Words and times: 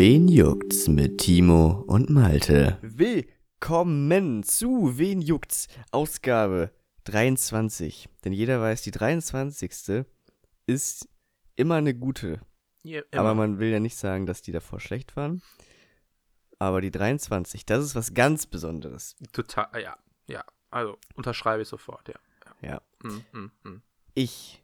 Wen 0.00 0.28
juckt's 0.28 0.86
mit 0.86 1.18
Timo 1.18 1.82
und 1.88 2.08
Malte? 2.08 2.78
Willkommen 2.82 4.44
zu 4.44 4.96
Wen 4.96 5.20
juckt's? 5.20 5.66
Ausgabe 5.90 6.70
23. 7.02 8.08
Denn 8.24 8.32
jeder 8.32 8.60
weiß, 8.60 8.82
die 8.82 8.92
23. 8.92 10.06
ist 10.66 11.08
immer 11.56 11.74
eine 11.74 11.96
gute. 11.96 12.40
Ja, 12.84 13.00
Aber 13.10 13.32
immer. 13.32 13.34
man 13.34 13.58
will 13.58 13.70
ja 13.70 13.80
nicht 13.80 13.96
sagen, 13.96 14.26
dass 14.26 14.40
die 14.40 14.52
davor 14.52 14.78
schlecht 14.78 15.16
waren. 15.16 15.42
Aber 16.60 16.80
die 16.80 16.92
23, 16.92 17.66
das 17.66 17.84
ist 17.84 17.96
was 17.96 18.14
ganz 18.14 18.46
Besonderes. 18.46 19.16
Total, 19.32 19.68
ja, 19.82 19.98
ja. 20.28 20.44
Also 20.70 20.96
unterschreibe 21.16 21.62
ich 21.62 21.68
sofort, 21.68 22.06
ja. 22.06 22.20
Ja. 22.62 22.82
Mm, 23.02 23.36
mm, 23.36 23.50
mm. 23.64 23.82
Ich 24.14 24.62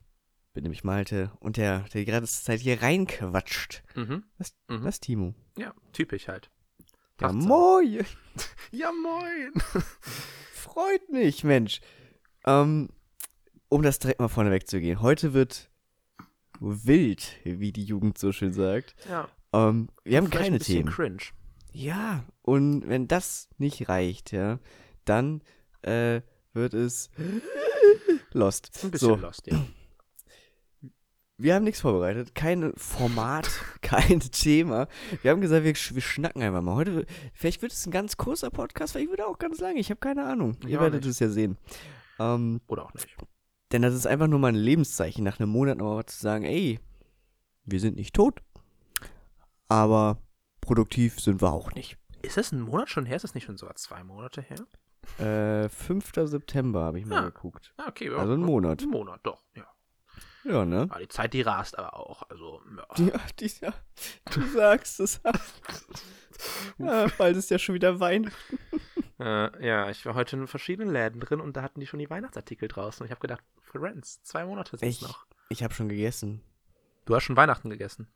bin 0.55 0.63
nämlich 0.63 0.85
Malte 0.85 1.31
und 1.41 1.57
der, 1.57 1.81
der 1.81 2.01
die 2.01 2.05
gerade 2.05 2.27
Zeit 2.27 2.61
hier 2.61 2.81
reinquatscht. 2.81 3.83
Mhm. 3.95 4.25
Das, 4.39 4.55
Mhm. 4.69 4.85
das 4.85 4.95
ist 4.97 5.01
Timo. 5.03 5.35
Ja, 5.59 5.75
typisch 5.93 6.29
halt. 6.29 6.51
Ja, 7.21 7.33
moin. 7.33 8.05
Ja, 8.73 8.91
moin. 8.93 9.53
Freut 10.53 11.09
mich, 11.11 11.45
Mensch. 11.45 11.81
Ähm, 12.47 12.89
um 13.69 13.83
das 13.83 13.99
direkt 14.01 14.21
mal 14.21 14.29
vorne 14.29 14.51
wegzugehen. 14.51 15.01
Heute 15.01 15.33
wird 15.35 15.71
wild, 16.61 17.37
wie 17.45 17.73
die 17.73 17.85
Jugend 17.85 18.19
so 18.19 18.33
schön 18.33 18.53
sagt. 18.53 18.95
Ja, 19.09 19.29
Ähm, 19.53 19.89
wir 20.05 20.17
haben 20.19 20.27
vielleicht 20.27 20.33
keine 20.45 20.57
ein 20.57 20.59
bisschen 20.59 20.75
Themen. 20.87 20.89
cringe. 20.93 21.23
Ja, 21.73 22.25
und 22.43 22.89
wenn 22.89 23.07
das 23.09 23.49
nicht 23.59 23.89
reicht, 23.89 24.33
ja, 24.33 24.59
dann 25.05 25.43
äh, 25.83 26.21
wird 26.53 26.75
es 26.75 27.11
lost. 28.33 28.71
Ein 28.85 28.91
bisschen 28.91 29.09
So, 29.09 29.15
lost, 29.17 29.47
ja. 29.47 29.65
Wir 31.37 31.55
haben 31.55 31.65
nichts 31.65 31.81
vorbereitet, 31.81 32.35
kein 32.35 32.73
Format, 32.77 33.49
kein 33.83 34.21
Thema. 34.21 34.87
Wir 35.23 35.31
haben 35.31 35.41
gesagt, 35.41 35.65
wir, 35.65 35.75
wir 35.75 36.03
schnacken 36.03 36.43
einfach 36.43 36.63
mal. 36.63 36.75
Heute, 36.77 37.07
vielleicht 37.33 37.63
wird 37.63 37.73
es 37.73 37.87
ein 37.87 37.91
ganz 37.91 38.17
kurzer 38.17 38.51
Podcast, 38.51 38.93
vielleicht 38.93 39.11
wird 39.11 39.21
er 39.21 39.29
auch 39.29 39.39
ganz 39.39 39.59
lang. 39.61 39.77
Ich 39.77 39.91
habe 39.91 40.01
keine 40.01 40.25
Ahnung. 40.27 40.57
Ihr 40.67 40.81
werdet 40.81 41.05
es 41.07 41.19
ja 41.19 41.29
sehen. 41.29 41.57
Ähm, 42.19 42.61
Oder 42.69 42.85
auch 42.85 42.95
nicht. 42.95 43.09
Denn 43.73 43.83
das 43.83 43.95
ist 43.95 44.07
einfach 44.07 44.29
nur 44.29 44.39
mal 44.39 44.49
ein 44.49 44.55
Lebenszeichen, 44.55 45.25
nach 45.25 45.41
einem 45.41 45.51
Monat 45.51 45.79
nochmal 45.79 46.07
zu 46.07 46.19
sagen, 46.21 46.45
ey, 46.45 46.79
wir 47.65 47.81
sind 47.81 47.97
nicht 47.97 48.15
tot, 48.15 48.41
aber 49.69 50.19
produktiv 50.61 51.21
sind 51.21 51.43
wir 51.43 51.53
auch 51.53 51.73
nicht. 51.73 51.99
Ist 52.23 52.37
das 52.37 52.53
ein 52.53 52.61
Monat 52.61 52.89
schon 52.89 53.07
her? 53.07 53.17
Ist 53.17 53.23
das 53.25 53.35
nicht 53.35 53.45
schon 53.45 53.57
sogar 53.59 53.75
zwei 53.75 54.05
Monate 54.05 54.43
her? 54.43 55.65
Äh, 55.65 55.69
5. 55.69 56.13
September 56.25 56.83
habe 56.85 56.99
ich 57.01 57.07
mal 57.07 57.19
Ah. 57.19 57.25
geguckt. 57.27 57.75
Ah, 57.77 57.89
okay. 57.89 58.09
Also 58.11 58.33
ein 58.35 58.41
Monat. 58.41 58.83
Ein 58.83 58.89
Monat, 58.91 59.21
doch, 59.25 59.43
ja. 59.55 59.67
Ja, 60.45 60.65
ne? 60.65 60.87
Ah, 60.91 60.99
die 60.99 61.09
Zeit, 61.09 61.33
die 61.33 61.43
rast 61.43 61.79
aber 61.79 61.97
auch. 61.97 62.23
Also, 62.29 62.61
ja. 62.77 63.05
Ja, 63.07 63.21
die, 63.41 63.51
ja 63.61 63.73
du 64.33 64.43
sagst 64.49 65.01
es. 65.01 65.21
ja, 66.79 67.07
bald 67.19 67.37
ist 67.37 67.51
ja 67.51 67.59
schon 67.59 67.75
wieder 67.75 67.99
Weihnachten. 68.01 68.59
Äh, 69.19 69.67
ja, 69.67 69.89
ich 69.91 70.05
war 70.05 70.15
heute 70.15 70.37
in 70.37 70.47
verschiedenen 70.47 70.93
Läden 70.93 71.21
drin 71.21 71.41
und 71.41 71.57
da 71.57 71.63
hatten 71.63 71.81
die 71.81 71.87
schon 71.87 71.99
die 72.01 72.11
Weihnachtsartikel 72.11 72.69
draußen. 72.69 73.03
Und 73.03 73.07
ich 73.07 73.11
habe 73.11 73.21
gedacht, 73.21 73.43
Friends, 73.63 74.23
zwei 74.23 74.45
Monate 74.45 74.77
sind 74.77 74.89
es 74.89 74.97
Ich- 74.97 75.03
noch. 75.03 75.27
Ich 75.51 75.63
habe 75.63 75.73
schon 75.75 75.89
gegessen. 75.89 76.43
Du 77.05 77.15
hast 77.15 77.25
schon 77.25 77.37
Weihnachten 77.37 77.71
gegessen. 77.71 78.09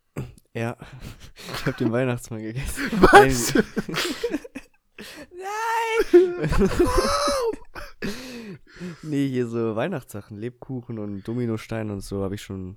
Ja, 0.54 0.76
ich 1.54 1.66
habe 1.66 1.76
den 1.76 1.92
Weihnachtsmann 1.92 2.40
gegessen. 2.42 2.90
Was? 3.00 3.54
Nein! 5.30 6.50
nee, 9.08 9.28
hier 9.28 9.46
so 9.46 9.76
Weihnachtssachen, 9.76 10.36
Lebkuchen 10.36 10.98
und 10.98 11.26
Dominostein 11.26 11.90
und 11.90 12.00
so 12.00 12.22
habe 12.22 12.34
ich 12.34 12.42
schon 12.42 12.76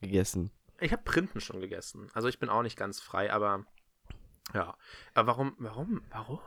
gegessen. 0.00 0.50
Ich 0.80 0.92
habe 0.92 1.02
Printen 1.04 1.40
schon 1.40 1.60
gegessen. 1.60 2.08
Also 2.12 2.28
ich 2.28 2.38
bin 2.38 2.48
auch 2.48 2.62
nicht 2.62 2.76
ganz 2.76 3.00
frei, 3.00 3.32
aber 3.32 3.64
ja. 4.54 4.76
Aber 5.14 5.28
warum, 5.28 5.54
warum, 5.58 6.02
warum? 6.10 6.40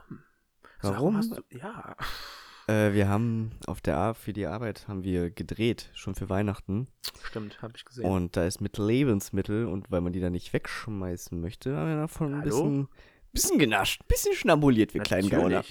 Also 0.80 0.94
Warum? 0.94 1.16
hast 1.16 1.30
du, 1.36 1.42
ja. 1.50 1.96
Äh, 2.66 2.92
wir 2.92 3.08
haben 3.08 3.52
auf 3.66 3.80
der 3.80 3.96
Ar 3.96 4.14
für 4.14 4.32
die 4.32 4.46
Arbeit 4.46 4.88
haben 4.88 5.04
wir 5.04 5.30
gedreht, 5.30 5.90
schon 5.94 6.14
für 6.14 6.28
Weihnachten. 6.28 6.88
Stimmt, 7.22 7.62
habe 7.62 7.74
ich 7.76 7.84
gesehen. 7.84 8.04
Und 8.04 8.36
da 8.36 8.44
ist 8.44 8.60
mit 8.60 8.76
Lebensmittel 8.76 9.66
und 9.66 9.90
weil 9.90 10.00
man 10.00 10.12
die 10.12 10.20
dann 10.20 10.32
nicht 10.32 10.52
wegschmeißen 10.52 11.40
möchte, 11.40 11.76
haben 11.76 11.88
wir 11.88 11.96
davon 11.96 12.34
ein 12.34 12.40
Hallo? 12.40 12.50
bisschen, 12.50 12.88
bisschen 13.32 13.58
genascht, 13.58 14.02
ein 14.02 14.08
bisschen 14.08 14.34
schnabuliert, 14.34 14.94
wir 14.94 15.02
kleinen 15.02 15.30
Gauner. 15.30 15.64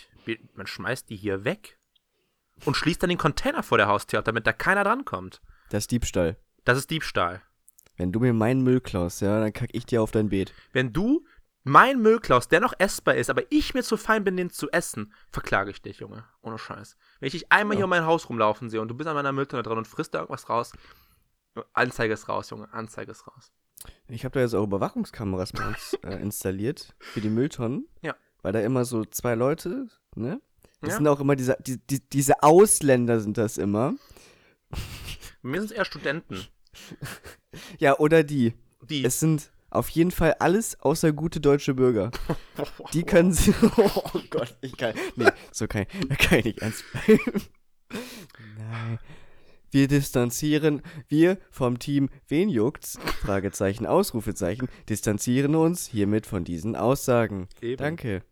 Man 0.55 0.67
schmeißt 0.67 1.09
die 1.09 1.17
hier 1.17 1.43
weg 1.43 1.77
und 2.63 2.75
schließt 2.77 3.03
dann 3.03 3.09
den 3.09 3.17
Container 3.17 3.63
vor 3.63 3.77
der 3.77 3.87
Haustür 3.87 4.19
ab, 4.19 4.25
damit 4.25 4.47
da 4.47 4.53
keiner 4.53 4.83
drankommt. 4.83 5.41
Das 5.69 5.83
ist 5.83 5.91
Diebstahl. 5.91 6.37
Das 6.63 6.77
ist 6.77 6.89
Diebstahl. 6.89 7.41
Wenn 7.97 8.11
du 8.11 8.19
mir 8.19 8.33
meinen 8.33 8.61
Müll 8.63 8.81
klaust, 8.81 9.21
ja, 9.21 9.39
dann 9.39 9.53
kack 9.53 9.69
ich 9.73 9.85
dir 9.85 10.01
auf 10.01 10.11
dein 10.11 10.29
Beet. 10.29 10.53
Wenn 10.73 10.93
du 10.93 11.25
mein 11.63 12.01
Müll 12.01 12.19
klaust, 12.19 12.51
der 12.51 12.59
noch 12.59 12.73
essbar 12.77 13.15
ist, 13.15 13.29
aber 13.29 13.43
ich 13.49 13.73
mir 13.73 13.83
zu 13.83 13.97
fein 13.97 14.23
bin, 14.23 14.37
den 14.37 14.49
zu 14.51 14.69
essen, 14.71 15.13
verklage 15.31 15.71
ich 15.71 15.81
dich, 15.81 15.99
Junge. 15.99 16.23
Ohne 16.41 16.57
Scheiß. 16.59 16.95
Wenn 17.19 17.27
ich 17.27 17.33
dich 17.33 17.51
einmal 17.51 17.75
Ja. 17.75 17.79
hier 17.79 17.85
um 17.85 17.89
mein 17.89 18.05
Haus 18.05 18.29
rumlaufen 18.29 18.69
sehe 18.69 18.81
und 18.81 18.87
du 18.89 18.95
bist 18.95 19.07
an 19.07 19.15
meiner 19.15 19.31
Mülltonne 19.31 19.63
dran 19.63 19.77
und 19.77 19.87
frisst 19.87 20.13
da 20.13 20.19
irgendwas 20.19 20.49
raus, 20.49 20.71
Anzeige 21.73 22.13
ist 22.13 22.27
raus, 22.29 22.49
Junge. 22.49 22.71
Anzeige 22.73 23.11
ist 23.11 23.25
raus. 23.27 23.51
Ich 24.07 24.25
habe 24.25 24.33
da 24.33 24.41
jetzt 24.41 24.53
auch 24.53 24.63
Überwachungskameras 24.63 25.53
bei 25.53 25.65
uns 25.67 25.93
äh, 26.03 26.15
installiert 26.21 26.95
für 26.99 27.21
die 27.21 27.29
Mülltonnen. 27.29 27.87
Ja. 28.01 28.15
Weil 28.41 28.53
da 28.53 28.59
immer 28.59 28.85
so 28.85 29.05
zwei 29.05 29.35
Leute, 29.35 29.87
ne? 30.15 30.41
Das 30.85 30.93
Ja. 30.93 30.97
sind 30.97 31.07
auch 31.07 31.19
immer 31.19 31.35
diese, 31.35 31.57
die, 31.65 31.77
die, 31.77 31.99
diese 32.09 32.41
Ausländer 32.43 33.19
sind 33.19 33.37
das 33.37 33.57
immer. 33.57 33.93
Mir 35.41 35.59
sind 35.61 35.71
es 35.71 35.77
eher 35.77 35.85
Studenten. 35.85 36.41
Ja, 37.79 37.97
oder 37.99 38.23
die. 38.23 38.53
Die. 38.89 39.05
Es 39.05 39.21
sind 39.21 39.49
auf 39.69 39.87
jeden 39.89 40.11
Fall 40.11 40.33
alles 40.39 40.77
außer 40.81 41.13
gute 41.13 41.39
deutsche 41.39 41.73
Bürger. 41.73 42.11
Die 42.93 43.03
können 43.03 43.31
sie. 43.31 43.53
Oh 43.77 44.19
Gott, 44.29 44.57
ich 44.61 44.75
kann. 44.75 44.93
Nee, 45.15 45.29
so 45.53 45.67
kann 45.67 45.85
kann 46.19 46.39
ich 46.39 46.45
nicht 46.45 46.59
ernst 46.61 46.83
bleiben. 46.91 47.41
Nein. 48.57 48.99
Wir 49.71 49.87
distanzieren, 49.87 50.81
wir 51.07 51.37
vom 51.49 51.79
Team 51.79 52.09
Wen 52.27 52.49
juckt's? 52.49 52.97
Fragezeichen, 53.21 53.85
Ausrufezeichen, 53.85 54.67
distanzieren 54.89 55.55
uns 55.55 55.85
hiermit 55.87 56.25
von 56.27 56.43
diesen 56.43 56.75
Aussagen. 56.75 57.47
Eben. 57.61 57.77
Danke. 57.77 58.23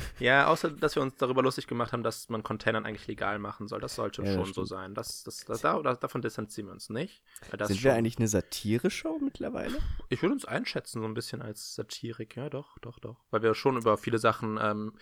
Ja, 0.20 0.46
außer, 0.48 0.70
dass 0.70 0.94
wir 0.94 1.02
uns 1.02 1.16
darüber 1.16 1.42
lustig 1.42 1.66
gemacht 1.66 1.92
haben, 1.92 2.02
dass 2.02 2.28
man 2.28 2.42
Containern 2.42 2.84
eigentlich 2.86 3.06
legal 3.06 3.38
machen 3.38 3.68
soll. 3.68 3.80
Das 3.80 3.94
sollte 3.94 4.22
Ja, 4.22 4.26
das 4.26 4.34
schon 4.34 4.44
so 4.46 4.52
stimmt. 4.52 4.68
sein. 4.68 4.94
Das, 4.94 5.22
das, 5.24 5.44
das, 5.44 5.60
da, 5.60 5.80
da, 5.82 5.94
davon 5.94 6.22
distanzieren 6.22 6.68
wir 6.68 6.72
uns 6.72 6.88
nicht. 6.90 7.22
Das 7.56 7.68
Sind 7.68 7.76
schon, 7.78 7.84
wir 7.90 7.94
eigentlich 7.94 8.18
eine 8.18 8.28
Satire-Show 8.28 9.18
mittlerweile? 9.22 9.78
ich 10.08 10.22
würde 10.22 10.34
uns 10.34 10.44
einschätzen, 10.44 11.00
so 11.02 11.08
ein 11.08 11.14
bisschen 11.14 11.42
als 11.42 11.74
Satirik. 11.74 12.36
Ja, 12.36 12.48
doch, 12.50 12.78
doch, 12.78 12.98
doch. 12.98 13.24
Weil 13.30 13.42
wir 13.42 13.54
schon 13.54 13.76
über 13.76 13.98
viele 13.98 14.18
Sachen 14.18 14.58
ähm, 14.60 14.94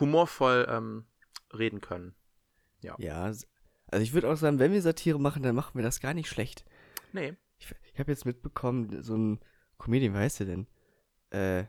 humorvoll 0.00 0.66
ähm, 0.68 1.06
reden 1.52 1.80
können. 1.80 2.14
Ja, 2.98 3.28
s- 3.28 3.46
also 3.88 4.02
ich 4.02 4.12
würde 4.12 4.30
auch 4.30 4.36
sagen, 4.36 4.58
wenn 4.58 4.72
wir 4.72 4.82
Satire 4.82 5.18
machen, 5.20 5.42
dann 5.42 5.54
machen 5.54 5.74
wir 5.74 5.82
das 5.82 6.00
gar 6.00 6.14
nicht 6.14 6.28
schlecht. 6.28 6.64
Nee. 7.12 7.34
Ich, 7.58 7.72
ich 7.92 7.98
habe 8.00 8.10
jetzt 8.10 8.24
mitbekommen, 8.26 9.02
so 9.02 9.16
ein 9.16 9.40
Comedian, 9.78 10.14
wie 10.14 10.18
heißt 10.18 10.40
der 10.40 10.46
denn? 10.46 10.66
Äh, 11.30 11.64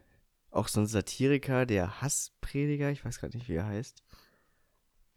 auch 0.53 0.67
so 0.67 0.79
ein 0.79 0.87
Satiriker, 0.87 1.65
der 1.65 2.01
Hassprediger, 2.01 2.91
ich 2.91 3.03
weiß 3.03 3.19
gerade 3.19 3.37
nicht, 3.37 3.49
wie 3.49 3.55
er 3.55 3.65
heißt. 3.65 4.03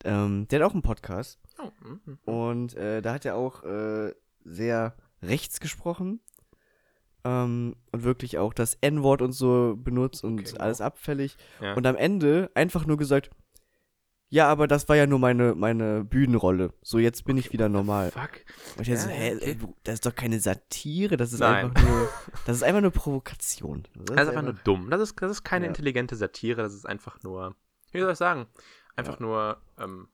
Ähm, 0.04 0.46
der 0.48 0.60
hat 0.60 0.70
auch 0.70 0.74
einen 0.74 0.82
Podcast. 0.82 1.40
Oh, 1.58 1.70
mm, 1.86 2.00
mm. 2.04 2.18
Und 2.24 2.74
äh, 2.74 3.02
da 3.02 3.14
hat 3.14 3.24
er 3.24 3.36
auch 3.36 3.62
äh, 3.64 4.14
sehr 4.44 4.96
rechts 5.22 5.60
gesprochen. 5.60 6.20
Ähm, 7.24 7.76
und 7.92 8.04
wirklich 8.04 8.38
auch 8.38 8.52
das 8.52 8.74
N-Wort 8.80 9.22
und 9.22 9.32
so 9.32 9.76
benutzt 9.76 10.22
und 10.22 10.40
Okay, 10.40 10.52
wow. 10.52 10.60
alles 10.60 10.80
abfällig. 10.80 11.36
Ja. 11.60 11.74
Und 11.74 11.86
am 11.86 11.96
Ende 11.96 12.50
einfach 12.54 12.86
nur 12.86 12.96
gesagt, 12.96 13.30
ja, 14.28 14.48
aber 14.48 14.66
das 14.66 14.88
war 14.88 14.96
ja 14.96 15.06
nur 15.06 15.18
meine, 15.18 15.54
meine 15.54 16.04
Bühnenrolle. 16.04 16.72
So, 16.82 16.98
jetzt 16.98 17.24
bin 17.24 17.36
ich 17.36 17.52
wieder 17.52 17.68
normal. 17.68 18.10
Fuck. 18.10 18.40
Und 18.76 18.82
ich 18.82 18.88
dachte 18.88 19.00
so, 19.02 19.08
Ja, 19.08 19.14
hä, 19.14 19.36
okay. 19.36 19.54
du- 19.54 19.76
das 19.84 19.94
ist 19.94 20.06
doch 20.06 20.14
keine 20.14 20.40
Satire, 20.40 21.16
das 21.16 21.32
ist 21.32 21.40
Nein. 21.40 21.66
einfach 21.66 21.82
nur, 21.82 22.08
das 22.46 22.56
ist 22.56 22.62
einfach 22.62 22.80
nur 22.80 22.90
Provokation. 22.90 23.86
Das 23.94 24.16
ist 24.22 24.28
einfach 24.28 24.42
nur 24.42 24.54
dumm. 24.64 24.90
Das 24.90 25.00
ist, 25.00 25.20
das 25.22 25.30
ist 25.30 25.44
keine 25.44 25.66
Ja. 25.66 25.68
intelligente 25.70 26.16
Satire, 26.16 26.62
das 26.62 26.74
ist 26.74 26.86
einfach 26.86 27.22
nur, 27.22 27.54
wie 27.92 28.00
soll 28.00 28.12
ich 28.12 28.18
sagen? 28.18 28.46
Einfach 28.96 29.20
nur, 29.20 29.58
ähm, 29.78 30.08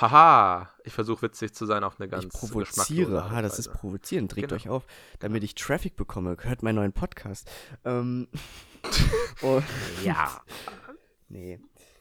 haha, 0.00 0.70
ich 0.84 0.92
versuche 0.92 1.22
witzig 1.22 1.54
zu 1.54 1.64
sein 1.66 1.82
auf 1.84 1.98
eine 1.98 2.08
ganz 2.08 2.24
ich 2.24 2.30
provoziere, 2.30 3.30
ha, 3.30 3.40
das 3.42 3.58
ist 3.58 3.72
provozieren. 3.72 4.28
Trägt 4.28 4.48
Genau. 4.48 4.56
euch 4.60 4.68
auf, 4.68 4.86
damit 5.20 5.42
ich 5.42 5.54
Traffic 5.54 5.96
bekomme. 5.96 6.36
Hört 6.40 6.62
meinen 6.62 6.76
neuen 6.76 6.92
Podcast. 6.92 7.50
Ähm, 7.84 8.28
oh, 9.42 9.62
Ja. 10.04 10.42
nee, 11.28 11.58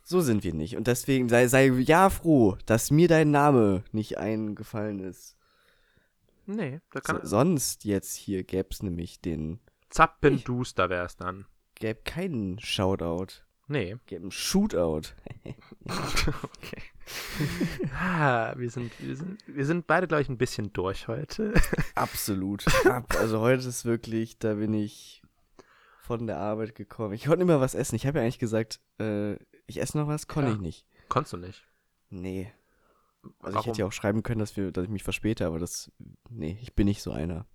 so 0.08 0.22
sind 0.22 0.44
wir 0.44 0.54
nicht. 0.54 0.78
Und 0.78 0.86
deswegen 0.88 1.28
sei, 1.30 1.48
sei 1.48 1.66
ja 1.68 2.10
froh, 2.10 2.58
dass 2.68 2.92
mir 2.92 3.08
dein 3.08 3.32
Name 3.32 3.84
nicht 3.92 4.18
eingefallen 4.20 5.00
ist. 5.00 5.36
Nee, 6.46 6.80
da 6.92 7.00
So, 7.04 7.14
kann 7.14 7.26
sonst 7.26 7.86
jetzt 7.86 8.16
hier 8.16 8.44
gäb's 8.44 8.84
nämlich 8.84 9.20
den, 9.20 9.60
Zappenduster 9.90 10.90
wäre 10.90 11.06
es 11.06 11.18
dann. 11.18 11.46
gäb 11.74 12.06
keinen 12.06 12.60
Shoutout. 12.60 13.42
Nee. 13.68 13.96
Gäb 14.06 14.22
einen 14.22 14.30
Shootout. 14.32 15.10
okay. 15.86 16.82
ah, 18.00 18.54
wir 18.58 18.70
sind, 18.70 18.92
wir 19.00 19.16
sind, 19.16 19.40
wir 19.48 19.66
sind 19.66 19.88
beide, 19.88 20.08
glaube 20.08 20.22
ich, 20.22 20.30
ein 20.30 20.38
bisschen 20.38 20.72
durch 20.72 21.08
heute. 21.08 21.52
Absolut. 21.96 22.64
Ab, 22.86 23.16
also 23.20 23.40
heute 23.40 23.68
ist 23.68 23.84
wirklich, 23.86 24.38
da 24.38 24.54
bin 24.54 24.76
ich 24.76 25.24
von 26.02 26.28
der 26.28 26.38
Arbeit 26.38 26.76
gekommen. 26.76 27.16
Ich 27.16 27.26
konnte 27.26 27.42
immer 27.42 27.60
was 27.60 27.74
essen. 27.74 27.96
Ich 27.96 28.06
habe 28.06 28.20
ja 28.20 28.24
eigentlich 28.24 28.38
gesagt, 28.38 28.80
äh, 29.00 29.38
ich 29.68 29.82
esse 29.82 29.98
noch 29.98 30.08
was, 30.08 30.28
konnte 30.28 30.50
Ja. 30.50 30.56
ich 30.56 30.62
nicht. 30.62 30.86
Konntest 31.10 31.34
du 31.34 31.38
nicht. 31.38 31.66
Nee. 32.10 32.52
Also 33.40 33.50
ich 33.50 33.54
Warum? 33.56 33.66
hätte 33.66 33.80
ja 33.80 33.86
auch 33.88 33.92
schreiben 33.92 34.22
können, 34.24 34.40
dass, 34.40 34.56
wir, 34.56 34.72
dass 34.72 34.84
ich 34.86 34.90
mich 34.90 35.04
verspäte, 35.04 35.46
aber 35.48 35.58
das, 35.60 35.92
nee, 36.30 36.58
ich 36.62 36.74
bin 36.76 36.86
nicht 36.86 37.02
so 37.02 37.12
einer. 37.12 37.46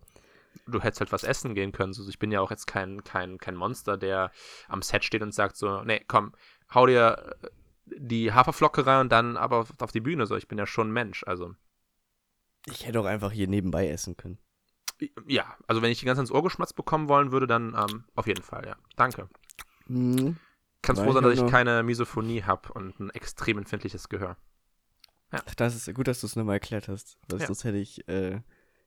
Du 0.66 0.80
hättest 0.80 1.00
halt 1.00 1.12
was 1.12 1.22
essen 1.22 1.54
gehen 1.54 1.70
können. 1.72 1.90
Also 1.90 2.08
ich 2.08 2.18
bin 2.18 2.32
ja 2.32 2.40
auch 2.40 2.50
jetzt 2.50 2.66
kein, 2.66 3.04
kein, 3.04 3.38
kein 3.38 3.54
Monster, 3.54 3.96
der 3.96 4.32
am 4.68 4.82
Set 4.82 5.04
steht 5.04 5.22
und 5.22 5.32
sagt 5.32 5.56
so, 5.56 5.82
nee, 5.82 6.04
komm, 6.08 6.32
hau 6.74 6.86
dir 6.86 7.36
äh, 7.42 7.48
die 7.98 8.32
Haferflocke 8.32 8.84
rein 8.86 9.02
und 9.02 9.12
dann 9.12 9.36
aber 9.36 9.58
auf- 9.58 9.72
auf 9.80 9.92
die 9.92 10.00
Bühne. 10.00 10.26
So, 10.26 10.36
ich 10.36 10.48
bin 10.48 10.58
ja 10.58 10.66
schon 10.66 10.88
ein 10.88 10.92
Mensch. 10.92 11.22
Also, 11.24 11.54
Ich 12.66 12.84
hätte 12.86 13.00
auch 13.00 13.04
einfach 13.06 13.30
hier 13.30 13.46
nebenbei 13.46 13.88
essen 13.88 14.16
können. 14.16 14.38
ja, 15.26 15.56
also 15.68 15.82
wenn 15.82 15.90
ich 15.92 16.00
die 16.00 16.04
ganze 16.06 16.20
ins 16.22 16.32
Ohr 16.32 16.42
geschmatzt 16.42 16.74
bekommen 16.76 17.08
wollen 17.08 17.30
würde, 17.32 17.46
dann 17.46 17.74
ähm, 17.78 18.04
auf 18.16 18.26
jeden 18.26 18.42
Fall, 18.42 18.66
ja. 18.66 18.76
Danke. 18.96 19.28
Mhm. 19.86 20.36
Kannst 20.82 21.02
froh 21.02 21.12
sein, 21.12 21.22
dass 21.22 21.38
ich 21.38 21.46
keine 21.46 21.82
Misophonie 21.82 22.42
habe 22.42 22.72
und 22.72 22.98
ein 23.00 23.10
extrem 23.10 23.58
empfindliches 23.58 24.08
Gehör. 24.08 24.36
Das 25.56 25.76
ist 25.76 25.92
gut, 25.94 26.08
dass 26.08 26.20
du 26.20 26.26
es 26.26 26.36
nochmal 26.36 26.56
erklärt 26.56 26.88
hast. 26.88 27.18
Weil 27.28 27.40
Ja. 27.40 27.46
sonst 27.46 27.64
hätte 27.64 27.76
ich, 27.76 28.08
äh, 28.08 28.40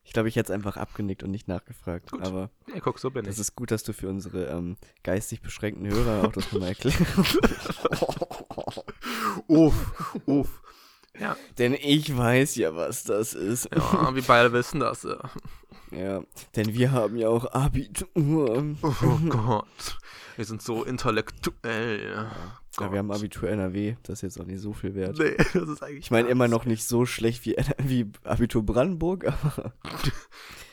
ich 0.04 0.12
glaube, 0.12 0.28
ich 0.28 0.36
hätte 0.36 0.52
es 0.52 0.56
einfach 0.56 0.76
abgenickt 0.76 1.24
und 1.24 1.32
nicht 1.32 1.48
nachgefragt. 1.48 2.12
Gut. 2.12 2.22
Aber 2.22 2.50
Ja, 2.74 2.82
guck, 2.82 3.00
so 3.00 3.12
bin 3.12 3.24
das 3.26 3.36
ich. 3.36 3.42
ist 3.42 3.56
gut, 3.56 3.72
dass 3.72 3.84
du 3.84 3.94
für 3.94 4.10
unsere 4.10 4.46
ähm, 4.48 4.76
geistig 5.04 5.42
beschränkten 5.42 5.88
Hörer 5.88 6.28
auch 6.28 6.32
das 6.34 6.52
nochmal 6.52 6.70
erklärst. 6.70 7.00
uff, 9.48 10.16
uff. 10.26 10.62
Ja, 11.20 11.38
Denn 11.60 11.74
ich 11.74 12.16
weiß 12.18 12.56
ja, 12.56 12.76
was 12.76 13.04
das 13.04 13.34
ist. 13.34 13.70
ja, 13.74 14.14
wir 14.16 14.24
beide 14.24 14.52
wissen 14.54 14.80
das. 14.80 15.04
Ja. 15.04 15.20
Ja, 15.92 16.24
denn 16.56 16.74
wir 16.74 16.92
haben 16.92 17.18
ja 17.18 17.30
auch 17.30 17.54
Abitur. 17.54 18.76
Oh 18.82 19.20
Gott, 19.30 19.98
wir 20.36 20.46
sind 20.46 20.64
so 20.64 20.84
intellektuell. 20.84 22.12
Ja, 22.16 22.32
Ja, 22.80 22.92
wir 22.92 22.98
haben 22.98 23.12
Abitur 23.12 23.48
NRW, 23.50 23.96
das 24.02 24.20
ist 24.20 24.22
jetzt 24.24 24.42
auch 24.42 24.48
nicht 24.48 24.60
so 24.60 24.74
viel 24.74 24.96
wert. 24.96 25.20
Nee, 25.20 25.36
das 25.54 25.70
ist 25.70 25.84
eigentlich. 25.84 26.06
Ich 26.06 26.10
meine 26.12 26.30
immer 26.30 26.48
noch 26.48 26.66
nicht 26.66 26.84
so 26.86 27.06
schlecht 27.06 27.46
wie, 27.46 27.56
wie 27.78 28.12
Abitur 28.24 28.66
Brandenburg, 28.66 29.26
aber 29.28 29.74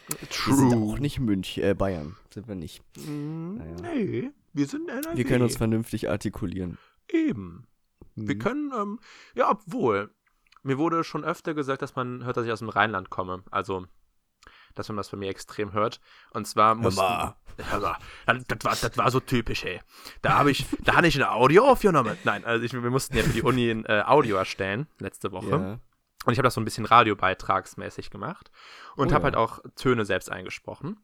wir 0.08 0.56
sind 0.56 0.72
auch 0.74 0.92
True. 0.92 1.00
nicht 1.00 1.20
München, 1.20 1.62
äh, 1.64 1.74
Bayern, 1.74 2.16
sind 2.32 2.48
wir 2.48 2.54
nicht. 2.54 2.82
Mm, 3.06 3.56
Naja. 3.56 3.76
Nee, 3.94 4.30
wir 4.54 4.66
sind 4.66 4.88
NRW. 4.88 5.16
Wir 5.18 5.24
können 5.24 5.42
uns 5.42 5.56
vernünftig 5.58 6.08
artikulieren. 6.08 6.78
Eben. 7.12 7.66
Wir 8.16 8.34
Mhm. 8.36 8.38
können, 8.38 8.72
ähm, 8.74 8.98
ja, 9.34 9.50
obwohl. 9.50 10.10
Mir 10.62 10.78
wurde 10.78 11.04
schon 11.04 11.24
öfter 11.24 11.54
gesagt, 11.54 11.82
dass 11.82 11.96
man 11.96 12.24
hört, 12.24 12.36
dass 12.36 12.44
ich 12.44 12.52
aus 12.52 12.58
dem 12.58 12.68
Rheinland 12.68 13.10
komme. 13.10 13.42
Also, 13.50 13.86
dass 14.74 14.88
man 14.88 14.96
das 14.96 15.08
bei 15.10 15.16
mir 15.16 15.30
extrem 15.30 15.72
hört. 15.72 16.00
Und 16.32 16.46
zwar 16.46 16.74
mal. 16.74 17.34
Hör 17.70 17.80
mal. 17.80 17.98
Das, 18.26 18.64
war, 18.64 18.76
das 18.76 18.96
war 18.96 19.10
so 19.10 19.20
typisch, 19.20 19.64
ey. 19.64 19.80
Da 20.22 20.38
habe 20.38 20.50
ich, 20.50 20.66
da 20.80 20.96
hatte 20.96 21.08
ich 21.08 21.16
ein 21.16 21.28
Audio 21.28 21.66
aufgenommen. 21.66 22.16
Nein, 22.24 22.44
also 22.44 22.64
ich, 22.64 22.72
wir 22.72 22.90
mussten 22.90 23.16
ja 23.16 23.22
für 23.22 23.32
die 23.32 23.42
Uni 23.42 23.70
ein 23.70 23.84
äh, 23.86 24.02
Audio 24.06 24.36
erstellen, 24.36 24.86
letzte 24.98 25.32
Woche. 25.32 25.50
Ja. 25.50 25.78
Und 26.26 26.32
ich 26.32 26.38
habe 26.38 26.46
das 26.46 26.54
so 26.54 26.60
ein 26.60 26.64
bisschen 26.64 26.84
radiobeitragsmäßig 26.84 28.10
gemacht 28.10 28.50
und 28.96 29.10
Oh 29.10 29.14
habe 29.14 29.22
ja. 29.22 29.24
halt 29.24 29.36
auch 29.36 29.60
Töne 29.74 30.04
selbst 30.04 30.30
eingesprochen. 30.30 30.98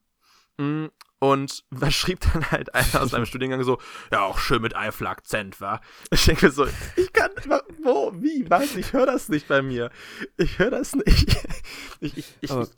Mm, 0.59 0.87
Und 1.19 1.65
was 1.71 1.95
schrieb 1.95 2.21
dann 2.21 2.51
halt 2.51 2.75
einer 2.75 3.01
aus 3.03 3.13
meinem 3.13 3.27
Studiengang 3.27 3.63
so, 3.65 3.79
ja, 4.13 4.23
auch 4.23 4.39
schön 4.39 4.61
mit 4.63 4.77
Eifel-Akzent, 4.77 5.61
war. 5.61 5.81
Ich 6.11 6.25
denke 6.27 6.47
mir 6.47 6.53
so, 6.53 6.67
ich 6.97 7.13
kann, 7.13 7.31
wa- 7.47 7.63
wo, 7.83 8.13
wie, 8.17 8.49
was, 8.51 8.77
ich 8.77 8.93
höre 8.93 9.07
das 9.07 9.29
nicht 9.29 9.49
bei 9.49 9.63
mir. 9.63 9.91
Ich 10.37 10.59
höre 10.59 10.71
das 10.71 10.95
nicht. 10.95 11.37
Ich, 12.01 12.19
ich, 12.19 12.35
ich, 12.43 12.51
Aber- 12.51 12.69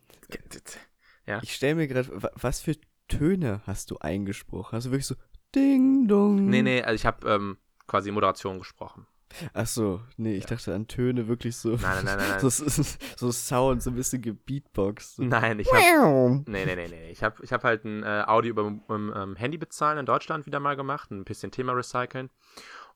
Ja. 1.26 1.40
Ich 1.43 1.55
stelle 1.55 1.75
mir 1.75 1.88
gerade, 1.88 2.08
wa- 2.23 2.31
was 2.37 2.61
für 2.61 2.76
Töne 3.08 3.62
hast 3.67 3.90
du 3.90 3.99
eingesprochen? 3.99 4.76
Hast 4.76 4.87
du 4.87 4.90
wirklich 4.93 5.06
so 5.06 5.17
Ding 5.55 6.06
Dong? 6.06 6.44
nee, 6.49 6.62
nee, 6.62 6.82
also 6.82 6.94
ich 6.94 7.05
habe 7.06 7.29
ähm, 7.29 7.56
quasi 7.88 8.11
Moderation 8.12 8.58
gesprochen. 8.58 9.06
Ach 9.53 9.67
so, 9.67 10.01
nee, 10.17 10.37
ich 10.37 10.47
dachte 10.47 10.75
an 10.75 10.89
Töne 10.89 11.29
wirklich 11.29 11.57
so. 11.57 11.71
Nein, 11.71 12.05
nein, 12.05 12.05
nein, 12.05 12.29
nein, 12.31 12.41
so, 12.41 12.49
so, 12.49 12.83
so 13.17 13.33
Sound, 13.33 13.83
so 13.83 13.91
ein 13.91 13.97
bisschen 13.97 14.23
gebeatboxt. 14.23 15.17
So. 15.17 15.23
Nein, 15.23 15.59
ich 15.61 15.73
habe. 15.73 16.43
Nee, 16.47 16.65
nee, 16.65 16.77
nee, 16.77 16.89
nee. 16.89 17.11
Ich 17.11 17.23
habe 17.23 17.43
ich 17.43 17.53
hab 17.53 17.65
halt 17.65 17.85
ein 17.85 18.03
äh, 18.03 18.25
Audio 18.27 18.51
über 18.51 18.65
um, 18.65 18.83
ähm, 18.89 19.37
Handy 19.37 19.59
bezahlen 19.59 19.99
in 19.99 20.07
Deutschland 20.07 20.47
wieder 20.47 20.61
mal 20.61 20.77
gemacht, 20.77 21.11
ein 21.11 21.25
bisschen 21.25 21.51
Thema 21.51 21.73
recyceln. 21.73 22.31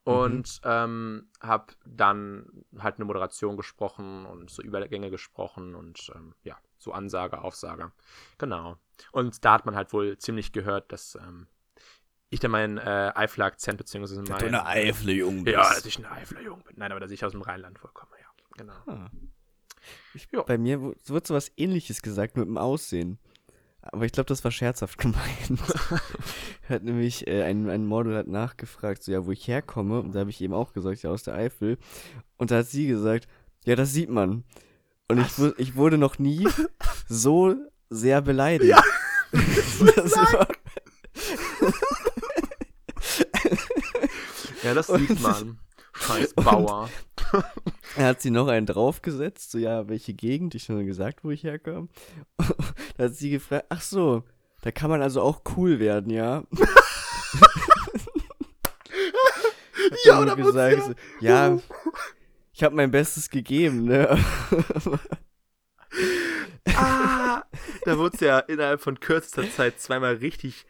Und 0.04 0.60
ähm, 0.64 1.28
habe 1.40 1.74
dann 1.86 2.64
halt 2.76 2.96
eine 2.96 3.04
Moderation 3.04 3.56
gesprochen 3.56 4.26
und 4.26 4.50
so 4.50 4.60
Übergänge 4.60 5.10
gesprochen 5.10 5.76
und 5.76 6.10
ähm, 6.16 6.34
ja, 6.42 6.56
so 6.76 6.90
Ansage, 6.92 7.40
Aufsage. 7.40 7.92
Genau. 8.38 8.78
Und 9.12 9.44
da 9.44 9.52
hat 9.52 9.64
man 9.64 9.76
halt 9.76 9.92
wohl 9.92 10.18
ziemlich 10.18 10.50
gehört, 10.50 10.90
dass 10.90 11.14
ähm, 11.14 11.46
ich 12.32 12.40
da 12.40 12.48
meinen 12.48 12.78
äh, 12.78 13.12
Eifler-Akzent 13.14 13.78
beziehungsweise 13.78 14.22
Dass 14.22 14.26
du 14.26 14.32
mein... 14.46 14.54
eine 14.54 14.66
Eifle, 14.66 15.12
Jung 15.12 15.44
bist. 15.44 15.54
Ja, 15.54 15.62
dass 15.74 15.84
ich 15.84 15.98
ein 15.98 16.06
Eifler 16.06 16.40
Jung 16.40 16.62
bin. 16.64 16.74
Nein, 16.78 16.90
aber 16.90 17.00
dass 17.00 17.10
ich 17.10 17.24
aus 17.24 17.32
dem 17.32 17.42
Rheinland 17.42 17.78
vollkomme, 17.78 18.12
ja. 18.18 18.26
Genau. 18.56 18.72
Ah. 18.86 19.10
Ich, 20.14 20.28
Ja. 20.32 20.42
bei 20.42 20.58
mir 20.58 20.80
wird 20.80 21.26
sowas 21.26 21.52
ähnliches 21.56 22.02
gesagt 22.02 22.36
mit 22.36 22.46
dem 22.46 22.56
Aussehen. 22.56 23.18
Aber 23.82 24.04
ich 24.04 24.12
glaube, 24.12 24.28
das 24.28 24.42
war 24.44 24.50
scherzhaft 24.50 24.96
gemeint. 24.98 25.60
hat 26.68 26.82
nämlich 26.84 27.26
äh, 27.26 27.42
ein, 27.42 27.68
ein 27.68 27.84
Model 27.84 28.16
hat 28.16 28.28
nachgefragt, 28.28 29.02
so 29.02 29.12
ja, 29.12 29.26
wo 29.26 29.32
ich 29.32 29.46
herkomme. 29.46 30.00
Und 30.00 30.14
da 30.14 30.20
habe 30.20 30.30
ich 30.30 30.40
eben 30.40 30.54
auch 30.54 30.72
gesagt, 30.72 31.02
ja, 31.02 31.10
aus 31.10 31.24
der 31.24 31.34
Eifel. 31.34 31.76
Und 32.38 32.50
da 32.50 32.58
hat 32.58 32.66
sie 32.66 32.86
gesagt, 32.86 33.28
ja, 33.64 33.76
das 33.76 33.92
sieht 33.92 34.08
man. 34.08 34.44
Und 35.08 35.18
ich, 35.20 35.58
ich 35.58 35.76
wurde 35.76 35.98
noch 35.98 36.18
nie 36.18 36.48
so 37.08 37.54
sehr 37.90 38.22
beleidigt. 38.22 38.70
Ja. 38.70 38.82
das 39.96 40.12
war, 40.16 40.48
Ja, 44.62 44.74
das 44.74 44.86
sieht 44.86 45.20
man. 45.20 45.58
Scheiß 45.94 46.34
Bauer. 46.36 46.88
Er 47.96 48.06
hat 48.06 48.22
sie 48.22 48.30
noch 48.30 48.48
einen 48.48 48.66
draufgesetzt, 48.66 49.50
so 49.50 49.58
ja, 49.58 49.88
welche 49.88 50.14
Gegend, 50.14 50.54
ich 50.54 50.68
habe 50.68 50.78
nur 50.78 50.86
gesagt, 50.86 51.24
wo 51.24 51.30
ich 51.30 51.44
herkam. 51.44 51.88
da 52.96 53.04
hat 53.04 53.14
sie 53.14 53.30
gefragt, 53.30 53.66
ach 53.68 53.82
so, 53.82 54.22
da 54.62 54.70
kann 54.70 54.90
man 54.90 55.02
also 55.02 55.20
auch 55.20 55.42
cool 55.56 55.78
werden, 55.78 56.10
ja? 56.10 56.44
Ja, 60.04 60.14
er 60.14 60.22
oder 60.22 60.36
gesagt, 60.36 60.82
so, 60.84 60.94
ja, 61.20 61.58
ich 62.52 62.62
habe 62.62 62.76
mein 62.76 62.90
Bestes 62.90 63.28
gegeben, 63.30 63.84
ne? 63.84 64.18
Ah, 66.74 67.44
da 67.84 67.98
wurde 67.98 68.14
es 68.14 68.20
ja 68.20 68.38
innerhalb 68.38 68.80
von 68.80 69.00
kürzester 69.00 69.50
Zeit 69.50 69.80
zweimal 69.80 70.14
richtig. 70.14 70.64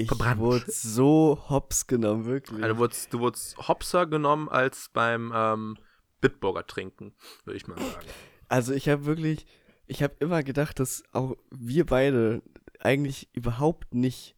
Ich 0.00 0.06
Verbrannt. 0.08 0.40
wurde 0.40 0.64
so 0.70 1.42
hops 1.50 1.86
genommen, 1.88 2.24
wirklich. 2.24 2.62
Also 2.62 2.74
du 2.74 2.80
wurdest, 2.80 3.12
du 3.12 3.18
wurdest 3.18 3.58
hopser 3.68 4.06
genommen 4.06 4.48
als 4.48 4.90
beim 4.92 5.32
ähm, 5.34 5.76
Bitburger 6.20 6.66
trinken, 6.66 7.14
würde 7.44 7.56
ich 7.56 7.66
mal 7.66 7.76
sagen. 7.78 8.06
Also 8.48 8.72
ich 8.72 8.88
habe 8.88 9.06
wirklich, 9.06 9.44
ich 9.86 10.02
habe 10.02 10.14
immer 10.20 10.42
gedacht, 10.44 10.78
dass 10.78 11.02
auch 11.12 11.36
wir 11.50 11.84
beide 11.84 12.42
eigentlich 12.78 13.28
überhaupt 13.34 13.92
nicht 13.92 14.36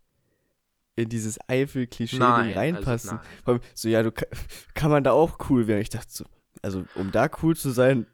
in 0.96 1.10
dieses 1.10 1.38
Eifel-Klischee 1.48 2.18
Nein, 2.18 2.52
reinpassen. 2.54 3.20
also 3.44 3.60
so, 3.74 3.88
ja, 3.88 4.02
du 4.02 4.12
ka- 4.12 4.26
kann 4.74 4.90
man 4.90 5.04
da 5.04 5.12
auch 5.12 5.38
cool 5.50 5.66
werden. 5.66 5.82
Ich 5.82 5.90
dachte 5.90 6.10
so, 6.10 6.24
also 6.62 6.84
um 6.94 7.12
da 7.12 7.28
cool 7.42 7.54
zu 7.54 7.68
sein, 7.70 8.06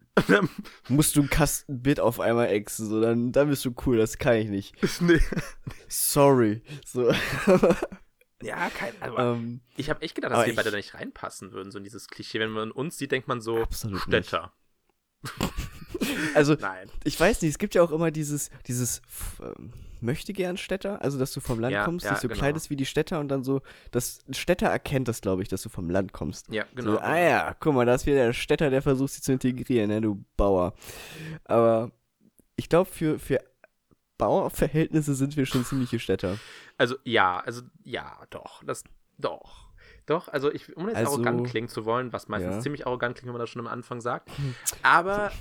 musst 0.89 1.17
du 1.17 1.21
einen 1.21 1.31
Kasten 1.31 1.83
Bit 1.83 2.01
auf 2.01 2.21
einmal 2.21 2.49
exen, 2.49 2.89
so 2.89 3.01
dann, 3.01 3.33
dann 3.33 3.49
bist 3.49 3.65
du 3.65 3.75
cool, 3.87 3.97
das 3.99 4.19
kann 4.19 4.37
ich 4.37 4.49
nicht. 4.49 4.75
nee. 5.03 5.21
Sorry. 5.89 6.63
So, 6.85 7.13
Ja, 8.43 8.69
kein. 8.71 8.93
Aber 9.01 9.35
ähm, 9.35 9.61
ich 9.77 9.89
habe 9.91 10.03
echt 10.03 10.15
gedacht, 10.15 10.33
dass 10.33 10.45
wir 10.45 10.51
ich- 10.51 10.57
beide 10.57 10.71
da 10.71 10.77
nicht 10.77 10.95
reinpassen 10.95 11.53
würden, 11.53 11.71
so 11.71 11.79
in 11.79 11.85
dieses 11.85 12.09
Klischee. 12.09 12.39
Wenn 12.41 12.51
man 12.51 12.71
uns 12.71 12.99
sieht, 12.99 13.13
denkt 13.13 13.29
man 13.29 13.41
so 13.41 13.65
Städter. 14.07 14.53
also 16.35 16.55
Nein. 16.61 16.91
ich 17.05 17.19
weiß 17.19 17.41
nicht, 17.43 17.53
es 17.53 17.59
gibt 17.59 17.75
ja 17.75 17.83
auch 17.83 17.91
immer 17.93 18.11
dieses, 18.11 18.51
dieses 18.67 19.01
ähm, 19.41 19.73
möchte 20.03 20.33
gern 20.33 20.57
Städter, 20.57 21.03
also 21.03 21.19
dass 21.19 21.33
du 21.33 21.41
vom 21.41 21.61
Land 21.61 21.73
Ja, 21.73 21.85
kommst, 21.85 22.05
ja, 22.05 22.13
dich 22.13 22.21
so 22.21 22.29
genau. 22.29 22.39
kleidest 22.39 22.71
wie 22.71 22.77
die 22.77 22.87
Städter 22.87 23.21
und 23.21 23.29
dann 23.29 23.45
so, 23.45 23.63
das 23.91 24.25
Städter 24.31 24.69
erkennt 24.69 25.09
das, 25.09 25.21
glaube 25.21 25.43
ich, 25.43 25.49
dass 25.49 25.63
du 25.63 25.69
vom 25.69 25.91
Land 25.91 26.13
kommst. 26.13 26.49
Ja, 26.53 26.65
genau. 26.75 26.93
So, 26.93 26.99
ah 26.99 27.19
ja, 27.19 27.57
guck 27.59 27.75
mal, 27.75 27.87
da 27.87 27.95
ist 27.95 28.07
wieder 28.07 28.27
der 28.27 28.33
Städter, 28.33 28.71
der 28.71 28.83
versucht, 28.83 29.13
sich 29.13 29.23
zu 29.23 29.33
integrieren, 29.33 29.89
ne, 29.89 30.01
du 30.01 30.25
Bauer. 30.37 30.75
Aber 31.45 31.91
ich 32.57 32.69
glaube, 32.69 32.91
für, 32.91 33.19
für 33.19 33.41
Bauerverhältnisse 34.19 35.15
sind 35.15 35.37
wir 35.37 35.47
schon 35.47 35.65
ziemliche 35.65 35.99
Städter. 35.99 36.39
Also 36.79 36.97
ja, 37.05 37.39
also 37.41 37.63
ja, 37.85 38.19
doch, 38.31 38.63
das 38.65 38.85
doch. 39.19 39.67
Doch, 40.07 40.29
also 40.29 40.53
ich, 40.53 40.77
um 40.77 40.87
jetzt 40.87 40.97
Also, 40.97 41.13
arrogant 41.15 41.49
klingen 41.49 41.69
zu 41.69 41.85
wollen, 41.85 42.13
was 42.13 42.29
meistens 42.29 42.55
ja. 42.55 42.61
ziemlich 42.61 42.87
arrogant 42.87 43.17
klingt, 43.17 43.27
wenn 43.27 43.33
man 43.33 43.41
das 43.41 43.51
schon 43.51 43.61
am 43.61 43.67
Anfang 43.67 44.01
sagt. 44.01 44.31
Aber 44.83 45.33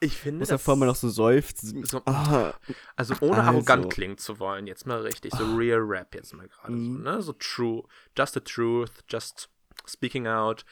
ich 0.00 0.16
finde, 0.16 0.40
Muss 0.40 0.48
das, 0.48 0.60
davor 0.60 0.76
mal 0.76 0.86
noch 0.86 0.96
so 0.96 1.08
seufzt. 1.08 1.74
So- 1.86 2.02
ah, 2.06 2.52
also 2.96 3.14
ohne 3.20 3.38
Also. 3.38 3.50
arrogant 3.50 3.90
klingen 3.92 4.18
zu 4.18 4.38
wollen, 4.38 4.66
jetzt 4.66 4.86
mal 4.86 5.00
richtig, 5.00 5.32
so 5.34 5.56
real 5.56 5.80
Rap 5.80 6.14
jetzt 6.14 6.34
mal 6.34 6.48
gerade, 6.48 6.72
so, 6.72 6.78
Mhm. 6.78 7.02
ne, 7.02 7.22
so 7.22 7.32
true, 7.32 7.82
just 8.16 8.34
the 8.34 8.40
truth, 8.40 8.90
just 9.08 9.48
speaking 9.86 10.26
out, 10.26 10.64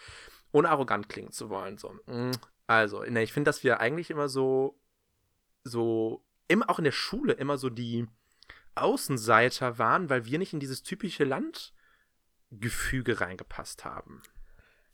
ohne 0.53 0.69
arrogant 0.71 1.09
klingen 1.09 1.33
zu 1.33 1.49
wollen, 1.49 1.79
so. 1.79 1.95
mm. 2.07 2.33
Also, 2.67 3.03
ne, 3.05 3.23
ich 3.23 3.33
finde, 3.33 3.49
dass 3.49 3.63
wir 3.65 3.81
eigentlich 3.81 4.11
immer 4.11 4.29
so, 4.29 4.79
so, 5.65 6.25
immer 6.49 6.69
auch 6.71 6.79
in 6.79 6.85
der 6.85 6.93
Schule 6.93 7.33
immer 7.35 7.57
so 7.59 7.71
die 7.71 8.07
Außenseiter 8.75 9.79
waren, 9.79 10.11
weil 10.11 10.25
wir 10.27 10.39
nicht 10.39 10.53
in 10.53 10.61
dieses 10.61 10.83
typische 10.83 11.25
Landgefüge 12.51 13.21
reingepasst 13.21 13.85
haben. 13.85 14.23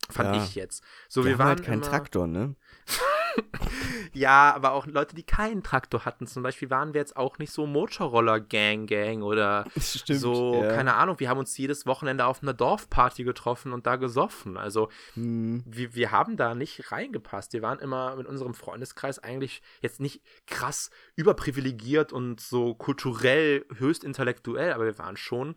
Fand 0.08 0.37
Ja. 0.37 0.44
ich 0.44 0.54
jetzt. 0.54 0.82
So, 1.08 1.22
Wir 1.22 1.26
wir 1.26 1.32
haben 1.34 1.38
waren 1.40 1.49
halt 1.49 1.64
keinen 1.64 1.82
immer, 1.82 1.90
Traktor, 1.90 2.26
ne? 2.26 2.56
Ja, 4.12 4.52
aber 4.56 4.73
auch 4.73 4.87
Leute, 4.87 5.14
die 5.14 5.23
keinen 5.23 5.62
Traktor 5.62 6.04
hatten. 6.04 6.26
Zum 6.26 6.42
Beispiel 6.42 6.68
waren 6.68 6.94
wir 6.94 7.00
jetzt 7.00 7.16
auch 7.16 7.38
nicht 7.38 7.52
so 7.52 7.64
Motorroller-Gang-Gang 7.66 9.23
oder 9.23 9.64
Stimmt. 9.78 10.18
so, 10.20 10.62
ja. 10.62 10.75
keine 10.75 10.94
Ahnung. 10.94 11.20
Wir 11.20 11.28
haben 11.28 11.38
uns 11.38 11.56
jedes 11.56 11.87
Wochenende 11.87 12.25
auf 12.26 12.42
einer 12.42 12.52
Dorfparty 12.52 13.23
getroffen 13.25 13.73
und 13.73 13.87
da 13.87 13.97
gesoffen. 13.97 14.56
Also, 14.56 14.88
Hm. 15.14 15.62
wir, 15.64 15.94
wir 15.94 16.11
haben 16.11 16.37
da 16.37 16.54
nicht 16.56 16.90
reingepasst. 16.90 17.52
Wir 17.52 17.62
waren 17.62 17.78
immer 17.78 18.16
mit 18.16 18.26
unserem 18.26 18.54
Freundeskreis 18.54 19.18
eigentlich 19.20 19.62
jetzt 19.80 20.00
nicht 20.00 20.23
krass 20.47 20.90
überprivilegiert 21.14 22.12
und 22.12 22.40
so 22.40 22.75
kulturell 22.75 23.64
höchst 23.76 24.02
intellektuell, 24.04 24.73
aber 24.73 24.85
wir 24.87 24.99
waren 24.99 25.16
schon. 25.16 25.54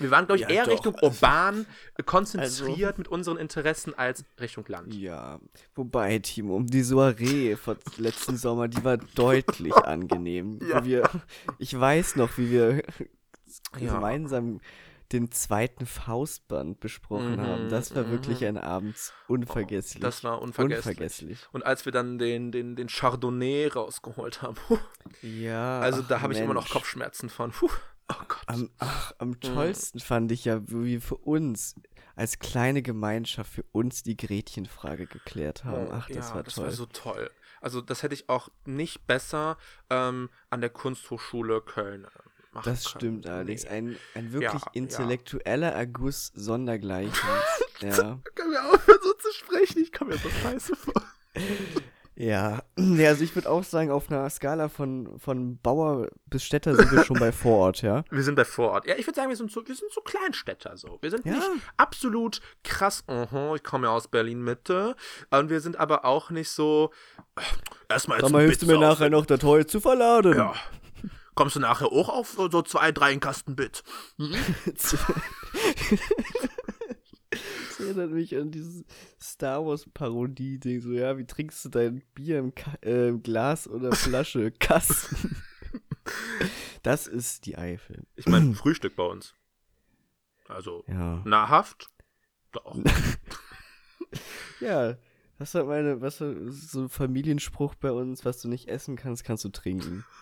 Wir 0.00 0.10
waren, 0.10 0.26
glaube 0.26 0.36
ich, 0.40 0.42
Ja, 0.42 0.48
eher 0.50 0.64
doch. 0.64 0.72
Richtung 0.72 0.94
urban 1.02 1.66
konzentriert 2.04 2.98
mit 2.98 3.08
unseren 3.08 3.36
Interessen 3.36 3.94
als 3.96 4.24
Richtung 4.40 4.64
Land. 4.68 4.94
Ja, 4.94 5.38
wobei, 5.74 6.18
Timo, 6.18 6.56
um 6.56 6.66
die 6.66 6.82
Soiree 6.82 7.56
von 7.56 7.76
letzten 7.98 8.36
Sommer, 8.36 8.68
die 8.68 8.82
war 8.84 8.96
deutlich 8.96 9.74
angenehm. 9.74 10.58
Ja. 10.68 10.84
Wir, 10.84 11.08
ich 11.58 11.78
weiß 11.78 12.16
noch, 12.16 12.36
wie 12.38 12.50
wir 12.50 12.82
Ja. 13.78 13.94
gemeinsam 13.94 14.60
den 15.12 15.30
zweiten 15.30 15.86
Faustband 15.86 16.80
besprochen 16.80 17.36
Mhm, 17.36 17.40
haben. 17.46 17.68
Das 17.68 17.94
war 17.94 18.04
mhm. 18.04 18.10
wirklich 18.12 18.44
ein 18.46 18.56
Abend 18.56 18.96
unvergesslich. 19.28 20.00
Das 20.02 20.24
war 20.24 20.42
unvergesslich. 20.42 20.86
unvergesslich. 20.86 21.38
Und 21.52 21.64
als 21.64 21.84
wir 21.84 21.92
dann 21.92 22.18
den, 22.18 22.50
den, 22.50 22.74
den 22.74 22.88
Chardonnay 22.88 23.68
rausgeholt 23.68 24.42
haben, 24.42 24.56
puh, 24.66 24.78
Ja. 25.22 25.78
also 25.80 26.02
da 26.02 26.20
habe 26.20 26.32
ich 26.32 26.40
immer 26.40 26.54
noch. 26.54 26.68
Kopfschmerzen 26.68 27.28
von. 27.28 27.52
Puh, 27.52 27.68
oh 28.08 28.14
Gott. 28.28 28.42
Am, 28.46 28.70
ach, 28.78 29.12
am 29.18 29.30
Mhm. 29.30 29.40
tollsten 29.40 30.00
fand 30.00 30.32
ich 30.32 30.44
ja, 30.44 30.60
wie 30.68 30.84
wir 30.84 31.00
für 31.00 31.16
uns 31.16 31.74
als 32.16 32.38
kleine 32.38 32.82
Gemeinschaft 32.82 33.52
für 33.52 33.64
uns 33.72 34.02
die 34.02 34.16
Gretchenfrage 34.16 35.06
geklärt 35.06 35.64
haben. 35.64 35.88
Ach, 35.90 36.08
das 36.08 36.26
Oh, 36.26 36.28
ja, 36.30 36.34
war 36.36 36.42
das 36.44 36.54
toll. 36.54 36.64
war 36.64 36.70
so 36.72 36.86
toll. 36.86 37.30
Also 37.60 37.80
das 37.80 38.02
hätte 38.02 38.14
ich 38.14 38.28
auch 38.28 38.48
nicht 38.66 39.06
besser 39.06 39.56
ähm, 39.90 40.28
an 40.50 40.60
der 40.60 40.70
Kunsthochschule 40.70 41.60
Köln 41.62 42.04
äh, 42.04 42.08
machen 42.52 42.64
Das 42.64 42.84
können. 42.84 43.00
stimmt 43.00 43.26
allerdings. 43.26 43.64
Nee. 43.64 43.70
Ein, 43.70 43.96
ein 44.14 44.32
wirklich 44.32 44.52
Ja, 44.62 44.66
ja. 44.66 44.70
intellektueller 44.74 45.72
Erguss 45.72 46.30
sondergleichen. 46.34 47.28
ja. 47.80 48.20
Können 48.34 48.50
wir 48.52 48.64
aufhören 48.72 49.00
so 49.02 49.12
zu 49.14 49.32
sprechen? 49.32 49.82
Ich 49.82 49.92
komme 49.92 50.12
mir 50.12 50.18
so 50.18 50.28
scheiße 50.28 50.76
vor. 50.76 51.02
Ja. 52.16 52.62
ja, 52.78 53.08
also 53.08 53.24
ich 53.24 53.34
würde 53.34 53.50
auch 53.50 53.64
sagen, 53.64 53.90
auf 53.90 54.08
einer 54.10 54.28
Skala 54.30 54.68
von, 54.68 55.18
von 55.18 55.58
Bauer 55.58 56.08
bis 56.26 56.44
Städter 56.44 56.74
sind 56.76 56.92
wir 56.92 57.04
schon 57.04 57.18
bei 57.18 57.32
Vorort, 57.32 57.82
ja. 57.82 58.04
Wir 58.10 58.22
sind 58.22 58.36
bei 58.36 58.44
Vorort. 58.44 58.86
Ja, 58.86 58.94
ich 58.96 59.06
würde 59.06 59.16
sagen, 59.16 59.30
wir 59.30 59.36
sind, 59.36 59.50
so, 59.50 59.66
wir 59.66 59.74
sind 59.74 59.90
so 59.92 60.00
Kleinstädter 60.00 60.76
so. 60.76 60.98
Wir 61.00 61.10
sind 61.10 61.26
Ja. 61.26 61.32
nicht 61.34 61.46
absolut 61.76 62.40
krass, 62.62 63.02
aha, 63.08 63.54
ich 63.56 63.64
komme 63.64 63.88
ja 63.88 63.92
aus 63.92 64.06
Berlin-Mitte. 64.08 64.94
Und 65.30 65.50
wir 65.50 65.60
sind 65.60 65.76
aber 65.78 66.04
auch 66.04 66.30
nicht 66.30 66.50
so. 66.50 66.90
äh, 67.36 67.40
Erstmal 67.88 68.18
jetzt 68.18 68.26
Sag 68.26 68.32
mal, 68.32 68.42
hilfst 68.44 68.62
du 68.62 68.66
mir 68.66 68.78
nachher 68.78 69.10
noch 69.10 69.26
das 69.26 69.42
Heu 69.42 69.64
zu 69.64 69.80
verladen? 69.80 70.36
Ja. 70.36 70.54
Kommst 71.34 71.56
du 71.56 71.60
nachher 71.60 71.86
auch 71.86 72.08
auf 72.08 72.36
so 72.38 72.62
zwei, 72.62 72.92
drei 72.92 73.12
in 73.12 73.18
Kasten 73.18 73.56
Bit? 73.56 73.82
Das 77.78 77.86
erinnert 77.86 78.10
mich 78.12 78.36
an 78.36 78.50
dieses 78.50 78.84
Star 79.20 79.64
Wars 79.66 79.88
Parodie-Ding. 79.92 80.80
So, 80.80 80.92
ja, 80.92 81.18
wie 81.18 81.26
trinkst 81.26 81.64
du 81.64 81.68
dein 81.70 82.02
Bier 82.14 82.38
im, 82.38 82.54
Ka 82.54 82.74
äh, 82.82 83.12
Glas 83.12 83.66
oder 83.68 83.92
Flasche? 83.96 84.52
Kasten. 84.52 85.36
das 86.82 87.06
ist 87.06 87.46
die 87.46 87.56
Eifel. 87.58 88.06
Ich 88.16 88.26
meine, 88.26 88.54
Frühstück 88.54 88.94
bei 88.96 89.04
uns. 89.04 89.34
Also, 90.48 90.84
Ja. 90.88 91.22
nahrhaft? 91.24 91.88
Doch. 92.52 92.76
Ja, 94.60 94.96
das 95.38 95.54
hat 95.54 95.66
meine, 95.66 96.00
was 96.00 96.18
so 96.18 96.24
ein 96.82 96.88
Familienspruch 96.88 97.74
bei 97.74 97.90
uns, 97.90 98.24
was 98.24 98.40
du 98.40 98.48
nicht 98.48 98.68
essen 98.68 98.94
kannst, 98.96 99.24
kannst 99.24 99.44
du 99.44 99.48
trinken. 99.48 100.04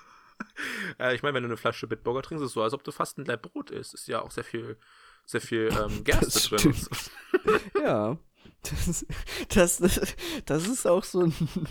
Ich 1.12 1.22
meine, 1.22 1.34
wenn 1.34 1.44
du 1.44 1.48
eine 1.50 1.56
Flasche 1.56 1.86
Bitburger 1.86 2.22
trinkst, 2.22 2.42
ist 2.42 2.48
es 2.48 2.54
so, 2.54 2.62
als 2.62 2.72
ob 2.72 2.82
du 2.82 2.90
fast 2.90 3.16
ein 3.16 3.24
Laib 3.26 3.42
Brot 3.42 3.70
isst. 3.70 3.94
Ist 3.94 4.08
ja 4.08 4.22
auch 4.22 4.32
sehr 4.32 4.42
viel, 4.42 4.76
sehr 5.26 5.40
viel 5.40 5.68
ähm, 5.72 6.04
Gerste 6.04 6.24
Das 6.26 6.62
drin. 6.62 6.74
stimmt. 6.74 7.10
Ja. 7.82 8.16
Das, 9.48 9.78
das, 9.78 10.14
das 10.44 10.68
ist 10.68 10.86
auch 10.86 11.04
so 11.04 11.22
ein. 11.22 11.34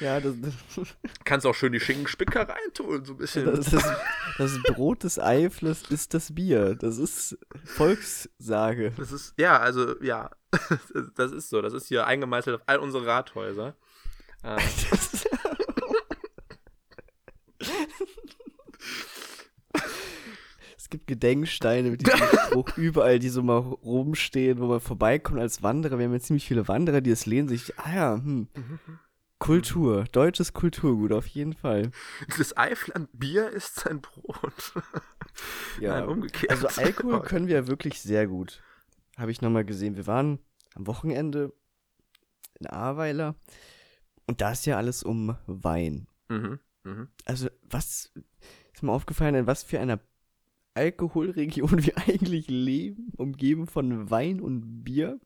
Ja, 0.00 0.20
das, 0.20 0.34
Kannst 1.24 1.46
auch 1.46 1.54
schön 1.54 1.72
die 1.72 1.80
Schinkenspicker 1.80 2.46
reintun, 2.48 3.04
so 3.06 3.12
ein 3.14 3.16
bisschen. 3.18 3.46
das, 3.46 3.70
das, 3.70 3.84
das 4.36 4.62
Brot 4.64 5.04
des 5.04 5.18
Eiflers 5.18 5.82
ist 5.90 6.12
das 6.12 6.34
Bier. 6.34 6.74
Das 6.74 6.98
ist 6.98 7.38
Volkssage. 7.64 8.92
Das 8.96 9.12
ist, 9.12 9.32
ja, 9.38 9.58
also, 9.58 9.98
ja, 10.02 10.30
das 11.14 11.30
ist 11.32 11.48
so. 11.50 11.62
Das 11.62 11.72
ist 11.72 11.86
hier 11.86 12.06
eingemeißelt 12.06 12.56
auf 12.56 12.62
all 12.66 12.78
unsere 12.80 13.06
Rathäuser. 13.06 13.76
Äh, 14.42 14.58
Es 20.88 20.90
gibt 20.90 21.06
Gedenksteine 21.06 21.90
mit 21.90 22.00
diesem 22.06 22.18
Spruch 22.46 22.78
überall, 22.78 23.18
die 23.18 23.28
so 23.28 23.42
mal 23.42 23.58
rumstehen, 23.58 24.58
wo 24.58 24.68
man 24.68 24.80
vorbeikommt 24.80 25.38
als 25.38 25.62
Wanderer. 25.62 25.98
Wir 25.98 26.06
haben 26.06 26.14
ja 26.14 26.18
ziemlich 26.20 26.46
viele 26.48 26.66
Wanderer, 26.66 27.02
die 27.02 27.10
es 27.10 27.26
lehnen 27.26 27.46
sich. 27.46 27.78
Ah 27.78 27.94
ja, 27.94 28.14
hm. 28.14 28.48
Kultur, 29.38 30.04
deutsches 30.12 30.54
Kulturgut, 30.54 31.12
auf 31.12 31.26
jeden 31.26 31.52
Fall. 31.52 31.90
das 32.38 32.56
Eifland 32.56 33.10
Bier 33.12 33.50
ist 33.50 33.74
sein 33.80 34.00
Brot. 34.00 34.72
Ja, 35.80 36.00
Nein, 36.00 36.08
umgekehrt. 36.08 36.50
also 36.50 36.66
Alkohol 36.82 37.14
Oh. 37.16 37.20
können 37.24 37.46
wir 37.48 37.54
ja 37.56 37.66
wirklich 37.68 38.00
sehr 38.00 38.26
gut. 38.26 38.60
Habe 39.18 39.30
ich 39.30 39.40
nochmal 39.42 39.64
gesehen. 39.66 39.94
Wir 39.94 40.06
waren 40.08 40.38
am 40.74 40.86
Wochenende 40.88 41.52
in 42.58 42.66
Ahrweiler 42.66 43.36
und 44.26 44.40
da 44.40 44.50
ist 44.52 44.64
ja 44.66 44.78
alles 44.78 45.02
um 45.04 45.36
Wein. 45.46 46.08
Mhm, 46.28 46.58
mhm. 46.82 47.08
Also, 47.26 47.48
was 47.62 48.10
ist 48.72 48.82
mir 48.82 48.90
aufgefallen, 48.90 49.34
in 49.36 49.46
was 49.46 49.62
für 49.62 49.78
einer 49.78 50.00
Alkoholregion 50.78 51.82
wir 51.84 51.98
eigentlich 51.98 52.48
leben, 52.48 53.12
umgeben 53.16 53.66
von 53.66 54.10
Wein 54.10 54.40
und 54.40 54.84
Bier? 54.84 55.20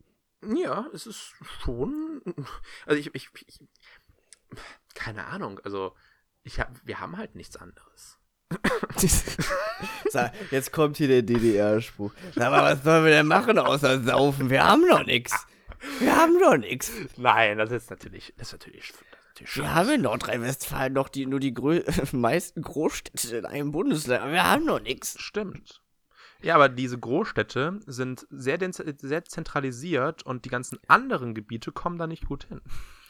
Ja, 0.54 0.86
es 0.92 1.06
ist 1.06 1.34
schon. 1.62 2.22
Also 2.86 2.98
ich, 2.98 3.14
ich, 3.14 3.28
ich 3.46 3.60
keine 4.94 5.26
Ahnung. 5.26 5.60
Also 5.62 5.94
ich 6.42 6.58
hab, 6.58 6.70
wir 6.84 7.00
haben 7.00 7.16
halt 7.16 7.36
nichts 7.36 7.56
anderes. 7.56 8.18
Jetzt 10.50 10.72
kommt 10.72 10.96
hier 10.96 11.08
der 11.08 11.22
DDR-Spruch. 11.22 12.12
Mal, 12.34 12.50
was 12.50 12.82
sollen 12.82 13.04
wir 13.04 13.12
denn 13.12 13.26
machen 13.26 13.58
außer 13.58 14.02
saufen? 14.02 14.50
Wir 14.50 14.64
haben 14.64 14.84
doch 14.88 15.06
nichts. 15.06 15.46
Wir 16.00 16.14
haben 16.16 16.38
doch 16.38 16.56
nichts. 16.56 16.92
Nein, 17.16 17.58
das 17.58 17.70
ist 17.70 17.90
natürlich, 17.90 18.34
das 18.36 18.48
ist 18.48 18.52
natürlich, 18.52 18.88
das 18.88 18.98
ist 18.98 19.02
natürlich 19.02 19.21
Wir 19.38 19.74
haben 19.74 19.90
in 19.90 20.02
Nordrhein-Westfalen 20.02 20.92
noch 20.92 21.08
die, 21.08 21.26
nur 21.26 21.40
die 21.40 21.54
grö 21.54 21.82
meisten 22.12 22.62
Großstädte 22.62 23.36
in 23.36 23.46
einem 23.46 23.72
Bundesland. 23.72 24.32
Wir 24.32 24.44
haben 24.44 24.66
doch 24.66 24.80
nichts. 24.80 25.20
Stimmt. 25.20 25.82
Ja, 26.42 26.56
aber 26.56 26.68
diese 26.68 26.98
Großstädte 26.98 27.80
sind 27.86 28.26
sehr, 28.30 28.58
sehr 28.72 29.24
zentralisiert 29.24 30.24
und 30.24 30.44
die 30.44 30.48
ganzen 30.48 30.78
anderen 30.88 31.34
Gebiete 31.34 31.70
kommen 31.70 31.98
da 31.98 32.06
nicht 32.06 32.26
gut 32.26 32.44
hin. 32.44 32.60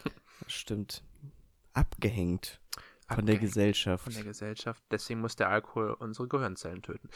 Stimmt. 0.47 1.03
Abgehängt 1.73 2.61
von 3.09 3.27
der 3.27 3.35
Abgehängt 3.35 3.41
Gesellschaft. 3.41 4.05
Von 4.05 4.13
der 4.13 4.25
Gesellschaft. 4.25 4.83
Deswegen 4.91 5.21
muss 5.21 5.37
der 5.37 5.49
Alkohol 5.49 5.93
unsere 5.99 6.29
Gehirnzellen 6.29 6.83
töten. 6.83 7.09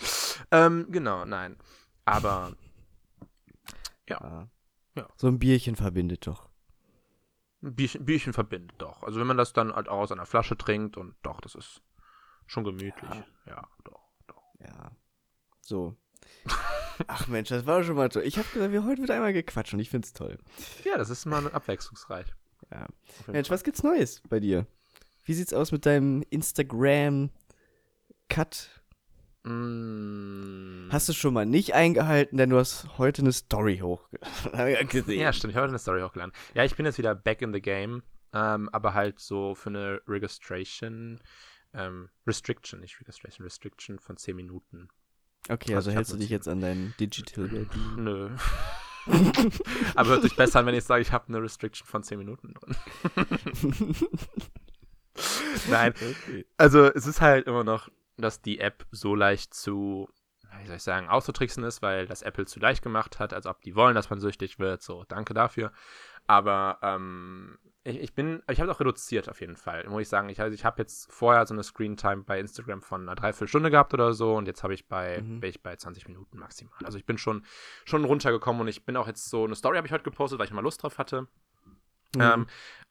Ähm, 0.50 0.86
genau, 0.90 1.24
nein. 1.26 1.56
Aber 2.06 2.52
Ja. 4.08 4.48
Ja. 4.94 5.08
So 5.16 5.26
ein 5.26 5.38
Bierchen 5.38 5.76
verbindet 5.76 6.26
doch. 6.26 6.48
Ein 7.62 7.74
Bierchen, 7.74 8.04
Bierchen 8.04 8.32
verbindet 8.32 8.74
doch. 8.78 9.02
Also 9.02 9.20
wenn 9.20 9.26
man 9.26 9.36
das 9.36 9.52
dann 9.52 9.74
halt 9.74 9.88
auch 9.88 9.98
aus 9.98 10.12
einer 10.12 10.26
Flasche 10.26 10.56
trinkt 10.56 10.96
und 10.96 11.14
doch, 11.22 11.40
das 11.40 11.54
ist 11.54 11.82
schon 12.46 12.64
gemütlich. 12.64 13.10
Ja, 13.46 13.68
doch, 13.84 14.00
doch. 14.26 14.42
Ja. 14.60 14.92
So. 15.60 15.96
Ach 17.06 17.28
Mensch, 17.28 17.50
das 17.50 17.66
war 17.66 17.84
schon 17.84 17.96
mal 17.96 18.08
toll. 18.08 18.22
Ich 18.24 18.38
habe 18.38 18.48
gesagt, 18.52 18.72
wir 18.72 18.84
heute 18.84 19.02
wird 19.02 19.10
einmal 19.10 19.32
gequatscht 19.32 19.74
und 19.74 19.80
ich 19.80 19.90
find's 19.90 20.12
toll. 20.12 20.38
Ja, 20.84 20.96
das 20.96 21.10
ist 21.10 21.26
mal 21.26 21.52
abwechslungsreich. 21.52 22.26
Ja. 22.70 22.86
Mensch, 23.26 23.48
Fall. 23.48 23.54
was 23.54 23.64
gibt's 23.64 23.82
Neues 23.82 24.22
bei 24.28 24.40
dir? 24.40 24.66
Wie 25.24 25.34
sieht's 25.34 25.52
aus 25.52 25.72
mit 25.72 25.84
deinem 25.86 26.22
Instagram-Cut? 26.30 28.70
Mm, 29.46 30.88
Hast 30.90 31.08
du 31.08 31.12
schon 31.12 31.34
mal 31.34 31.46
nicht 31.46 31.74
eingehalten, 31.74 32.36
denn 32.36 32.50
du 32.50 32.58
hast 32.58 32.86
heute 32.98 33.22
eine 33.22 33.32
Story 33.32 33.78
hochgesehen. 33.78 35.18
Ja, 35.20 35.32
stimmt. 35.32 35.52
Ich 35.52 35.56
habe 35.56 35.64
heute 35.64 35.70
eine 35.72 35.78
Story 35.78 36.02
hochgeladen. 36.02 36.32
Ja, 36.54 36.64
ich 36.64 36.74
bin 36.76 36.84
jetzt 36.86 36.98
wieder 36.98 37.14
back 37.14 37.42
in 37.42 37.52
the 37.52 37.60
game. 37.60 38.02
Ähm, 38.32 38.68
aber 38.70 38.92
halt 38.94 39.20
so 39.20 39.54
für 39.54 39.70
eine 39.70 40.00
Registration, 40.08 41.20
ähm, 41.72 42.10
Restriction, 42.26 42.80
nicht 42.80 43.00
Registration, 43.00 43.44
Restriction 43.44 43.98
von 43.98 44.16
10 44.16 44.34
Minuten. 44.36 44.88
Okay, 45.48 45.74
Also 45.74 45.90
also 45.90 45.92
hältst 45.92 46.12
du 46.12 46.16
dich 46.16 46.28
jetzt 46.30 46.48
an 46.48 46.60
dein 46.60 46.92
Digital 46.98 47.50
Wellbeing. 47.52 47.94
Nö. 47.96 48.30
aber 49.94 50.08
hört 50.10 50.22
sich 50.22 50.34
besser 50.34 50.58
an, 50.58 50.66
wenn 50.66 50.74
ich 50.74 50.82
sage, 50.84 51.02
ich 51.02 51.12
habe 51.12 51.28
eine 51.28 51.40
Restriction 51.40 51.86
von 51.86 52.02
10 52.02 52.18
Minuten 52.18 52.52
drin. 52.54 52.76
Nein, 55.70 55.94
Okay. 55.96 56.44
also 56.58 56.84
es 56.92 57.06
ist 57.06 57.20
halt 57.20 57.46
immer 57.46 57.62
noch 57.64 57.88
dass 58.16 58.42
die 58.42 58.60
App 58.60 58.86
so 58.90 59.14
leicht 59.14 59.54
zu, 59.54 60.08
wie 60.60 60.66
soll 60.66 60.76
ich 60.76 60.82
sagen, 60.82 61.08
auszutricksen 61.08 61.64
ist, 61.64 61.82
weil 61.82 62.06
das 62.06 62.22
Apple 62.22 62.46
zu 62.46 62.60
leicht 62.60 62.82
gemacht 62.82 63.18
hat, 63.18 63.32
als 63.32 63.46
ob 63.46 63.60
die 63.62 63.74
wollen, 63.74 63.94
dass 63.94 64.10
man 64.10 64.20
süchtig 64.20 64.58
wird. 64.58 64.82
So, 64.82 65.04
danke 65.08 65.34
dafür. 65.34 65.72
Aber 66.26 66.78
ähm, 66.82 67.58
ich, 67.84 68.00
ich 68.00 68.14
bin, 68.14 68.42
ich 68.50 68.60
habe 68.60 68.70
auch 68.70 68.80
reduziert 68.80 69.28
auf 69.28 69.40
jeden 69.40 69.56
Fall, 69.56 69.84
muss 69.88 70.02
ich 70.02 70.08
sagen. 70.08 70.28
Ich, 70.28 70.40
also 70.40 70.54
ich 70.54 70.64
habe 70.64 70.82
jetzt 70.82 71.12
vorher 71.12 71.46
so 71.46 71.54
eine 71.54 71.62
Screen-Time 71.62 72.24
bei 72.24 72.40
Instagram 72.40 72.82
von 72.82 73.02
einer 73.02 73.14
Dreiviertelstunde 73.14 73.70
gehabt 73.70 73.94
oder 73.94 74.12
so 74.12 74.34
und 74.34 74.46
jetzt 74.46 74.62
habe 74.64 74.74
ich 74.74 74.88
bei, 74.88 75.22
mhm. 75.22 75.40
bin 75.40 75.50
ich 75.50 75.62
bei 75.62 75.76
20 75.76 76.08
Minuten 76.08 76.38
maximal. 76.38 76.74
Also 76.84 76.98
ich 76.98 77.06
bin 77.06 77.16
schon, 77.16 77.44
schon 77.84 78.04
runtergekommen 78.04 78.62
und 78.62 78.68
ich 78.68 78.84
bin 78.84 78.96
auch 78.96 79.06
jetzt 79.06 79.30
so, 79.30 79.44
eine 79.44 79.54
Story 79.54 79.76
habe 79.76 79.86
ich 79.86 79.92
heute 79.92 80.04
gepostet, 80.04 80.38
weil 80.38 80.46
ich 80.46 80.52
mal 80.52 80.62
Lust 80.62 80.82
drauf 80.82 80.98
hatte. 80.98 81.28
Mhm. 82.14 82.20
Ähm, 82.22 82.46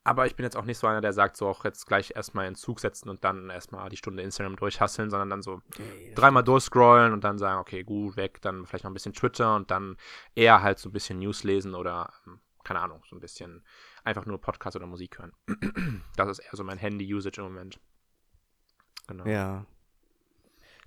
aber 0.08 0.28
ich 0.28 0.36
bin 0.36 0.44
jetzt 0.44 0.56
auch 0.56 0.66
nicht 0.66 0.78
so 0.78 0.86
einer, 0.86 1.02
der 1.02 1.14
sagt, 1.14 1.36
so 1.36 1.48
auch 1.48 1.66
jetzt 1.66 1.88
gleich 1.88 2.14
erstmal 2.16 2.48
in 2.48 2.54
Zug 2.54 2.80
setzen 2.80 3.10
und 3.10 3.24
dann 3.24 3.50
erstmal 3.50 3.90
die 3.90 3.98
Stunde 3.98 4.22
Instagram 4.22 4.56
durchhasseln, 4.56 5.10
sondern 5.10 5.32
dann 5.32 5.42
so 5.42 5.62
okay, 5.72 6.14
dreimal 6.14 6.42
stimmt. 6.42 6.50
durchscrollen 6.50 7.12
und 7.12 7.24
dann 7.24 7.40
sagen, 7.40 7.60
okay, 7.60 7.84
gut, 7.84 8.16
weg, 8.16 8.40
dann 8.42 8.68
vielleicht 8.68 8.84
noch 8.84 8.92
ein 8.92 8.94
bisschen 8.94 9.14
Twitter 9.14 9.56
und 9.56 9.72
dann 9.72 9.98
eher 10.36 10.62
halt 10.62 10.78
so 10.78 10.90
ein 10.90 10.92
bisschen 10.92 11.18
News 11.18 11.44
lesen 11.44 11.74
oder, 11.74 12.14
ähm, 12.28 12.40
keine 12.64 12.82
Ahnung, 12.82 13.02
so 13.10 13.16
ein 13.16 13.20
bisschen 13.20 13.64
einfach 14.04 14.28
nur 14.28 14.40
Podcast 14.40 14.76
oder 14.76 14.86
Musik 14.86 15.18
hören. 15.18 15.32
das 16.16 16.30
ist 16.30 16.40
eher 16.40 16.56
so 16.56 16.64
mein 16.64 16.78
Handy-Usage 16.78 17.42
im 17.42 17.48
Moment. 17.48 17.80
Genau. 19.08 19.26
Ja. 19.26 19.66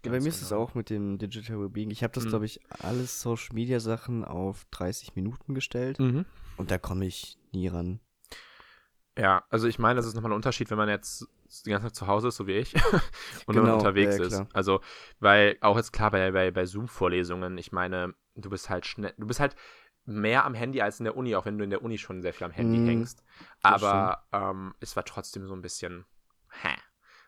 Ja, 0.04 0.12
bei 0.12 0.20
mir 0.20 0.28
ist 0.28 0.42
es 0.42 0.50
genau. 0.50 0.62
auch 0.62 0.75
mit 0.75 0.90
dem 0.90 1.18
Digital 1.18 1.58
Wellbeing. 1.58 1.90
Ich 1.90 2.04
habe 2.04 2.12
das, 2.12 2.25
mhm. 2.25 2.28
glaube 2.28 2.44
ich, 2.44 2.61
alles 2.70 3.20
Social 3.20 3.52
Media 3.52 3.80
Sachen 3.80 4.25
auf 4.25 4.64
30 4.70 5.16
Minuten 5.16 5.54
gestellt. 5.54 5.99
Mhm. 5.99 6.25
Und 6.56 6.70
da 6.70 6.78
komme 6.78 7.04
ich 7.04 7.37
nie 7.50 7.66
ran. 7.66 7.99
Ja, 9.18 9.44
also 9.50 9.66
ich 9.66 9.80
meine, 9.80 9.96
das 9.96 10.06
ist 10.06 10.14
nochmal 10.14 10.30
ein 10.30 10.37
Unterschied, 10.37 10.70
wenn 10.70 10.78
man 10.78 10.88
jetzt 10.88 11.26
die 11.66 11.70
ganze 11.70 11.88
Zeit 11.88 11.96
zu 11.96 12.06
Hause 12.06 12.28
ist, 12.28 12.37
so 12.37 12.46
wie 12.46 12.52
ich, 12.52 12.75
und 12.75 12.82
genau, 12.82 13.56
wenn 13.56 13.62
man 13.62 13.72
unterwegs 13.72 14.16
ja, 14.16 14.25
ist. 14.25 14.44
Also, 14.52 14.80
weil 15.18 15.58
auch 15.60 15.76
jetzt 15.76 15.92
klar 15.92 16.12
bei, 16.12 16.30
bei, 16.30 16.52
bei 16.52 16.66
Zoom-Vorlesungen, 16.66 17.58
ich 17.58 17.72
meine, 17.72 18.14
du 18.37 18.48
bist 18.48 18.70
halt 18.70 18.87
schnell, 18.87 19.12
du 19.18 19.26
bist 19.26 19.40
halt 19.40 19.56
mehr 20.04 20.44
am 20.44 20.54
Handy 20.54 20.80
als 20.80 21.00
in 21.00 21.04
der 21.04 21.16
Uni, 21.16 21.34
auch 21.34 21.46
wenn 21.46 21.58
du 21.58 21.64
in 21.64 21.70
der 21.70 21.82
Uni 21.82 21.98
schon 21.98 22.22
sehr 22.22 22.32
viel 22.32 22.46
am 22.46 22.52
Handy 22.52 22.78
mm, 22.78 22.87
hängst. 22.87 23.25
Aber 23.62 24.25
ähm, 24.32 24.75
es 24.80 24.96
war 24.96 25.04
trotzdem 25.04 25.46
so 25.46 25.54
ein 25.54 25.62
bisschen, 25.62 26.06
hä. 26.62 26.75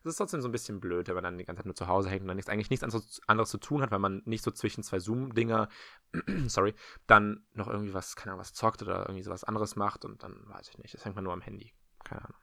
Es 0.03 0.07
ist 0.07 0.17
trotzdem 0.17 0.41
so 0.41 0.49
ein 0.49 0.53
bisschen 0.53 0.81
blöd, 0.81 1.09
wenn 1.09 1.15
man 1.15 1.25
dann 1.25 1.37
die 1.37 1.45
ganze 1.45 1.59
Zeit 1.59 1.67
nur 1.67 1.75
zu 1.75 1.89
Hause 1.89 2.09
hängt 2.09 2.23
und 2.23 2.29
dann 2.29 2.37
nichts, 2.37 2.49
eigentlich 2.49 2.71
nichts 2.71 2.83
anderes, 2.85 3.21
anderes 3.27 3.51
zu 3.51 3.59
tun 3.59 3.83
hat, 3.83 3.91
weil 3.91 3.99
man 3.99 4.23
nicht 4.25 4.43
so 4.43 4.51
zwischen 4.51 4.83
zwei 4.83 4.99
Zoom-Dinger, 4.99 5.69
sorry, 6.47 6.75
dann 7.07 7.45
noch 7.53 7.69
irgendwie 7.69 7.93
was, 7.93 8.17
keine 8.17 8.33
Ahnung, 8.33 8.41
was 8.41 8.55
zockt 8.55 8.81
oder 8.81 9.01
irgendwie 9.01 9.23
sowas 9.23 9.45
anderes 9.45 9.77
macht 9.77 10.07
und 10.07 10.23
dann 10.23 10.49
weiß 10.49 10.71
ich 10.71 10.79
nicht. 10.79 10.95
Das 10.95 11.05
hängt 11.05 11.17
man 11.17 11.25
nur 11.25 11.35
am 11.35 11.43
Handy. 11.43 11.75
Keine 12.11 12.23
Ahnung. 12.25 12.41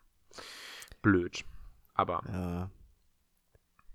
Blöd. 1.01 1.43
Aber. 1.93 2.23
Ja. 2.31 2.71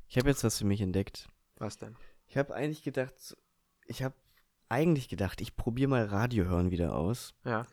Ich 0.06 0.18
habe 0.18 0.28
jetzt 0.28 0.44
was 0.44 0.58
für 0.58 0.66
mich 0.66 0.82
entdeckt. 0.82 1.30
Was 1.56 1.78
denn? 1.78 1.96
Ich 2.26 2.36
habe 2.36 2.54
eigentlich 2.54 2.82
gedacht, 2.82 3.36
ich 3.86 4.02
habe 4.02 4.14
eigentlich 4.68 5.08
gedacht, 5.08 5.40
ich 5.40 5.56
probiere 5.56 5.88
mal 5.88 6.04
Radio 6.04 6.44
hören 6.44 6.70
wieder 6.70 6.94
aus. 6.94 7.34
Ja. 7.44 7.66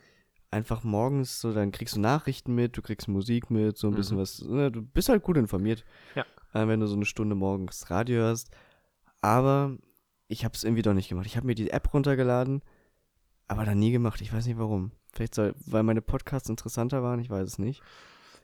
Einfach 0.50 0.84
morgens 0.84 1.42
so, 1.42 1.54
dann 1.54 1.72
kriegst 1.72 1.96
du 1.96 2.00
Nachrichten 2.00 2.56
mit, 2.56 2.78
du 2.78 2.82
kriegst 2.82 3.08
Musik 3.08 3.52
mit, 3.52 3.78
so 3.78 3.88
ein 3.88 3.94
mhm. 3.94 3.98
bisschen 3.98 4.18
was. 4.18 4.42
Ne, 4.42 4.72
du 4.72 4.82
bist 4.82 5.10
halt 5.10 5.24
gut 5.24 5.36
informiert. 5.36 5.84
Ja. 6.16 6.26
Äh, 6.54 6.68
wenn 6.68 6.80
du 6.80 6.88
so 6.88 6.96
eine 6.96 7.06
Stunde 7.06 7.36
morgens 7.36 7.90
Radio 7.90 8.20
hörst. 8.20 8.50
Aber 9.22 9.78
ich 10.28 10.46
habe 10.46 10.56
es 10.56 10.64
irgendwie 10.64 10.84
doch 10.84 10.94
nicht 10.94 11.10
gemacht. 11.10 11.26
Ich 11.26 11.36
habe 11.36 11.46
mir 11.46 11.56
die 11.56 11.72
App 11.72 11.94
runtergeladen, 11.94 12.64
aber 13.50 13.66
dann 13.66 13.80
nie 13.80 13.92
gemacht. 13.92 14.22
Ich 14.22 14.32
weiß 14.32 14.46
nicht 14.46 14.58
warum. 14.58 14.94
Vielleicht 15.14 15.36
soll, 15.36 15.56
weil 15.66 15.84
meine 15.84 16.02
Podcasts 16.02 16.50
interessanter 16.50 17.04
waren, 17.04 17.20
ich 17.20 17.30
weiß 17.30 17.48
es 17.48 17.60
nicht. 17.60 17.82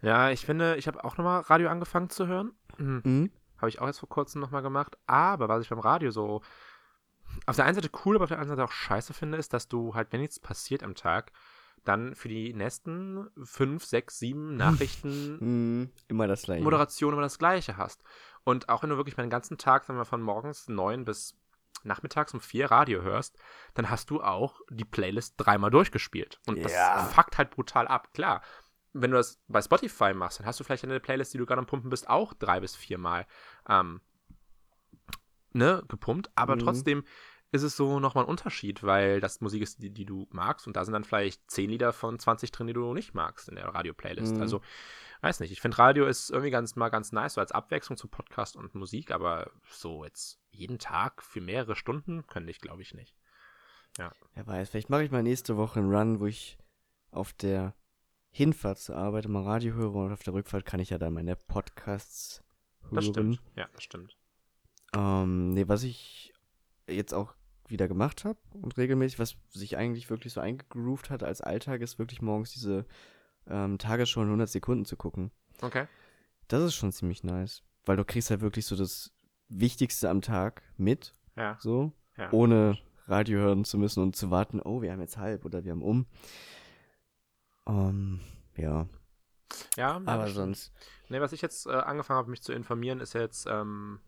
Ja, 0.01 0.29
ich 0.29 0.45
finde, 0.45 0.75
ich 0.75 0.87
habe 0.87 1.03
auch 1.03 1.17
nochmal 1.17 1.41
Radio 1.41 1.69
angefangen 1.69 2.09
zu 2.09 2.27
hören. 2.27 2.51
Mhm. 2.77 3.01
Mhm. 3.03 3.31
Habe 3.57 3.69
ich 3.69 3.79
auch 3.79 3.87
jetzt 3.87 3.99
vor 3.99 4.09
kurzem 4.09 4.41
nochmal 4.41 4.61
gemacht. 4.61 4.97
Aber 5.07 5.47
was 5.47 5.61
ich 5.61 5.69
beim 5.69 5.79
Radio 5.79 6.11
so 6.11 6.41
auf 7.45 7.55
der 7.55 7.65
einen 7.65 7.75
Seite 7.75 7.89
cool, 8.05 8.15
aber 8.15 8.23
auf 8.23 8.29
der 8.29 8.39
anderen 8.39 8.57
Seite 8.57 8.67
auch 8.67 8.73
scheiße 8.73 9.13
finde, 9.13 9.37
ist, 9.37 9.53
dass 9.53 9.67
du 9.67 9.95
halt, 9.95 10.11
wenn 10.11 10.21
nichts 10.21 10.39
passiert 10.39 10.83
am 10.83 10.95
Tag, 10.95 11.31
dann 11.83 12.15
für 12.15 12.29
die 12.29 12.53
nächsten 12.53 13.29
fünf, 13.43 13.85
sechs, 13.85 14.19
sieben 14.19 14.55
Nachrichten 14.57 15.81
mm, 15.81 15.91
immer 16.07 16.27
das 16.27 16.43
gleiche. 16.43 16.63
Moderation 16.63 17.13
immer 17.13 17.21
das 17.21 17.39
gleiche 17.39 17.77
hast. 17.77 18.03
Und 18.43 18.69
auch 18.69 18.83
wenn 18.83 18.89
du 18.89 18.97
wirklich 18.97 19.17
meinen 19.17 19.29
ganzen 19.29 19.57
Tag, 19.57 19.85
sagen 19.85 19.99
wir 19.99 20.05
von 20.05 20.21
morgens 20.21 20.67
neun 20.67 21.05
bis 21.05 21.35
nachmittags 21.83 22.33
um 22.33 22.39
vier 22.39 22.71
Radio 22.71 23.01
hörst, 23.01 23.37
dann 23.73 23.89
hast 23.89 24.09
du 24.09 24.21
auch 24.21 24.61
die 24.69 24.85
Playlist 24.85 25.35
dreimal 25.37 25.71
durchgespielt. 25.71 26.39
Und 26.47 26.63
das 26.63 26.73
ja. 26.73 27.03
fuckt 27.05 27.37
halt 27.37 27.51
brutal 27.51 27.87
ab. 27.87 28.13
Klar, 28.13 28.41
wenn 28.93 29.11
du 29.11 29.17
das 29.17 29.41
bei 29.47 29.61
Spotify 29.61 30.13
machst, 30.13 30.39
dann 30.39 30.47
hast 30.47 30.59
du 30.59 30.63
vielleicht 30.63 30.83
eine 30.83 30.99
Playlist, 30.99 31.33
die 31.33 31.37
du 31.37 31.45
gerade 31.45 31.59
am 31.59 31.67
Pumpen 31.67 31.89
bist, 31.89 32.09
auch 32.09 32.33
drei 32.33 32.59
bis 32.59 32.75
viermal 32.75 33.27
ähm, 33.67 34.01
ne, 35.51 35.83
gepumpt. 35.87 36.31
Aber 36.35 36.55
mhm. 36.55 36.59
trotzdem 36.59 37.03
ist 37.55 37.63
es 37.63 37.75
so 37.75 37.99
nochmal 37.99 38.25
ein 38.25 38.29
Unterschied, 38.29 38.83
weil 38.83 39.19
das 39.19 39.41
Musik 39.41 39.61
ist, 39.61 39.81
die, 39.81 39.89
die, 39.89 40.05
du 40.05 40.27
magst 40.31 40.67
und 40.67 40.75
da 40.75 40.85
sind 40.85 40.93
dann 40.93 41.03
vielleicht 41.03 41.49
10 41.49 41.69
Lieder 41.69 41.93
von 41.93 42.19
20 42.19 42.51
drin, 42.51 42.67
die 42.67 42.73
du 42.73 42.93
nicht 42.93 43.13
magst 43.13 43.49
in 43.49 43.55
der 43.55 43.67
Radio-Playlist. 43.67 44.35
Mhm. 44.35 44.41
Also, 44.41 44.61
weiß 45.21 45.39
nicht, 45.39 45.51
ich 45.51 45.61
finde 45.61 45.77
Radio 45.79 46.05
ist 46.05 46.29
irgendwie 46.29 46.51
ganz 46.51 46.75
mal 46.75 46.89
ganz 46.89 47.11
nice, 47.11 47.33
so 47.33 47.41
als 47.41 47.51
Abwechslung 47.51 47.97
zu 47.97 48.07
Podcast 48.07 48.55
und 48.55 48.75
Musik, 48.75 49.11
aber 49.11 49.51
so 49.69 50.03
jetzt 50.03 50.39
jeden 50.51 50.77
Tag 50.77 51.23
für 51.23 51.41
mehrere 51.41 51.75
Stunden 51.75 52.27
könnte 52.27 52.51
ich, 52.51 52.59
glaube 52.59 52.81
ich, 52.81 52.93
nicht. 52.93 53.15
Ja. 53.97 54.11
Wer 54.33 54.45
weiß, 54.45 54.69
vielleicht 54.69 54.89
mache 54.89 55.03
ich 55.03 55.11
mal 55.11 55.23
nächste 55.23 55.57
Woche 55.57 55.79
einen 55.79 55.93
Run, 55.93 56.19
wo 56.19 56.25
ich 56.25 56.57
auf 57.11 57.33
der 57.33 57.73
Hinfahrt 58.31 58.79
zur 58.79 58.97
Arbeit 58.97 59.27
mal 59.29 59.43
Radio 59.43 59.73
höre 59.73 59.95
und 59.95 60.11
auf 60.11 60.23
der 60.23 60.33
Rückfahrt 60.33 60.65
kann 60.65 60.81
ich 60.81 60.89
ja 60.89 60.97
dann 60.97 61.13
meine 61.13 61.37
Podcasts 61.37 62.43
hören. 62.83 62.95
Das 62.95 63.05
stimmt, 63.05 63.41
ja, 63.55 63.67
das 63.73 63.83
stimmt. 63.83 64.17
Ähm, 64.93 65.51
nee, 65.51 65.67
was 65.67 65.83
ich 65.83 66.33
jetzt 66.87 67.13
auch 67.13 67.33
wieder 67.67 67.87
gemacht 67.87 68.25
habe 68.25 68.39
und 68.53 68.77
regelmäßig, 68.77 69.19
was 69.19 69.35
sich 69.49 69.77
eigentlich 69.77 70.09
wirklich 70.09 70.33
so 70.33 70.41
eingegroovt 70.41 71.09
hat 71.09 71.23
als 71.23 71.41
Alltag, 71.41 71.81
ist 71.81 71.99
wirklich 71.99 72.21
morgens 72.21 72.51
diese 72.51 72.85
ähm, 73.47 73.77
Tagesschau 73.77 74.21
in 74.21 74.27
100 74.27 74.49
Sekunden 74.49 74.85
zu 74.85 74.95
gucken. 74.97 75.31
Okay. 75.61 75.87
Das 76.47 76.61
ist 76.61 76.75
schon 76.75 76.91
ziemlich 76.91 77.23
nice, 77.23 77.63
weil 77.85 77.97
du 77.97 78.05
kriegst 78.05 78.29
halt 78.29 78.41
wirklich 78.41 78.65
so 78.65 78.75
das 78.75 79.11
Wichtigste 79.49 80.09
am 80.09 80.21
Tag 80.21 80.61
mit. 80.77 81.13
Ja. 81.35 81.57
So. 81.59 81.91
Ja. 82.17 82.31
Ohne 82.31 82.77
Radio 83.07 83.39
hören 83.39 83.65
zu 83.65 83.77
müssen 83.77 84.01
und 84.01 84.15
zu 84.15 84.31
warten, 84.31 84.61
oh, 84.61 84.81
wir 84.81 84.91
haben 84.91 85.01
jetzt 85.01 85.17
halb 85.17 85.45
oder 85.45 85.63
wir 85.63 85.71
haben 85.71 85.83
um. 85.83 86.05
Um, 87.65 87.75
ähm, 87.75 88.19
ja. 88.57 88.87
Ja, 89.75 90.01
aber 90.05 90.27
sonst. 90.29 90.71
Nee, 91.09 91.21
was 91.21 91.33
ich 91.33 91.41
jetzt 91.41 91.67
äh, 91.67 91.71
angefangen 91.71 92.17
habe, 92.17 92.29
mich 92.29 92.41
zu 92.41 92.53
informieren, 92.53 92.99
ist 92.99 93.13
jetzt, 93.13 93.47
ähm, 93.47 93.99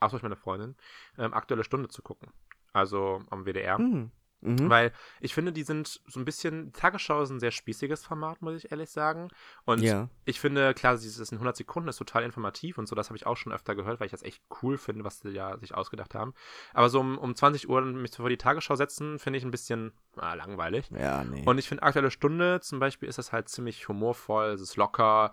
auch 0.00 0.10
durch 0.10 0.22
meine 0.22 0.36
Freundin, 0.36 0.76
ähm, 1.18 1.34
Aktuelle 1.34 1.64
Stunde 1.64 1.88
zu 1.88 2.02
gucken. 2.02 2.32
Also 2.72 3.22
am 3.30 3.44
WDR. 3.44 3.78
Mhm. 3.78 4.10
Mhm. 4.42 4.70
Weil 4.70 4.92
ich 5.20 5.34
finde, 5.34 5.52
die 5.52 5.62
sind 5.62 6.00
so 6.06 6.18
ein 6.18 6.24
bisschen, 6.24 6.72
Tagesschau 6.72 7.22
ist 7.22 7.30
ein 7.30 7.40
sehr 7.40 7.50
spießiges 7.50 8.04
Format, 8.04 8.40
muss 8.40 8.56
ich 8.56 8.70
ehrlich 8.70 8.90
sagen. 8.90 9.28
Und 9.64 9.82
ja. 9.82 10.08
ich 10.24 10.40
finde, 10.40 10.72
klar, 10.74 10.96
dieses 10.96 11.30
in 11.30 11.36
100 11.36 11.56
Sekunden 11.56 11.88
ist 11.88 11.98
total 11.98 12.22
informativ 12.22 12.78
und 12.78 12.88
so, 12.88 12.96
das 12.96 13.08
habe 13.08 13.16
ich 13.16 13.26
auch 13.26 13.36
schon 13.36 13.52
öfter 13.52 13.74
gehört, 13.74 14.00
weil 14.00 14.06
ich 14.06 14.12
das 14.12 14.22
echt 14.22 14.42
cool 14.62 14.78
finde, 14.78 15.04
was 15.04 15.20
die 15.20 15.30
ja 15.30 15.58
sich 15.58 15.74
ausgedacht 15.74 16.14
haben. 16.14 16.34
Aber 16.72 16.88
so 16.88 17.00
um, 17.00 17.18
um 17.18 17.34
20 17.34 17.68
Uhr 17.68 17.82
mich 17.82 18.16
vor 18.16 18.28
die 18.28 18.38
Tagesschau 18.38 18.76
setzen, 18.76 19.18
finde 19.18 19.38
ich 19.38 19.44
ein 19.44 19.50
bisschen 19.50 19.92
ah, 20.16 20.34
langweilig. 20.34 20.90
Ja, 20.90 21.22
nee. 21.24 21.44
Und 21.44 21.58
ich 21.58 21.68
finde, 21.68 21.82
Aktuelle 21.82 22.10
Stunde 22.10 22.60
zum 22.60 22.78
Beispiel 22.78 23.08
ist 23.08 23.18
das 23.18 23.32
halt 23.32 23.48
ziemlich 23.48 23.88
humorvoll, 23.88 24.50
es 24.50 24.60
ist 24.62 24.76
locker, 24.76 25.32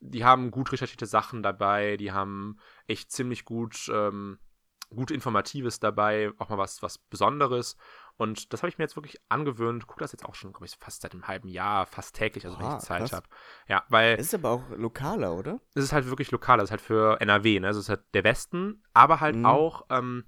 die 0.00 0.24
haben 0.24 0.50
gut 0.50 0.70
recherchierte 0.70 1.06
Sachen 1.06 1.42
dabei, 1.42 1.96
die 1.96 2.12
haben 2.12 2.58
echt 2.86 3.10
ziemlich 3.10 3.44
gut, 3.44 3.90
ähm, 3.92 4.38
gut 4.94 5.10
Informatives 5.10 5.80
dabei, 5.80 6.32
auch 6.38 6.48
mal 6.48 6.58
was, 6.58 6.82
was 6.82 6.98
Besonderes. 6.98 7.76
Und 8.16 8.52
das 8.52 8.62
habe 8.62 8.68
ich 8.68 8.78
mir 8.78 8.84
jetzt 8.84 8.96
wirklich 8.96 9.20
angewöhnt. 9.28 9.86
Gucke 9.86 10.00
das 10.00 10.12
jetzt 10.12 10.24
auch 10.24 10.34
schon, 10.34 10.52
glaube 10.52 10.66
ich, 10.66 10.76
fast 10.78 11.02
seit 11.02 11.12
einem 11.12 11.26
halben 11.26 11.48
Jahr, 11.48 11.86
fast 11.86 12.14
täglich, 12.14 12.44
also 12.46 12.58
wenn 12.58 12.76
ich 12.76 12.78
Zeit 12.78 13.12
habe. 13.12 13.26
Ja, 13.68 13.84
weil. 13.88 14.14
Es 14.14 14.26
ist 14.26 14.34
aber 14.34 14.50
auch 14.50 14.70
lokaler, 14.70 15.34
oder? 15.34 15.60
Es 15.74 15.84
ist 15.84 15.92
halt 15.92 16.06
wirklich 16.06 16.30
lokaler, 16.30 16.62
es 16.62 16.68
ist 16.68 16.72
halt 16.72 16.80
für 16.80 17.20
NRW, 17.20 17.60
ne? 17.60 17.66
Also 17.66 17.80
es 17.80 17.86
ist 17.86 17.90
halt 17.90 18.04
der 18.14 18.24
Westen, 18.24 18.82
aber 18.92 19.20
halt 19.20 19.36
mhm. 19.36 19.46
auch, 19.46 19.86
ähm, 19.90 20.24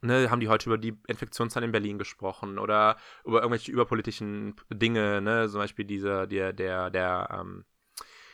ne, 0.00 0.30
haben 0.30 0.40
die 0.40 0.48
heute 0.48 0.68
über 0.68 0.78
die 0.78 0.98
Infektionszahlen 1.06 1.68
in 1.68 1.72
Berlin 1.72 1.98
gesprochen 1.98 2.58
oder 2.58 2.96
über 3.24 3.38
irgendwelche 3.38 3.70
überpolitischen 3.70 4.56
Dinge, 4.70 5.20
ne? 5.20 5.48
Zum 5.48 5.60
Beispiel 5.60 5.84
dieser, 5.84 6.26
der, 6.26 6.52
der, 6.52 6.90
der, 6.90 7.28
ähm, 7.32 7.64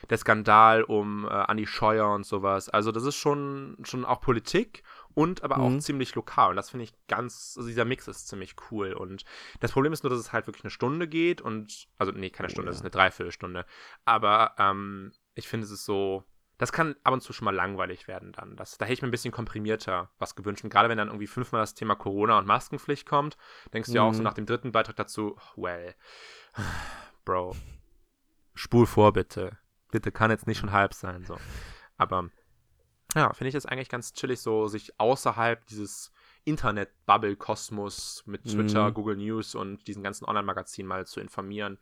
der 0.09 0.17
Skandal 0.17 0.83
um 0.83 1.25
äh, 1.25 1.29
Andi 1.29 1.67
Scheuer 1.67 2.09
und 2.09 2.25
sowas. 2.25 2.69
Also 2.69 2.91
das 2.91 3.03
ist 3.03 3.15
schon, 3.15 3.77
schon 3.83 4.05
auch 4.05 4.21
Politik 4.21 4.83
und 5.13 5.43
aber 5.43 5.59
auch 5.59 5.69
mhm. 5.69 5.79
ziemlich 5.79 6.15
lokal. 6.15 6.51
Und 6.51 6.55
das 6.55 6.69
finde 6.69 6.83
ich 6.83 6.93
ganz, 7.07 7.55
also 7.57 7.67
dieser 7.67 7.85
Mix 7.85 8.07
ist 8.07 8.27
ziemlich 8.27 8.55
cool. 8.69 8.93
Und 8.93 9.23
das 9.59 9.71
Problem 9.71 9.93
ist 9.93 10.03
nur, 10.03 10.09
dass 10.09 10.19
es 10.19 10.33
halt 10.33 10.47
wirklich 10.47 10.63
eine 10.63 10.71
Stunde 10.71 11.07
geht 11.07 11.41
und, 11.41 11.87
also 11.97 12.11
nee, 12.11 12.29
keine 12.29 12.47
oh, 12.47 12.51
Stunde, 12.51 12.71
es 12.71 12.77
ja. 12.77 12.79
ist 12.79 12.83
eine 12.83 12.91
Dreiviertelstunde. 12.91 13.65
Aber 14.05 14.55
ähm, 14.57 15.11
ich 15.35 15.47
finde, 15.47 15.65
es 15.65 15.71
ist 15.71 15.85
so, 15.85 16.23
das 16.57 16.71
kann 16.71 16.95
ab 17.03 17.13
und 17.13 17.21
zu 17.21 17.33
schon 17.33 17.45
mal 17.45 17.55
langweilig 17.55 18.07
werden 18.07 18.33
dann. 18.33 18.55
Das, 18.55 18.77
da 18.77 18.85
hätte 18.85 18.93
ich 18.93 19.01
mir 19.01 19.07
ein 19.07 19.11
bisschen 19.11 19.31
komprimierter 19.31 20.11
was 20.19 20.35
gewünscht. 20.35 20.63
Und 20.63 20.69
gerade 20.69 20.89
wenn 20.89 20.97
dann 20.97 21.07
irgendwie 21.07 21.27
fünfmal 21.27 21.61
das 21.61 21.73
Thema 21.73 21.95
Corona 21.95 22.37
und 22.37 22.45
Maskenpflicht 22.45 23.07
kommt, 23.07 23.35
denkst 23.73 23.87
du 23.87 23.93
mhm. 23.93 23.95
ja 23.95 24.01
auch 24.03 24.13
so 24.13 24.19
mhm. 24.19 24.25
nach 24.25 24.35
dem 24.35 24.45
dritten 24.45 24.71
Beitrag 24.71 24.95
dazu, 24.95 25.37
well, 25.55 25.95
Bro, 27.25 27.55
spul 28.53 28.85
vor 28.85 29.11
bitte. 29.13 29.57
Bitte 29.91 30.11
kann 30.11 30.31
jetzt 30.31 30.45
nicht 30.45 30.59
schon 30.59 30.71
halb 30.71 30.93
sein, 30.93 31.25
so. 31.25 31.35
Aber 31.97 32.29
Ja, 33.15 33.33
finde 33.33 33.49
ich 33.49 33.53
das 33.53 33.65
eigentlich 33.65 33.89
ganz 33.89 34.13
chillig, 34.13 34.39
so 34.39 34.67
sich 34.67 34.97
außerhalb 34.99 35.65
dieses 35.67 36.11
Internet-Bubble-Kosmos 36.45 38.23
mit 38.25 38.45
Twitter, 38.45 38.89
Mhm. 38.89 38.93
Google 38.93 39.17
News 39.17 39.55
und 39.55 39.87
diesen 39.87 40.03
ganzen 40.03 40.25
Online-Magazinen 40.25 40.87
mal 40.87 41.05
zu 41.05 41.19
informieren 41.19 41.77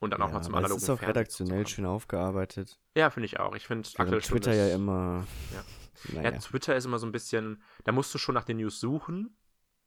und 0.00 0.10
dann 0.10 0.22
auch 0.22 0.28
ja, 0.28 0.34
mal 0.34 0.42
zum 0.42 0.54
analogen 0.54 0.78
Es 0.78 0.82
ist 0.84 0.90
auch 0.90 0.98
Fernsehen 0.98 1.16
redaktionell 1.16 1.66
schön 1.66 1.86
aufgearbeitet. 1.86 2.78
Ja, 2.96 3.10
finde 3.10 3.26
ich 3.26 3.38
auch. 3.40 3.54
Ich 3.54 3.66
finde 3.66 3.88
Während 3.96 4.00
aktuell 4.00 4.20
Twitter 4.20 4.54
ja 4.54 4.74
immer. 4.74 5.26
Ja. 5.52 5.64
Naja. 6.12 6.32
Ja, 6.32 6.38
Twitter 6.38 6.74
ist 6.74 6.84
immer 6.84 6.98
so 6.98 7.06
ein 7.06 7.12
bisschen, 7.12 7.62
da 7.84 7.92
musst 7.92 8.12
du 8.12 8.18
schon 8.18 8.34
nach 8.34 8.42
den 8.42 8.56
News 8.56 8.80
suchen, 8.80 9.36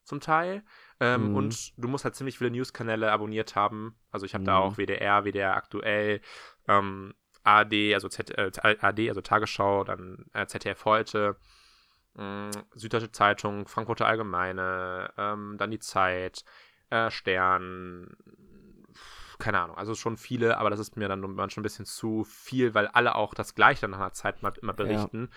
zum 0.06 0.22
Teil. 0.22 0.64
Ähm, 1.02 1.32
Mhm. 1.32 1.36
Und 1.36 1.74
du 1.78 1.90
musst 1.90 2.06
halt 2.06 2.16
ziemlich 2.16 2.38
viele 2.38 2.52
News-Kanäle 2.52 3.12
abonniert 3.12 3.56
haben. 3.58 4.00
Also 4.12 4.26
ich 4.26 4.34
habe 4.34 4.46
da 4.46 4.54
Mhm. 4.58 4.64
auch 4.64 4.78
WDR, 4.78 5.26
WDR 5.26 5.56
aktuell, 5.58 6.22
ähm, 6.70 7.14
AD, 7.46 7.94
also 7.94 8.10
Z, 8.10 8.32
äh, 8.38 8.52
AD, 8.62 9.10
also 9.10 9.22
Tagesschau, 9.22 9.84
dann 9.84 10.26
äh, 10.34 10.46
ZDF 10.48 10.86
heute, 10.86 11.38
mh, 12.16 12.52
Süddeutsche 12.76 13.12
Zeitung, 13.12 13.68
Frankfurter 13.68 14.08
Allgemeine, 14.08 15.12
ähm, 15.18 15.56
dann 15.58 15.72
die 15.72 15.80
Zeit, 15.80 16.44
äh, 16.90 17.10
Stern, 17.12 18.16
keine 19.38 19.60
Ahnung, 19.60 19.78
also 19.78 19.96
schon 19.96 20.18
viele, 20.18 20.58
aber 20.58 20.70
das 20.70 20.80
ist 20.80 20.96
mir 20.96 21.08
dann 21.10 21.20
manchmal 21.20 21.62
ein 21.62 21.64
bisschen 21.64 21.86
zu 21.86 22.24
viel, 22.24 22.74
weil 22.74 22.88
alle 22.88 23.16
auch 23.16 23.34
das 23.34 23.54
Gleiche 23.54 23.82
dann 23.82 23.92
nach 23.92 24.00
einer 24.00 24.14
Zeit 24.14 24.42
mal 24.42 24.54
immer 24.62 24.74
berichten. 24.74 25.30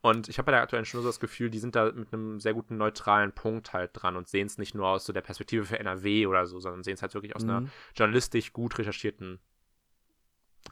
Und 0.00 0.28
ich 0.28 0.38
habe 0.38 0.46
bei 0.46 0.52
der 0.52 0.62
aktuellen 0.62 0.84
Stunde 0.84 1.02
so 1.02 1.08
das 1.08 1.20
Gefühl, 1.20 1.50
die 1.50 1.60
sind 1.60 1.76
da 1.76 1.92
mit 1.92 2.12
einem 2.12 2.40
sehr 2.40 2.52
guten 2.52 2.76
neutralen 2.76 3.32
Punkt 3.32 3.72
halt 3.72 3.90
dran 3.94 4.16
und 4.16 4.28
sehen 4.28 4.46
es 4.46 4.58
nicht 4.58 4.74
nur 4.74 4.88
aus 4.88 5.06
so 5.06 5.12
der 5.12 5.20
Perspektive 5.22 5.64
für 5.64 5.78
NRW 5.78 6.26
oder 6.26 6.46
so, 6.46 6.58
sondern 6.58 6.82
sehen 6.82 6.94
es 6.94 7.02
halt 7.02 7.14
wirklich 7.14 7.36
aus 7.36 7.44
einer 7.44 7.60
Mhm. 7.60 7.70
journalistisch 7.96 8.52
gut 8.52 8.76
recherchierten 8.78 9.40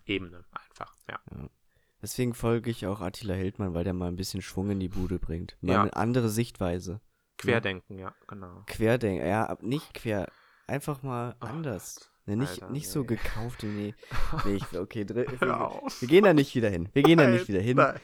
Ebene 0.07 0.45
einfach. 0.53 0.95
Ja. 1.09 1.19
Deswegen 2.01 2.35
folge 2.35 2.71
ich 2.71 2.87
auch 2.87 3.01
Attila 3.01 3.35
Hildmann, 3.35 3.75
weil 3.75 3.85
der 3.85 3.93
mal 3.93 4.09
ein 4.09 4.17
bisschen 4.17 4.43
Schwung 4.43 4.71
in 4.71 4.81
die 4.81 4.89
Bude 4.89 5.19
bringt. 5.19 5.57
Mal 5.61 5.73
Ja. 5.73 5.83
eine 5.83 5.97
andere 5.97 6.29
Sichtweise. 6.29 7.01
Querdenken, 7.39 7.99
ja, 7.99 8.15
genau. 8.29 8.63
Querdenken, 8.67 9.27
ja, 9.27 9.57
nicht 9.61 9.95
quer, 9.95 10.29
einfach 10.67 11.03
mal 11.03 11.37
Oh 11.41 11.47
anders. 11.47 11.97
Gott. 11.97 12.09
Ne, 12.25 12.37
nicht, 12.37 12.63
Alter, 12.63 12.71
nicht 12.71 12.89
so 12.89 13.01
nee. 13.01 13.07
gekauft, 13.07 13.63
nee. 13.65 13.95
nee 14.45 14.55
ich, 14.55 14.79
okay, 14.79 15.09
wir, 15.09 15.27
wir 15.27 16.09
gehen 16.09 16.23
da 16.25 16.33
nicht 16.33 16.55
wieder 16.55 16.71
hin. 16.71 16.89
Wir 16.93 17.03
gehen 17.03 17.19
da 17.19 17.27
nicht 17.27 17.49
wieder 17.49 17.61
hin. 17.61 17.77
Nein. 17.77 17.99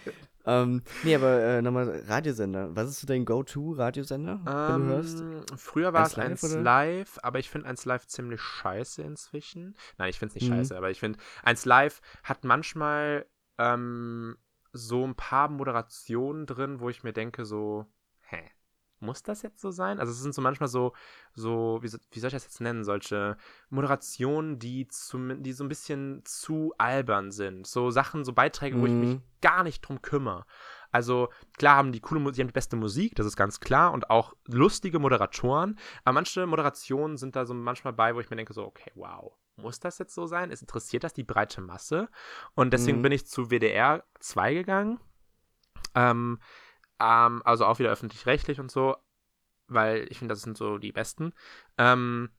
Ähm, 0.48 0.82
nee, 1.02 1.14
aber 1.14 1.40
äh, 1.42 1.62
nochmal 1.62 2.02
Radiosender. 2.06 2.74
Was 2.74 2.88
ist 2.88 3.00
so 3.00 3.06
dein 3.06 3.24
Go-To-Radiosender, 3.24 4.40
wenn 4.66 4.76
du 4.76 4.82
hörst? 4.82 5.20
Ähm, 5.20 5.44
Früher 5.56 5.92
war 5.92 6.00
Eins 6.00 6.12
es 6.12 6.16
Live, 6.16 6.30
eins 6.30 6.42
oder? 6.44 6.62
live, 6.62 7.18
aber 7.22 7.38
ich 7.38 7.50
finde 7.50 7.68
eins 7.68 7.84
live 7.84 8.06
ziemlich 8.06 8.40
scheiße 8.40 9.02
inzwischen. 9.02 9.76
Nein, 9.98 10.10
ich 10.10 10.18
finde 10.18 10.30
es 10.30 10.34
nicht 10.36 10.46
Mhm. 10.46 10.54
scheiße, 10.54 10.76
aber 10.76 10.90
ich 10.90 11.00
finde, 11.00 11.18
eins 11.42 11.64
live 11.64 12.00
hat 12.22 12.44
manchmal 12.44 13.26
ähm, 13.58 14.38
so 14.72 15.06
ein 15.06 15.14
paar 15.14 15.48
Moderationen 15.48 16.46
drin, 16.46 16.80
wo 16.80 16.88
ich 16.88 17.02
mir 17.02 17.12
denke, 17.12 17.44
so? 17.44 17.86
Muss 19.00 19.22
das 19.22 19.42
jetzt 19.42 19.60
so 19.60 19.70
sein? 19.70 20.00
Also 20.00 20.12
es 20.12 20.20
sind 20.20 20.34
so 20.34 20.42
manchmal 20.42 20.68
so, 20.68 20.92
so, 21.34 21.78
wie, 21.82 21.92
wie 22.10 22.20
soll 22.20 22.28
ich 22.28 22.34
das 22.34 22.44
jetzt 22.44 22.60
nennen, 22.60 22.84
solche 22.84 23.36
Moderationen, 23.70 24.58
die, 24.58 24.88
zum, 24.88 25.42
die 25.42 25.52
so 25.52 25.64
ein 25.64 25.68
bisschen 25.68 26.22
zu 26.24 26.74
albern 26.78 27.30
sind. 27.30 27.66
So 27.66 27.90
Sachen, 27.90 28.24
so 28.24 28.32
Beiträge, 28.32 28.80
wo 28.80 28.86
ich 28.86 28.96
mich 28.96 29.14
Mhm. 29.14 29.22
gar 29.40 29.62
nicht 29.62 29.82
drum 29.82 30.02
kümmere. 30.02 30.44
Also 30.90 31.28
klar 31.58 31.76
haben 31.76 31.92
die 31.92 32.00
coole 32.00 32.20
Musik, 32.20 32.36
die 32.36 32.40
haben 32.42 32.48
die 32.48 32.52
beste 32.52 32.76
Musik, 32.76 33.14
das 33.14 33.26
ist 33.26 33.36
ganz 33.36 33.60
klar 33.60 33.92
und 33.92 34.10
auch 34.10 34.34
lustige 34.46 34.98
Moderatoren, 34.98 35.78
aber 36.02 36.14
manche 36.14 36.46
Moderationen 36.46 37.16
sind 37.18 37.36
da 37.36 37.44
so 37.44 37.54
manchmal 37.54 37.92
bei, 37.92 38.14
wo 38.14 38.20
ich 38.20 38.30
mir 38.30 38.36
denke 38.36 38.54
so, 38.54 38.64
okay, 38.64 38.90
wow, 38.94 39.36
muss 39.56 39.80
das 39.80 39.98
jetzt 39.98 40.14
so 40.14 40.26
sein? 40.26 40.50
Es 40.50 40.60
interessiert 40.62 41.04
das 41.04 41.12
die 41.12 41.24
breite 41.24 41.60
Masse? 41.60 42.08
Und 42.54 42.72
deswegen 42.72 42.98
Mhm. 42.98 43.02
bin 43.02 43.12
ich 43.12 43.26
zu 43.26 43.50
WDR 43.50 44.04
2 44.20 44.54
gegangen. 44.54 44.98
Ähm, 45.94 46.38
ähm, 47.00 47.42
also 47.44 47.66
auch 47.66 47.78
wieder 47.78 47.90
öffentlich-rechtlich 47.90 48.60
und 48.60 48.70
so, 48.70 48.96
weil 49.68 50.06
ich 50.10 50.18
finde, 50.18 50.32
das 50.34 50.42
sind 50.42 50.56
so 50.56 50.78
die 50.78 50.92
besten. 50.92 51.32
Ähm, 51.78 52.30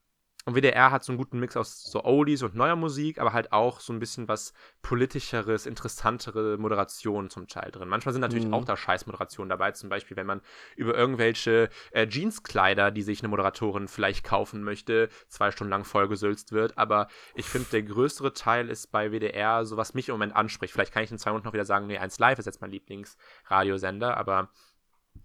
und 0.45 0.56
WDR 0.56 0.89
hat 0.89 1.04
so 1.04 1.12
einen 1.12 1.17
guten 1.17 1.39
Mix 1.39 1.58
aus 1.58 1.84
so 1.84 2.04
Oldies 2.06 2.41
und 2.43 2.56
neuer 2.56 2.78
Musik, 2.78 3.19
aber 3.19 3.34
halt 3.34 3.52
auch 3.52 3.82
so 3.82 3.91
ein 3.93 3.99
bisschen 3.99 4.28
was 4.28 4.54
politischeres, 4.82 5.65
interessantere 5.65 6.58
Moderationen 6.58 7.30
zum 7.30 7.47
Teil 7.47 7.71
drin. 7.71 7.89
Manchmal 7.89 8.13
sind 8.13 8.21
natürlich 8.21 8.47
Mhm. 8.47 8.54
auch 8.54 8.63
da 8.65 8.78
Scheißmoderationen 8.78 9.49
dabei, 9.49 9.73
zum 9.73 9.89
Beispiel, 9.89 10.15
wenn 10.17 10.25
man 10.25 10.41
über 10.75 10.95
irgendwelche 10.95 11.69
äh, 11.91 12.08
Jeanskleider, 12.08 12.89
die 12.89 13.02
sich 13.04 13.19
eine 13.19 13.28
Moderatorin 13.28 13.88
vielleicht 13.89 14.23
kaufen 14.23 14.63
möchte, 14.63 15.10
zwei 15.28 15.52
Stunden 15.52 15.71
lang 15.71 15.84
vollgesülzt 15.84 16.52
wird. 16.54 16.78
Aber 16.78 17.10
ich 17.36 17.45
finde, 17.45 17.69
der 17.71 17.84
größere 17.84 18.34
Teil 18.34 18.69
ist 18.69 18.88
bei 18.91 19.12
WDR 19.12 19.65
so, 19.65 19.75
was 19.78 19.93
mich 19.93 20.08
im 20.08 20.13
Moment 20.13 20.36
anspricht. 20.36 20.73
Vielleicht 20.73 20.93
kann 20.93 21.04
ich 21.04 21.12
in 21.12 21.19
zwei 21.19 21.32
Minuten 21.32 21.47
noch 21.47 21.54
wieder 21.54 21.65
sagen, 21.65 21.86
nee, 21.88 21.97
1 21.97 22.17
Live 22.17 22.39
ist 22.39 22.45
jetzt 22.45 22.62
mein 22.62 22.71
Lieblingsradiosender, 22.71 24.15
aber 24.17 24.49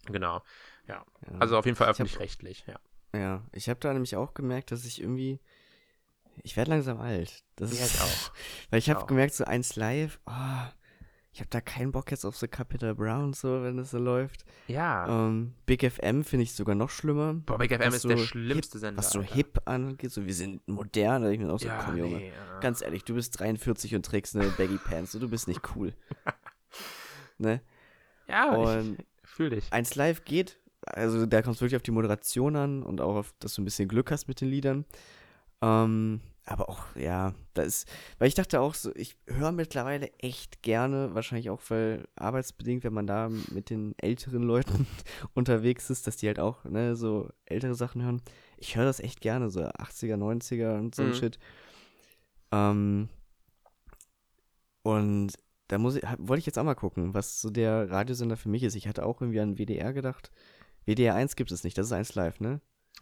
genau. 0.06 0.42
Ja. 0.86 1.04
Ja. 1.30 1.38
Also 1.38 1.56
auf 1.56 1.64
jeden 1.64 1.76
Fall 1.76 1.88
öffentlich-rechtlich, 1.88 2.64
ja. 2.66 2.76
Ja, 3.14 3.42
ich 3.52 3.68
habe 3.68 3.80
da 3.80 3.92
nämlich 3.92 4.16
auch 4.16 4.34
gemerkt, 4.34 4.70
dass 4.72 4.84
ich 4.84 5.00
irgendwie. 5.00 5.40
Ich 6.42 6.56
werde 6.56 6.70
langsam 6.72 7.00
alt. 7.00 7.44
Das 7.56 7.78
Ja, 7.78 7.84
ist, 7.84 7.94
ich 7.94 8.00
auch. 8.00 8.32
Weil 8.70 8.78
ich 8.78 8.88
Ich 8.88 8.94
habe 8.94 9.06
gemerkt, 9.06 9.34
so 9.34 9.44
eins 9.44 9.76
live, 9.76 10.18
oh, 10.26 10.32
ich 11.32 11.40
habe 11.40 11.50
da 11.50 11.60
keinen 11.60 11.92
Bock 11.92 12.10
jetzt 12.10 12.24
auf 12.24 12.36
so 12.36 12.46
Capital 12.48 12.94
Brown, 12.94 13.32
so, 13.32 13.62
wenn 13.62 13.76
das 13.76 13.90
so 13.92 13.98
läuft. 13.98 14.44
Ja. 14.66 15.06
Ähm, 15.26 15.54
Big 15.66 15.82
FM 15.88 16.24
finde 16.24 16.42
ich 16.44 16.54
sogar 16.54 16.74
noch 16.74 16.90
schlimmer. 16.90 17.34
Boah, 17.34 17.58
Big 17.58 17.72
FM 17.72 17.92
ist 17.92 18.04
der 18.04 18.18
so 18.18 18.24
schlimmste 18.24 18.78
Sender. 18.78 18.98
Was 18.98 19.10
so 19.10 19.20
Alter. 19.20 19.34
hip 19.34 19.60
angeht, 19.64 20.10
so 20.12 20.26
wir 20.26 20.34
sind 20.34 20.66
modern, 20.66 21.24
ich 21.30 21.38
mir 21.38 21.52
auch 21.52 21.58
so, 21.60 21.66
ja, 21.68 21.82
komm 21.84 21.96
Junge. 21.96 22.16
nee, 22.16 22.28
ja. 22.30 22.60
Ganz 22.60 22.82
ehrlich, 22.82 23.04
du 23.04 23.14
bist 23.14 23.38
43 23.38 23.94
und 23.94 24.04
trägst 24.06 24.36
eine 24.36 24.48
Baggy 24.50 24.78
Pants, 24.78 25.12
so, 25.12 25.18
du 25.20 25.28
bist 25.28 25.46
nicht 25.48 25.60
cool. 25.76 25.92
ne? 27.38 27.60
Ja, 28.28 28.54
Und 28.54 28.98
ich 29.22 29.28
fühl 29.28 29.50
dich. 29.50 29.72
eins 29.72 29.94
live 29.96 30.24
geht, 30.24 30.58
also 30.86 31.26
da 31.26 31.42
kommt 31.42 31.56
es 31.56 31.60
wirklich 31.62 31.76
auf 31.76 31.82
die 31.82 31.90
Moderation 31.90 32.56
an 32.56 32.82
und 32.82 33.00
auch 33.00 33.16
auf, 33.16 33.34
dass 33.38 33.54
du 33.54 33.62
ein 33.62 33.64
bisschen 33.64 33.88
Glück 33.88 34.10
hast 34.10 34.28
mit 34.28 34.40
den 34.40 34.48
Liedern. 34.48 34.84
Ähm, 35.62 36.20
aber 36.46 36.68
auch, 36.68 36.94
ja, 36.94 37.34
da 37.54 37.62
ist, 37.62 37.88
weil 38.18 38.28
ich 38.28 38.34
dachte 38.34 38.60
auch 38.60 38.74
so, 38.74 38.94
ich 38.94 39.16
höre 39.26 39.50
mittlerweile 39.52 40.12
echt 40.18 40.62
gerne, 40.62 41.14
wahrscheinlich 41.14 41.48
auch, 41.48 41.62
weil 41.68 42.06
arbeitsbedingt, 42.16 42.84
wenn 42.84 42.92
man 42.92 43.06
da 43.06 43.30
mit 43.30 43.70
den 43.70 43.94
älteren 43.98 44.42
Leuten 44.42 44.86
unterwegs 45.34 45.88
ist, 45.88 46.06
dass 46.06 46.16
die 46.16 46.26
halt 46.26 46.38
auch, 46.38 46.64
ne, 46.64 46.96
so 46.96 47.30
ältere 47.46 47.74
Sachen 47.74 48.02
hören. 48.02 48.20
Ich 48.58 48.76
höre 48.76 48.84
das 48.84 49.00
echt 49.00 49.22
gerne, 49.22 49.48
so 49.50 49.62
80er, 49.62 50.16
90er 50.16 50.78
und 50.78 50.94
so 50.94 51.04
ein 51.04 51.08
Mhm. 51.08 51.14
Shit. 51.14 51.38
Ähm, 52.52 53.08
und 54.82 55.32
da 55.68 55.78
muss 55.78 55.96
ich, 55.96 56.02
wollte 56.18 56.40
ich 56.40 56.46
jetzt 56.46 56.58
auch 56.58 56.64
mal 56.64 56.74
gucken, 56.74 57.14
was 57.14 57.40
so 57.40 57.50
der 57.50 57.90
Radiosender 57.90 58.36
für 58.36 58.50
mich 58.50 58.62
ist. 58.62 58.74
Ich 58.74 58.86
hatte 58.86 59.04
auch 59.06 59.20
irgendwie 59.22 59.40
an 59.40 59.56
WDR 59.56 59.92
gedacht. 59.92 60.30
WDR 60.86 61.14
1 61.14 61.36
gibt 61.36 61.50
es 61.52 61.64
nicht, 61.64 61.76
das 61.78 61.86
ist 61.86 61.92
1 61.92 62.14
live, 62.14 62.40
ne? 62.40 62.60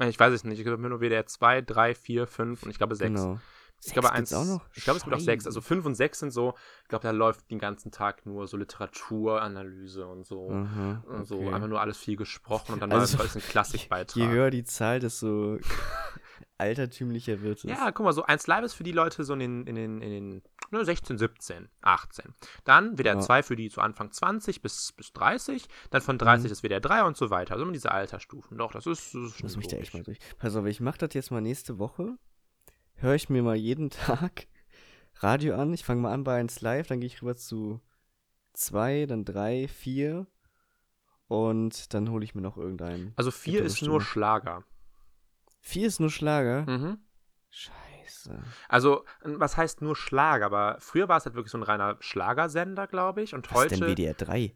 Ich 0.08 0.18
weiß 0.18 0.32
es 0.32 0.44
nicht. 0.44 0.58
Ich 0.58 0.64
glaube 0.64 0.88
nur 0.88 1.00
WDR 1.00 1.26
2, 1.26 1.60
3, 1.62 1.94
4, 1.94 2.26
5 2.26 2.62
und 2.62 2.70
ich 2.70 2.78
glaube 2.78 2.94
6. 2.94 3.08
Genau. 3.20 3.38
Ich 3.84 3.92
glaube, 3.92 4.06
Sechs 4.08 4.16
gibt's 4.16 4.32
eins, 4.32 4.48
auch 4.48 4.54
noch? 4.54 4.64
Ich 4.74 4.84
glaube, 4.84 4.98
es 4.98 5.02
gibt 5.04 5.16
auch 5.16 5.20
sechs. 5.20 5.44
Also 5.44 5.60
fünf 5.60 5.84
und 5.84 5.96
sechs 5.96 6.20
sind 6.20 6.30
so, 6.30 6.54
ich 6.84 6.88
glaube, 6.88 7.02
da 7.02 7.10
läuft 7.10 7.50
den 7.50 7.58
ganzen 7.58 7.90
Tag 7.90 8.24
nur 8.26 8.46
so 8.46 8.56
Literaturanalyse 8.56 10.06
und 10.06 10.24
so. 10.24 10.50
Aha, 10.50 11.02
Und 11.08 11.24
so 11.26 11.38
okay. 11.38 11.52
einfach 11.52 11.66
nur 11.66 11.80
alles 11.80 11.96
viel 11.98 12.14
gesprochen 12.16 12.74
und 12.74 12.80
dann 12.80 12.92
Also, 12.92 13.18
war 13.18 13.24
es 13.26 13.34
ein 13.34 13.42
Klassikbeitrag. 13.42 14.16
Je 14.16 14.28
höher 14.28 14.50
die 14.50 14.62
Zahl, 14.62 15.00
desto 15.00 15.58
altertümlicher 16.58 17.40
wird 17.42 17.58
es. 17.58 17.64
Ja, 17.64 17.90
guck 17.92 18.04
mal, 18.04 18.12
so 18.12 18.22
eins 18.24 18.46
Live 18.46 18.64
ist 18.64 18.74
für 18.74 18.84
die 18.84 18.92
Leute 18.92 19.24
so 19.24 19.32
in 19.34 19.40
den, 19.40 19.66
in 19.66 19.74
den, 19.74 20.02
in 20.02 20.10
den 20.10 20.42
ne, 20.70 20.84
16, 20.84 21.18
17, 21.18 21.68
18. 21.82 22.34
Dann 22.64 22.96
WDR 22.98 23.14
Ja. 23.14 23.20
2 23.20 23.42
für 23.42 23.56
die 23.56 23.70
zu 23.70 23.80
Anfang 23.80 24.10
20 24.10 24.62
bis, 24.62 24.92
bis 24.92 25.12
30. 25.12 25.66
Dann 25.90 26.02
von 26.02 26.18
30 26.18 26.46
Mhm. 26.48 26.52
ist 26.52 26.62
WDR 26.62 26.80
3 26.80 27.04
und 27.04 27.16
so 27.16 27.30
weiter. 27.30 27.52
Also 27.54 27.64
immer 27.64 27.72
diese 27.72 27.90
Altersstufen. 27.92 28.58
Doch, 28.58 28.72
das 28.72 28.86
ist, 28.86 29.14
das 29.14 29.22
ist 29.22 29.38
schon 29.38 29.48
Lass 29.48 29.56
mich 29.56 29.68
da 29.68 29.76
echt 29.76 29.94
mal 29.94 30.02
durch. 30.02 30.18
Pass 30.38 30.56
auf, 30.56 30.66
ich 30.66 30.80
mach 30.80 30.96
das 30.98 31.14
jetzt 31.14 31.30
mal 31.30 31.40
nächste 31.40 31.78
Woche. 31.78 32.16
Höre 32.94 33.14
ich 33.14 33.28
mir 33.28 33.42
mal 33.42 33.56
jeden 33.56 33.90
Tag 33.90 34.46
Radio 35.20 35.54
an. 35.56 35.72
Ich 35.72 35.84
fange 35.84 36.00
mal 36.02 36.12
an 36.12 36.24
bei 36.24 36.38
1 36.38 36.60
Live, 36.60 36.86
dann 36.88 37.00
gehe 37.00 37.06
ich 37.08 37.20
rüber 37.22 37.36
zu 37.36 37.80
2, 38.54 39.06
dann 39.06 39.24
3, 39.24 39.66
4 39.68 40.26
und 41.28 41.94
dann 41.94 42.10
hole 42.10 42.24
ich 42.24 42.34
mir 42.34 42.42
noch 42.42 42.56
irgendeinen. 42.56 43.12
Also 43.16 43.30
4 43.30 43.52
Gibt 43.52 43.64
da 43.64 43.66
ist 43.66 43.82
nur 43.82 44.00
Schlager. 44.02 44.64
4 45.62 45.86
ist 45.88 45.98
nur 46.00 46.10
Schlager? 46.10 46.64
Mhm. 46.70 46.98
Scheiße. 47.50 48.42
Also, 48.68 49.04
was 49.22 49.56
heißt 49.56 49.82
nur 49.82 49.96
Schlager? 49.96 50.46
Aber 50.46 50.76
früher 50.80 51.08
war 51.08 51.16
es 51.18 51.24
halt 51.24 51.34
wirklich 51.34 51.50
so 51.52 51.58
ein 51.58 51.62
reiner 51.62 51.96
Schlagersender, 52.00 52.86
glaube 52.86 53.22
ich. 53.22 53.34
Und 53.34 53.50
Was 53.52 53.64
ist 53.64 53.70
denn 53.72 53.80
heute, 53.82 53.92
WDR 53.92 54.14
3? 54.14 54.54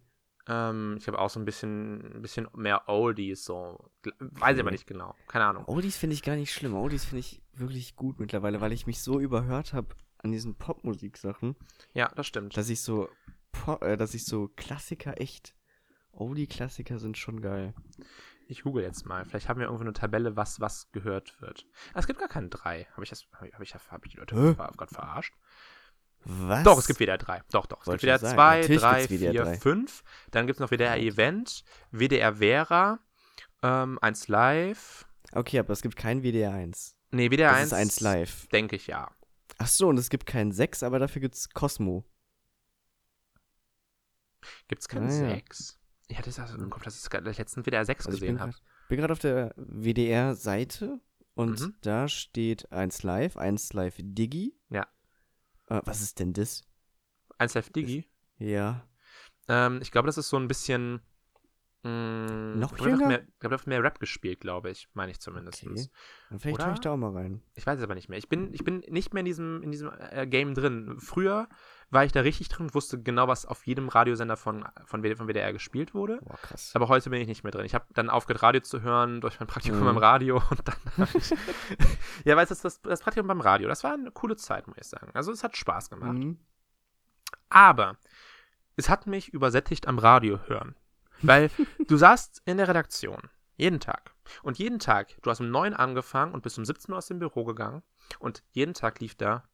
ähm, 0.49 0.97
ich 0.99 1.07
habe 1.09 1.19
auch 1.19 1.31
so 1.31 1.41
ein 1.41 1.45
bisschen, 1.45 2.17
ein 2.17 2.23
bisschen 2.23 2.49
mehr 2.55 2.89
Oldies, 2.89 3.45
so. 3.45 3.91
Weiß 4.19 4.57
ich 4.57 4.61
aber 4.63 4.71
nicht 4.71 4.87
genau. 4.87 5.15
Keine 5.29 5.47
Ahnung. 5.47 5.65
Oldies 5.67 5.97
finde 5.97 6.15
ich 6.15 6.23
gar 6.23 6.37
nicht 6.37 6.53
schlimm. 6.53 6.75
Oldies 6.75 7.05
finde 7.05 7.21
ich 7.21 7.43
wirklich 7.53 7.97
gut 7.97 8.21
mittlerweile, 8.21 8.61
weil 8.61 8.73
ich 8.73 8.87
mich 8.87 9.01
so 9.03 9.19
überhört 9.21 9.73
habe 9.73 9.95
an 10.19 10.33
diesen 10.33 10.55
Popmusik-Sachen, 10.57 11.57
Ja, 11.93 12.09
das 12.17 12.27
stimmt. 12.27 12.57
dass 12.57 12.69
ich 12.69 12.81
so, 12.81 13.09
äh, 13.81 13.97
dass 13.97 14.15
ich 14.15 14.25
so 14.25 14.49
Klassiker 14.57 15.21
echt, 15.21 15.55
Oldie-Klassiker 16.13 16.99
sind 16.99 17.19
schon 17.19 17.41
geil. 17.43 17.75
Ich 18.49 18.63
google 18.63 18.85
jetzt 18.85 19.07
mal. 19.07 19.25
Vielleicht 19.25 19.49
haben 19.49 19.59
wir 19.59 19.67
irgendwo 19.67 19.83
eine 19.83 19.93
Tabelle, 19.93 20.37
was 20.37 20.61
was 20.61 20.91
gehört 20.93 21.41
wird. 21.41 21.67
Ah, 21.95 21.99
es 21.99 22.07
gibt 22.07 22.21
gar 22.21 22.29
keinen 22.29 22.49
3. 22.51 22.87
Habe 22.93 23.03
ich 23.03 23.11
das, 23.11 23.27
habe 23.33 23.49
ich, 23.49 23.55
hab 23.55 23.61
ich, 23.63 23.75
hab 23.75 24.05
ich 24.07 24.13
die 24.13 24.19
Leute 24.19 24.37
Hä? 24.37 24.55
gerade 24.55 24.95
verarscht? 24.95 25.35
Was? 26.25 26.65
Doch, 26.65 26.79
es 26.79 26.87
gibt 26.87 26.99
WDR 27.01 27.19
3. 27.19 27.43
Doch, 27.51 27.67
doch. 27.67 27.81
Es 27.83 27.87
Wollte 27.87 28.07
gibt 28.07 28.21
schon 28.21 28.29
sagen. 28.31 28.37
2, 28.37 28.61
Natürlich 28.61 28.81
3, 28.83 29.07
gibt's 29.07 29.15
WDR 29.15 29.33
4, 29.33 29.43
3. 29.45 29.57
5. 29.59 30.05
Dann 30.31 30.47
gibt 30.47 30.57
es 30.57 30.61
noch 30.61 30.71
WDR 30.71 30.97
Event, 30.99 31.65
WDR 31.93 32.37
Vera, 32.37 32.99
ähm, 33.63 33.99
1 34.01 34.29
Live. 34.29 35.07
Okay, 35.33 35.59
aber 35.59 35.73
es 35.73 35.83
gibt 35.83 35.97
kein 35.97 36.23
WDR 36.23 36.53
1. 36.53 36.97
Nee, 37.11 37.31
WDR 37.31 37.51
Das 37.51 37.59
1. 37.59 37.67
ist 37.67 37.73
1 37.75 38.01
live. 38.01 38.47
Denke 38.49 38.77
ich 38.77 38.87
ja. 38.89 39.11
Ach 39.59 39.67
so, 39.69 39.89
und 39.89 39.99
es 39.99 40.09
gibt 40.11 40.27
kein 40.27 40.53
6, 40.53 40.83
aber 40.83 40.99
dafür 40.99 41.21
gibt's 41.21 41.49
Cosmo. 41.51 42.05
Gibt 44.69 44.83
es 44.83 44.89
keinen 44.89 45.09
Ah, 45.09 45.29
ja. 45.29 45.35
6? 45.37 45.79
Ich 46.09 46.17
hatte 46.19 46.31
das 46.31 46.55
im 46.55 46.71
Kopf, 46.71 46.85
dass 46.85 47.03
ich 47.03 47.11
gerade 47.11 47.31
letzten 47.31 47.65
WDR 47.65 47.85
6 47.85 48.07
Also 48.07 48.17
ich 48.17 48.21
gesehen 48.21 48.41
habe. 48.41 48.53
grad- 48.53 48.63
bin 48.89 48.99
gerade 49.01 49.13
auf 49.13 49.19
der 49.19 49.53
WDR-Seite 49.57 51.01
und 51.35 51.61
Mhm. 51.61 51.75
da 51.83 52.09
steht 52.09 52.71
1 52.73 53.03
live, 53.03 53.37
1 53.37 53.73
live 53.73 53.97
Digi. 53.99 54.55
Ja. 54.71 54.87
Äh, 55.69 55.81
was 55.85 56.01
ist 56.01 56.21
denn 56.21 56.33
das? 56.33 56.65
1 57.39 57.55
Live 57.55 57.71
Digi. 57.71 58.09
Ja. 58.39 58.87
Ähm, 59.49 59.81
ich 59.83 59.91
glaube, 59.91 60.07
das 60.07 60.17
ist 60.19 60.29
so 60.29 60.37
ein 60.39 60.49
bisschen. 60.49 61.01
Mh, 61.83 62.57
Noch 62.57 62.73
ich 62.73 62.79
da 62.79 62.85
wird 62.85 62.95
jünger? 62.99 63.07
mehr, 63.09 63.21
ich 63.21 63.39
glaube, 63.39 63.39
da 63.41 63.51
wird 63.51 63.67
mehr 63.67 63.83
Rap 63.83 64.01
gespielt, 64.01 64.41
glaube 64.41 64.71
ich. 64.71 64.89
Meine 64.95 65.13
ich 65.13 65.21
zumindest. 65.21 65.65
Okay. 65.67 65.89
Dann 66.31 66.39
vielleicht 66.41 66.63
schaue 66.63 66.73
ich 66.75 66.81
da 66.81 66.91
auch 66.93 66.97
mal 66.97 67.13
rein. 67.13 67.43
Ich 67.55 67.67
weiß 67.67 67.79
es 67.79 67.85
aber 67.85 67.95
nicht 67.95 68.09
mehr. 68.09 68.19
Ich 68.19 68.29
bin, 68.29 68.53
ich 68.55 68.65
bin 68.65 68.79
nicht 68.89 69.13
mehr 69.13 69.21
in 69.21 69.27
diesem, 69.27 69.63
in 69.63 69.71
diesem 69.71 69.91
äh, 70.11 70.27
Game 70.27 70.55
drin. 70.55 70.97
Früher 71.01 71.49
war 71.91 72.05
ich 72.05 72.11
da 72.13 72.21
richtig 72.21 72.49
drin 72.49 72.67
und 72.67 72.75
wusste 72.75 73.01
genau, 73.01 73.29
was 73.29 73.47
auf 73.47 73.65
jedem 73.67 73.89
Radiosender 73.89 74.37
von, 74.37 74.65
von, 74.87 75.03
von 75.17 75.29
WDR 75.29 75.53
gespielt 75.53 75.95
wurde. 75.95 76.19
Boah, 76.23 76.37
krass. 76.43 76.73
Aber 76.75 76.89
heute 76.89 77.11
bin 77.11 77.21
ich 77.21 77.29
nicht 77.29 77.45
mehr 77.45 77.53
drin. 77.53 77.65
Ich 77.65 77.75
habe 77.75 77.85
dann 77.95 78.11
aufgehört, 78.11 78.43
Radio 78.43 78.61
zu 78.61 78.83
hören 78.83 79.21
durch 79.21 79.39
mein 79.39 79.47
Praktikum 79.47 79.81
Mhm. 79.81 79.85
beim 79.85 79.99
Radio 79.99 80.43
und 80.51 80.63
dann 80.67 81.09
ich, 81.15 81.33
Ja, 82.25 82.37
weißt 82.37 82.51
du, 82.51 82.57
das, 82.61 82.83
das 82.83 83.01
Praktikum 83.01 83.29
beim 83.29 83.41
Radio, 83.41 83.69
das 83.69 83.85
war 83.85 83.95
eine 83.95 84.11
coole 84.11 84.37
Zeit, 84.37 84.67
muss 84.67 84.77
ich 84.79 84.87
sagen. 84.87 85.11
Also 85.15 85.31
es 85.31 85.45
hat 85.45 85.57
Spaß 85.57 85.91
gemacht. 85.91 86.19
Mhm. 86.19 86.39
Aber 87.49 87.97
es 88.77 88.89
hat 88.89 89.07
mich 89.07 89.29
übersättigt 89.33 89.87
am 89.87 89.99
Radio 89.99 90.41
hören. 90.47 90.75
Weil 91.23 91.51
du 91.89 91.97
saßt 91.97 92.43
in 92.45 92.57
der 92.59 92.69
Redaktion, 92.69 93.31
jeden 93.57 93.81
Tag. 93.81 94.13
Und 94.43 94.59
jeden 94.59 94.81
Tag, 94.81 95.17
du 95.23 95.31
hast 95.31 95.41
um 95.41 95.51
9 95.51 95.73
angefangen 95.73 96.35
und 96.35 96.43
bist 96.43 96.59
um 96.59 96.65
17 96.65 96.91
Uhr 96.93 96.99
aus 96.99 97.07
dem 97.07 97.21
Büro 97.21 97.45
gegangen. 97.45 97.83
Und 98.19 98.43
jeden 98.51 98.75
Tag 98.75 98.99
lief 99.01 99.15
da 99.15 99.45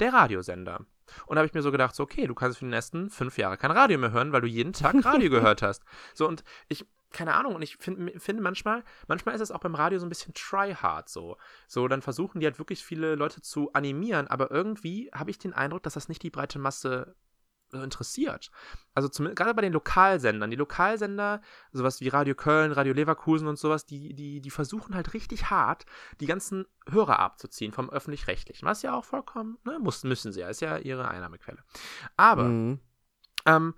der 0.00 0.12
Radiosender. 0.14 0.86
Und 1.26 1.36
da 1.36 1.40
habe 1.40 1.46
ich 1.46 1.54
mir 1.54 1.62
so 1.62 1.72
gedacht, 1.72 1.94
so, 1.94 2.02
okay, 2.02 2.26
du 2.26 2.34
kannst 2.34 2.58
für 2.58 2.64
die 2.64 2.70
nächsten 2.70 3.10
fünf 3.10 3.38
Jahre 3.38 3.56
kein 3.56 3.70
Radio 3.70 3.98
mehr 3.98 4.12
hören, 4.12 4.32
weil 4.32 4.40
du 4.40 4.46
jeden 4.46 4.72
Tag 4.72 5.04
Radio 5.04 5.30
gehört 5.30 5.62
hast. 5.62 5.82
So, 6.14 6.28
und 6.28 6.44
ich, 6.68 6.86
keine 7.12 7.34
Ahnung, 7.34 7.54
und 7.54 7.62
ich 7.62 7.76
find, 7.76 8.20
finde 8.20 8.42
manchmal, 8.42 8.82
manchmal 9.06 9.34
ist 9.34 9.40
es 9.40 9.50
auch 9.50 9.60
beim 9.60 9.74
Radio 9.74 9.98
so 9.98 10.06
ein 10.06 10.08
bisschen 10.08 10.34
tryhard 10.34 11.08
so. 11.08 11.36
So, 11.68 11.86
dann 11.88 12.02
versuchen 12.02 12.40
die 12.40 12.46
halt 12.46 12.58
wirklich 12.58 12.84
viele 12.84 13.14
Leute 13.14 13.40
zu 13.42 13.72
animieren, 13.72 14.26
aber 14.26 14.50
irgendwie 14.50 15.10
habe 15.14 15.30
ich 15.30 15.38
den 15.38 15.52
Eindruck, 15.52 15.82
dass 15.82 15.94
das 15.94 16.08
nicht 16.08 16.22
die 16.22 16.30
breite 16.30 16.58
Masse 16.58 17.14
interessiert. 17.80 18.50
Also 18.94 19.08
zumindest 19.08 19.38
gerade 19.38 19.54
bei 19.54 19.62
den 19.62 19.72
Lokalsendern. 19.72 20.50
Die 20.50 20.56
Lokalsender, 20.56 21.40
sowas 21.72 22.00
wie 22.00 22.08
Radio 22.08 22.34
Köln, 22.34 22.72
Radio 22.72 22.92
Leverkusen 22.92 23.48
und 23.48 23.58
sowas, 23.58 23.86
die, 23.86 24.14
die, 24.14 24.40
die 24.40 24.50
versuchen 24.50 24.94
halt 24.94 25.14
richtig 25.14 25.50
hart, 25.50 25.86
die 26.20 26.26
ganzen 26.26 26.66
Hörer 26.90 27.18
abzuziehen 27.18 27.72
vom 27.72 27.88
Öffentlich-Rechtlichen. 27.88 28.66
Was 28.66 28.82
ja 28.82 28.94
auch 28.94 29.04
vollkommen, 29.04 29.58
ne, 29.64 29.78
muss, 29.78 30.04
müssen 30.04 30.32
sie 30.32 30.40
ja, 30.40 30.48
ist 30.48 30.60
ja 30.60 30.76
ihre 30.78 31.08
Einnahmequelle. 31.08 31.62
Aber 32.16 32.44
Mhm. 32.44 32.80
ähm, 33.46 33.74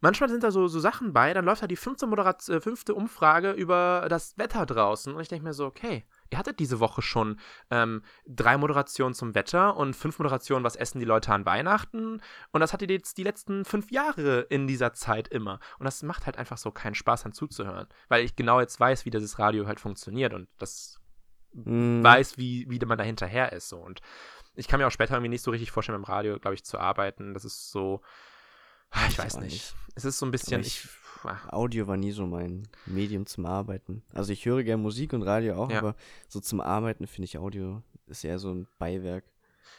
manchmal 0.00 0.28
sind 0.28 0.44
da 0.44 0.50
so, 0.50 0.68
so 0.68 0.78
Sachen 0.78 1.12
bei, 1.12 1.34
dann 1.34 1.44
läuft 1.44 1.62
da 1.62 1.66
die 1.66 1.76
fünfte, 1.76 2.06
Moderat 2.06 2.48
äh, 2.48 2.60
fünfte 2.60 2.94
Umfrage 2.94 3.50
über 3.52 4.06
das 4.08 4.38
Wetter 4.38 4.66
draußen 4.66 5.14
und 5.14 5.20
ich 5.20 5.28
denke 5.28 5.44
mir 5.44 5.54
so, 5.54 5.66
okay, 5.66 6.04
ihr 6.30 6.38
hattet 6.38 6.58
diese 6.58 6.80
Woche 6.80 7.02
schon 7.02 7.38
ähm, 7.70 8.02
drei 8.26 8.56
Moderationen 8.56 9.14
zum 9.14 9.34
Wetter 9.34 9.76
und 9.76 9.94
fünf 9.94 10.18
Moderationen, 10.18 10.64
was 10.64 10.76
essen 10.76 10.98
die 10.98 11.04
Leute 11.06 11.32
an 11.32 11.44
Weihnachten 11.46 12.20
und 12.52 12.60
das 12.60 12.72
hattet 12.72 12.90
ihr 12.90 12.96
jetzt 12.96 13.18
die 13.18 13.22
letzten 13.24 13.64
fünf 13.64 13.90
Jahre 13.90 14.40
in 14.50 14.66
dieser 14.66 14.92
Zeit 14.92 15.28
immer 15.28 15.60
und 15.78 15.84
das 15.84 16.02
macht 16.02 16.26
halt 16.26 16.36
einfach 16.38 16.58
so 16.58 16.70
keinen 16.70 16.94
Spaß 16.94 17.26
an 17.26 17.32
zuzuhören, 17.32 17.86
weil 18.08 18.24
ich 18.24 18.36
genau 18.36 18.60
jetzt 18.60 18.78
weiß, 18.80 19.04
wie 19.04 19.10
dieses 19.10 19.38
Radio 19.38 19.66
halt 19.66 19.80
funktioniert 19.80 20.34
und 20.34 20.48
das 20.58 21.00
Mhm. 21.58 22.04
weiß, 22.04 22.36
wie, 22.36 22.66
wie 22.68 22.78
man 22.84 22.98
da 22.98 23.04
hinterher 23.04 23.50
ist. 23.52 23.70
So. 23.70 23.78
Und 23.78 24.00
ich 24.56 24.68
kann 24.68 24.78
mir 24.78 24.86
auch 24.86 24.90
später 24.90 25.14
irgendwie 25.14 25.30
nicht 25.30 25.40
so 25.42 25.50
richtig 25.50 25.70
vorstellen, 25.70 26.02
beim 26.02 26.12
Radio, 26.12 26.38
glaube 26.38 26.54
ich, 26.54 26.64
zu 26.66 26.78
arbeiten. 26.78 27.32
Das 27.32 27.46
ist 27.46 27.70
so. 27.70 28.02
ah, 28.90 29.06
Ich, 29.06 29.12
Ich 29.14 29.18
weiß 29.18 29.38
nicht. 29.38 29.52
nicht. 29.52 29.74
Es 29.94 30.04
ist 30.04 30.18
so 30.18 30.26
ein 30.26 30.32
bisschen. 30.32 30.56
Aber 30.60 30.66
Ich, 30.66 30.84
ich- 30.84 30.90
Audio 31.50 31.86
war 31.86 31.96
nie 31.96 32.12
so 32.12 32.26
mein 32.26 32.68
Medium 32.86 33.26
zum 33.26 33.46
Arbeiten. 33.46 34.02
Also 34.12 34.32
ich 34.32 34.44
höre 34.46 34.62
gerne 34.62 34.82
Musik 34.82 35.12
und 35.12 35.22
Radio 35.22 35.54
auch, 35.56 35.70
Ja. 35.70 35.78
aber 35.78 35.94
so 36.28 36.40
zum 36.40 36.60
Arbeiten 36.60 37.06
finde 37.06 37.24
ich 37.26 37.38
Audio 37.38 37.82
ist 38.06 38.24
eher 38.24 38.38
so 38.38 38.52
ein 38.52 38.66
Beiwerk. 38.78 39.24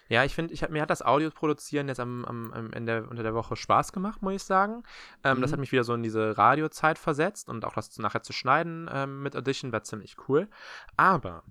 ja, 0.10 0.24
ich 0.24 0.34
finde, 0.36 0.54
mir 0.72 0.82
hat 0.82 0.90
das 0.90 1.02
Audio-Produzieren 1.02 1.88
jetzt 1.90 2.00
am, 2.00 2.24
am, 2.26 2.52
am 2.54 2.72
Ende 2.74 3.08
unter 3.10 3.24
der 3.24 3.34
Woche 3.34 3.56
Spaß 3.58 3.92
gemacht, 3.92 4.22
muss 4.22 4.34
ich 4.34 4.44
sagen. 4.44 4.84
Ähm, 5.24 5.42
Das 5.42 5.50
Mhm. 5.50 5.54
hat 5.54 5.60
mich 5.60 5.72
wieder 5.74 5.84
so 5.84 5.94
in 5.94 6.04
diese 6.04 6.38
Radiozeit 6.38 6.98
versetzt 6.98 7.50
und 7.50 7.66
auch 7.66 7.74
das 7.74 7.98
nachher 8.00 8.24
zu 8.24 8.32
schneiden 8.34 8.90
ähm, 8.92 9.22
mit 9.24 9.36
Audition 9.36 9.72
war 9.74 9.84
ziemlich 9.84 10.16
cool. 10.30 10.48
Aber 10.96 11.44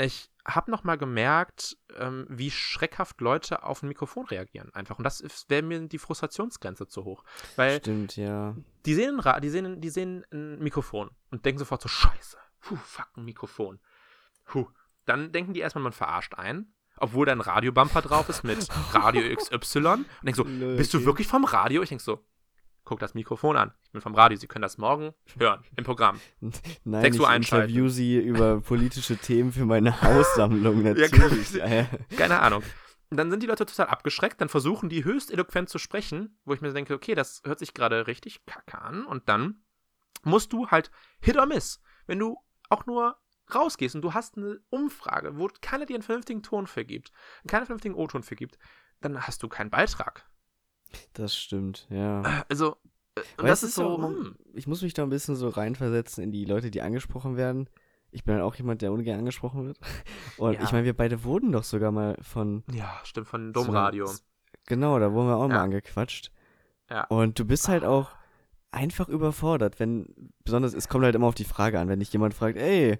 ich 0.00 0.30
habe 0.46 0.70
noch 0.70 0.84
mal 0.84 0.96
gemerkt, 0.96 1.76
ähm, 1.96 2.26
wie 2.28 2.50
schreckhaft 2.50 3.20
Leute 3.20 3.62
auf 3.62 3.82
ein 3.82 3.88
Mikrofon 3.88 4.26
reagieren 4.26 4.72
einfach. 4.74 4.98
Und 4.98 5.04
das 5.04 5.22
wäre 5.48 5.62
mir 5.62 5.80
die 5.86 5.98
Frustrationsgrenze 5.98 6.88
zu 6.88 7.04
hoch. 7.04 7.24
Weil 7.56 7.78
Stimmt, 7.78 8.16
ja. 8.16 8.56
die 8.86 8.94
sehen, 8.94 9.20
ein 9.20 9.42
die, 9.42 9.50
sehen, 9.50 9.80
die 9.80 9.90
sehen 9.90 10.24
ein 10.32 10.58
Mikrofon 10.58 11.10
und 11.30 11.44
denken 11.44 11.58
sofort 11.58 11.82
so, 11.82 11.88
scheiße, 11.88 12.38
puh, 12.60 12.76
fuck, 12.76 13.08
ein 13.16 13.24
Mikrofon. 13.24 13.80
Puh. 14.44 14.66
Dann 15.06 15.32
denken 15.32 15.54
die 15.54 15.60
erstmal, 15.60 15.82
man 15.82 15.92
verarscht 15.92 16.34
ein, 16.34 16.72
obwohl 16.96 17.26
da 17.26 17.32
ein 17.32 17.40
Radiobumper 17.40 18.02
drauf 18.02 18.28
ist 18.28 18.44
mit 18.44 18.68
Radio 18.92 19.34
XY. 19.34 19.78
Und 19.78 20.06
denk 20.22 20.36
so, 20.36 20.44
Lol, 20.44 20.76
bist 20.76 20.94
du 20.94 21.04
wirklich 21.04 21.26
vom 21.26 21.44
Radio? 21.44 21.82
Ich 21.82 21.88
denk 21.88 22.00
so, 22.00 22.24
guck 22.90 22.98
das 22.98 23.14
Mikrofon 23.14 23.56
an. 23.56 23.72
Ich 23.84 23.92
bin 23.92 24.00
vom 24.00 24.16
Radio, 24.16 24.36
Sie 24.36 24.48
können 24.48 24.62
das 24.62 24.76
morgen 24.76 25.14
hören 25.38 25.62
im 25.76 25.84
Programm. 25.84 26.20
Nein, 26.82 27.02
6 27.02 27.14
ich 27.14 27.22
Uhr 27.22 27.28
einschalten. 27.28 27.68
interview 27.70 27.88
sie 27.88 28.18
über 28.18 28.60
politische 28.60 29.16
Themen 29.16 29.52
für 29.52 29.64
meine 29.64 30.02
Haussammlung, 30.02 30.82
natürlich. 30.82 31.52
Ja. 31.52 31.86
Keine 32.18 32.40
Ahnung. 32.40 32.64
Und 33.08 33.16
dann 33.16 33.30
sind 33.30 33.44
die 33.44 33.46
Leute 33.46 33.64
total 33.64 33.86
abgeschreckt, 33.86 34.40
dann 34.40 34.48
versuchen 34.48 34.88
die 34.88 35.04
höchst 35.04 35.30
eloquent 35.30 35.68
zu 35.68 35.78
sprechen, 35.78 36.36
wo 36.44 36.52
ich 36.52 36.62
mir 36.62 36.72
denke, 36.72 36.94
okay, 36.94 37.14
das 37.14 37.42
hört 37.44 37.60
sich 37.60 37.74
gerade 37.74 38.08
richtig 38.08 38.44
kacke 38.44 38.82
an. 38.82 39.06
Und 39.06 39.28
dann 39.28 39.62
musst 40.24 40.52
du 40.52 40.66
halt 40.66 40.90
Hit 41.20 41.36
or 41.36 41.46
Miss. 41.46 41.80
Wenn 42.08 42.18
du 42.18 42.38
auch 42.70 42.86
nur 42.86 43.18
rausgehst 43.54 43.94
und 43.94 44.02
du 44.02 44.14
hast 44.14 44.36
eine 44.36 44.58
Umfrage, 44.68 45.38
wo 45.38 45.48
keiner 45.60 45.86
dir 45.86 45.94
einen 45.94 46.02
vernünftigen 46.02 46.42
Ton 46.42 46.66
vergibt, 46.66 47.12
keinen 47.46 47.66
vernünftigen 47.66 47.94
O-Ton 47.94 48.24
vergibt, 48.24 48.58
dann 49.00 49.28
hast 49.28 49.44
du 49.44 49.48
keinen 49.48 49.70
Beitrag. 49.70 50.28
Das 51.14 51.36
stimmt, 51.36 51.86
ja. 51.90 52.44
Also, 52.48 52.76
äh, 53.16 53.20
und 53.38 53.46
das 53.48 53.62
ist 53.62 53.74
so, 53.74 53.96
hm, 54.02 54.36
Ich 54.54 54.66
muss 54.66 54.82
mich 54.82 54.94
da 54.94 55.02
ein 55.02 55.10
bisschen 55.10 55.36
so 55.36 55.48
reinversetzen 55.48 56.22
in 56.24 56.32
die 56.32 56.44
Leute, 56.44 56.70
die 56.70 56.82
angesprochen 56.82 57.36
werden. 57.36 57.68
Ich 58.12 58.24
bin 58.24 58.34
halt 58.34 58.42
auch 58.44 58.54
jemand, 58.56 58.82
der 58.82 58.92
ungern 58.92 59.20
angesprochen 59.20 59.66
wird. 59.66 59.78
Und 60.38 60.54
Ja. 60.54 60.62
ich 60.64 60.72
meine, 60.72 60.84
wir 60.84 60.96
beide 60.96 61.22
wurden 61.24 61.52
doch 61.52 61.62
sogar 61.64 61.92
mal 61.92 62.16
von 62.22 62.64
ja, 62.72 62.92
stimmt, 63.04 63.28
von 63.28 63.52
so- 63.54 63.64
Domradio. 63.64 64.10
Genau, 64.66 64.98
da 64.98 65.12
wurden 65.12 65.28
wir 65.28 65.36
auch 65.36 65.42
Ja. 65.48 65.54
mal 65.56 65.62
angequatscht. 65.62 66.32
Ja. 66.90 67.04
Und 67.04 67.38
du 67.38 67.44
bist 67.44 67.68
halt 67.68 67.84
auch 67.84 68.10
einfach 68.72 69.08
überfordert, 69.08 69.78
wenn, 69.80 70.32
besonders, 70.44 70.74
es 70.74 70.88
kommt 70.88 71.04
halt 71.04 71.14
immer 71.14 71.26
auf 71.28 71.34
die 71.36 71.44
Frage 71.44 71.78
an, 71.78 71.88
wenn 71.88 72.00
dich 72.00 72.12
jemand 72.12 72.34
fragt, 72.34 72.56
ey, 72.56 72.98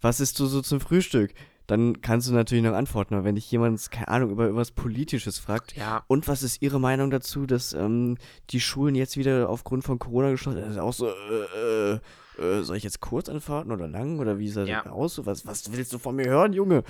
was 0.00 0.20
isst 0.20 0.38
du 0.40 0.46
so 0.46 0.60
zum 0.62 0.80
Frühstück? 0.80 1.32
Dann 1.68 2.00
kannst 2.00 2.28
du 2.28 2.32
natürlich 2.32 2.64
noch 2.64 2.72
antworten, 2.72 3.14
aber 3.14 3.24
wenn 3.24 3.36
dich 3.36 3.48
jemand, 3.52 3.90
keine 3.90 4.08
Ahnung, 4.08 4.30
über 4.30 4.44
irgendwas 4.44 4.72
Politisches 4.72 5.38
fragt, 5.38 5.76
Ja, 5.76 6.02
und 6.08 6.26
was 6.26 6.42
ist 6.42 6.60
Ihre 6.62 6.80
Meinung 6.80 7.10
dazu, 7.10 7.46
dass 7.46 7.72
ähm, 7.74 8.16
die 8.50 8.60
Schulen 8.60 8.94
jetzt 8.96 9.16
wieder 9.16 9.48
aufgrund 9.48 9.84
von 9.84 9.98
Corona 10.00 10.30
geschlossen 10.30 10.56
sind? 10.56 10.66
Das 10.66 10.76
ist 10.76 10.80
auch 10.80 10.92
so, 10.94 11.08
äh, 11.08 11.92
äh, 11.92 12.00
äh, 12.42 12.62
soll 12.62 12.76
ich 12.76 12.84
jetzt 12.84 13.00
kurz 13.00 13.28
antworten 13.28 13.70
oder 13.70 13.86
lang? 13.86 14.18
Oder 14.18 14.38
wie 14.38 14.50
das 14.50 14.68
Ja. 14.68 14.86
aus? 14.86 15.24
Was, 15.26 15.46
was 15.46 15.70
willst 15.70 15.92
du 15.92 15.98
von 15.98 16.16
mir 16.16 16.26
hören, 16.28 16.52
Junge? 16.54 16.82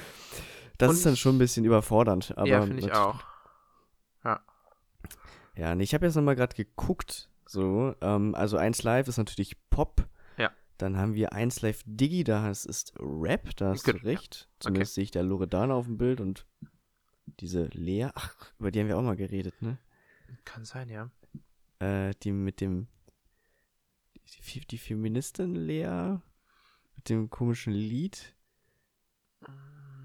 Das 0.79 0.91
Und 0.91 0.97
ist 0.97 1.07
dann 1.07 1.17
schon 1.17 1.35
ein 1.37 1.39
bisschen 1.39 1.65
überfordernd. 1.65 2.33
Aber 2.37 2.49
ja 2.49 2.63
finde 2.63 2.79
ich 2.79 2.93
auch. 2.93 3.17
Ja, 5.57 5.75
nee, 5.75 5.83
ich 5.83 5.93
habe 5.93 6.07
jetzt 6.07 6.15
nochmal 6.15 6.37
gerade 6.37 6.55
geguckt. 6.55 7.29
So, 7.45 7.95
ähm, 8.01 8.37
also 8.37 8.57
1 8.57 8.85
Live 8.85 9.09
ist 9.09 9.17
natürlich 9.17 9.57
Pop. 9.71 10.07
Ja. 10.81 10.89
Dann 10.89 10.97
haben 10.97 11.15
wir 11.15 11.33
1 11.33 11.61
Live 11.63 11.83
Digi, 11.87 12.25
da 12.25 12.51
ist, 12.51 12.65
ist 12.65 12.93
Rap, 12.99 13.55
da 13.57 13.71
hast 13.71 13.85
Ge- 13.85 13.99
du 13.99 14.05
recht. 14.05 14.49
Zumindest 14.61 14.95
sehe 14.95 15.05
ich 15.05 15.11
da 15.11 15.21
Loredana 15.21 15.75
auf 15.75 15.87
dem 15.87 15.99
Bild 15.99 16.21
und 16.21 16.47
diese 17.41 17.67
Lea, 17.67 18.09
ach, 18.15 18.35
über 18.59 18.71
die 18.71 18.81
haben 18.81 18.89
wir 18.89 18.97
auch 18.99 19.03
mal 19.03 19.17
geredet, 19.17 19.61
ne? 19.61 19.79
Kann 20.45 20.65
sein, 20.65 20.89
ja. 20.89 21.11
Äh, 21.81 22.15
die 22.23 22.33
mit 22.33 22.61
dem. 22.61 22.87
Die, 24.53 24.61
die 24.67 24.79
Feministin 24.79 25.55
Lea? 25.55 26.19
Mit 26.97 27.09
dem 27.09 27.31
komischen 27.31 27.73
Lied? 27.73 28.35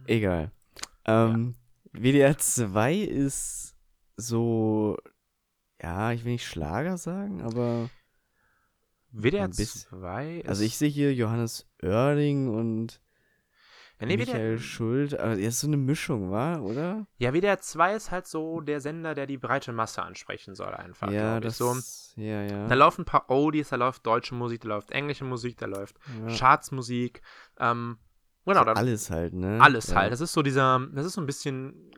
Egal. 0.05 0.51
Ähm, 1.05 1.55
WDR 1.91 2.37
2 2.37 2.95
ist 2.95 3.75
so. 4.17 4.97
Ja, 5.81 6.11
ich 6.13 6.23
will 6.23 6.33
nicht 6.33 6.45
Schlager 6.47 6.97
sagen, 6.97 7.41
aber. 7.41 7.89
WDR 9.13 9.45
Ein 9.45 9.49
bisschen. 9.51 9.81
2 9.89 10.43
Also 10.47 10.63
ich 10.63 10.77
sehe 10.77 10.89
hier 10.89 11.13
Johannes 11.13 11.67
Oerding 11.81 12.49
und. 12.49 12.99
Ja, 13.99 14.07
nee, 14.07 14.17
Michael 14.17 14.57
WDR, 14.57 14.59
Schuld. 14.59 15.13
Er 15.13 15.37
ist 15.37 15.59
so 15.59 15.67
eine 15.67 15.77
Mischung, 15.77 16.31
war, 16.31 16.63
oder? 16.63 17.05
ja, 17.19 17.31
WDR 17.33 17.59
2 17.59 17.95
ist 17.95 18.11
halt 18.11 18.25
so 18.27 18.59
der 18.59 18.81
Sender, 18.81 19.13
der 19.13 19.27
die 19.27 19.37
breite 19.37 19.71
Masse 19.71 20.01
ansprechen 20.01 20.55
soll, 20.55 20.73
einfach. 20.73 21.11
ja, 21.11 21.39
das. 21.39 21.57
So, 21.59 21.75
Ja, 22.15 22.41
ja. 22.41 22.67
da 22.67 22.75
laufen 22.75 23.01
ein 23.03 23.05
paar 23.05 23.29
Oldies, 23.29 23.69
da 23.69 23.75
läuft 23.75 24.05
deutsche 24.05 24.33
Musik, 24.35 24.61
da 24.61 24.69
läuft 24.69 24.91
englische 24.91 25.23
Musik, 25.25 25.57
da 25.57 25.67
läuft 25.67 25.95
ja. 26.27 26.35
Chartsmusik. 26.35 27.21
Ähm, 27.59 27.97
genau, 28.45 28.59
So 28.61 28.65
dann 28.65 28.77
alles 28.77 29.09
halt, 29.11 29.33
ne? 29.33 29.59
alles 29.61 29.87
ja. 29.87 29.95
halt. 29.97 30.11
Das 30.11 30.21
ist 30.21 30.33
so 30.33 30.41
dieser, 30.41 30.85
das 30.91 31.05
ist 31.05 31.13
so 31.13 31.21
ein 31.21 31.27
bisschen, 31.27 31.91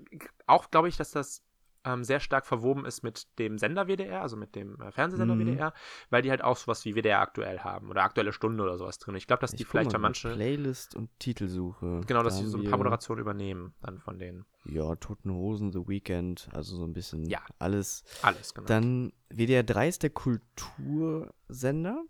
auch 0.48 0.70
glaube 0.70 0.90
ich, 0.90 0.98
dass 0.98 1.12
das 1.12 1.45
ähm, 1.86 2.04
sehr 2.04 2.20
stark 2.20 2.46
verwoben 2.46 2.86
ist 2.86 3.04
mit 3.04 3.28
dem 3.40 3.58
Sender 3.58 3.88
WDR, 3.88 4.22
also 4.22 4.36
mit 4.36 4.56
dem 4.56 4.82
äh, 4.82 4.92
Fernsehsender 4.92 5.36
Mhm. 5.36 5.40
WDR, 5.48 5.74
weil 6.10 6.22
die 6.24 6.30
halt 6.32 6.44
auch 6.44 6.58
sowas 6.58 6.84
wie 6.86 6.96
WDR 6.96 7.20
aktuell 7.22 7.60
haben 7.60 7.90
oder 7.90 8.04
aktuelle 8.04 8.34
Stunde 8.34 8.64
oder 8.64 8.78
sowas 8.78 8.98
drin. 8.98 9.16
Ich 9.16 9.28
glaube, 9.28 9.42
dass 9.42 9.52
die 9.52 9.64
Ich 9.64 9.70
vielleicht 9.70 9.92
mal 9.94 10.00
manche, 10.00 10.34
Playlist 10.34 10.96
und 10.96 11.10
Titelsuche. 11.20 12.02
genau, 12.08 12.24
dass 12.24 12.36
Da 12.38 12.42
sie 12.44 12.48
so 12.50 12.58
ein 12.58 12.66
paar 12.66 12.78
Moderationen 12.78 13.22
übernehmen 13.22 13.74
dann 13.82 14.00
von 14.00 14.18
denen. 14.20 14.46
Ja, 14.66 14.96
Toten 14.96 15.32
Hosen, 15.32 15.72
The 15.72 15.88
Weeknd, 15.88 16.50
also 16.52 16.76
so 16.76 16.84
ein 16.86 16.94
bisschen 16.94 17.24
Ja. 17.30 17.40
alles. 17.60 18.04
Alles, 18.24 18.54
genau. 18.54 18.68
Dann 18.68 19.14
WDR 19.30 19.64
3 19.64 19.88
ist 19.88 20.02
der 20.04 20.10
Kultursender. 20.10 22.04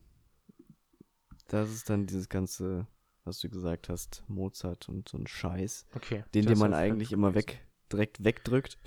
Das 1.48 1.70
ist 1.70 1.90
dann 1.90 2.08
dieses 2.08 2.30
ganze, 2.30 2.88
was 3.24 3.40
du 3.40 3.50
gesagt 3.50 3.90
hast, 3.90 4.24
Mozart 4.28 4.90
und 4.90 5.08
so 5.10 5.18
ein 5.18 5.28
Scheiß, 5.28 5.86
okay. 5.96 6.24
den, 6.34 6.46
den 6.46 6.58
man 6.58 6.74
eigentlich 6.74 7.12
immer 7.12 7.36
weg, 7.36 7.66
direkt 7.92 8.24
wegdrückt. 8.24 8.78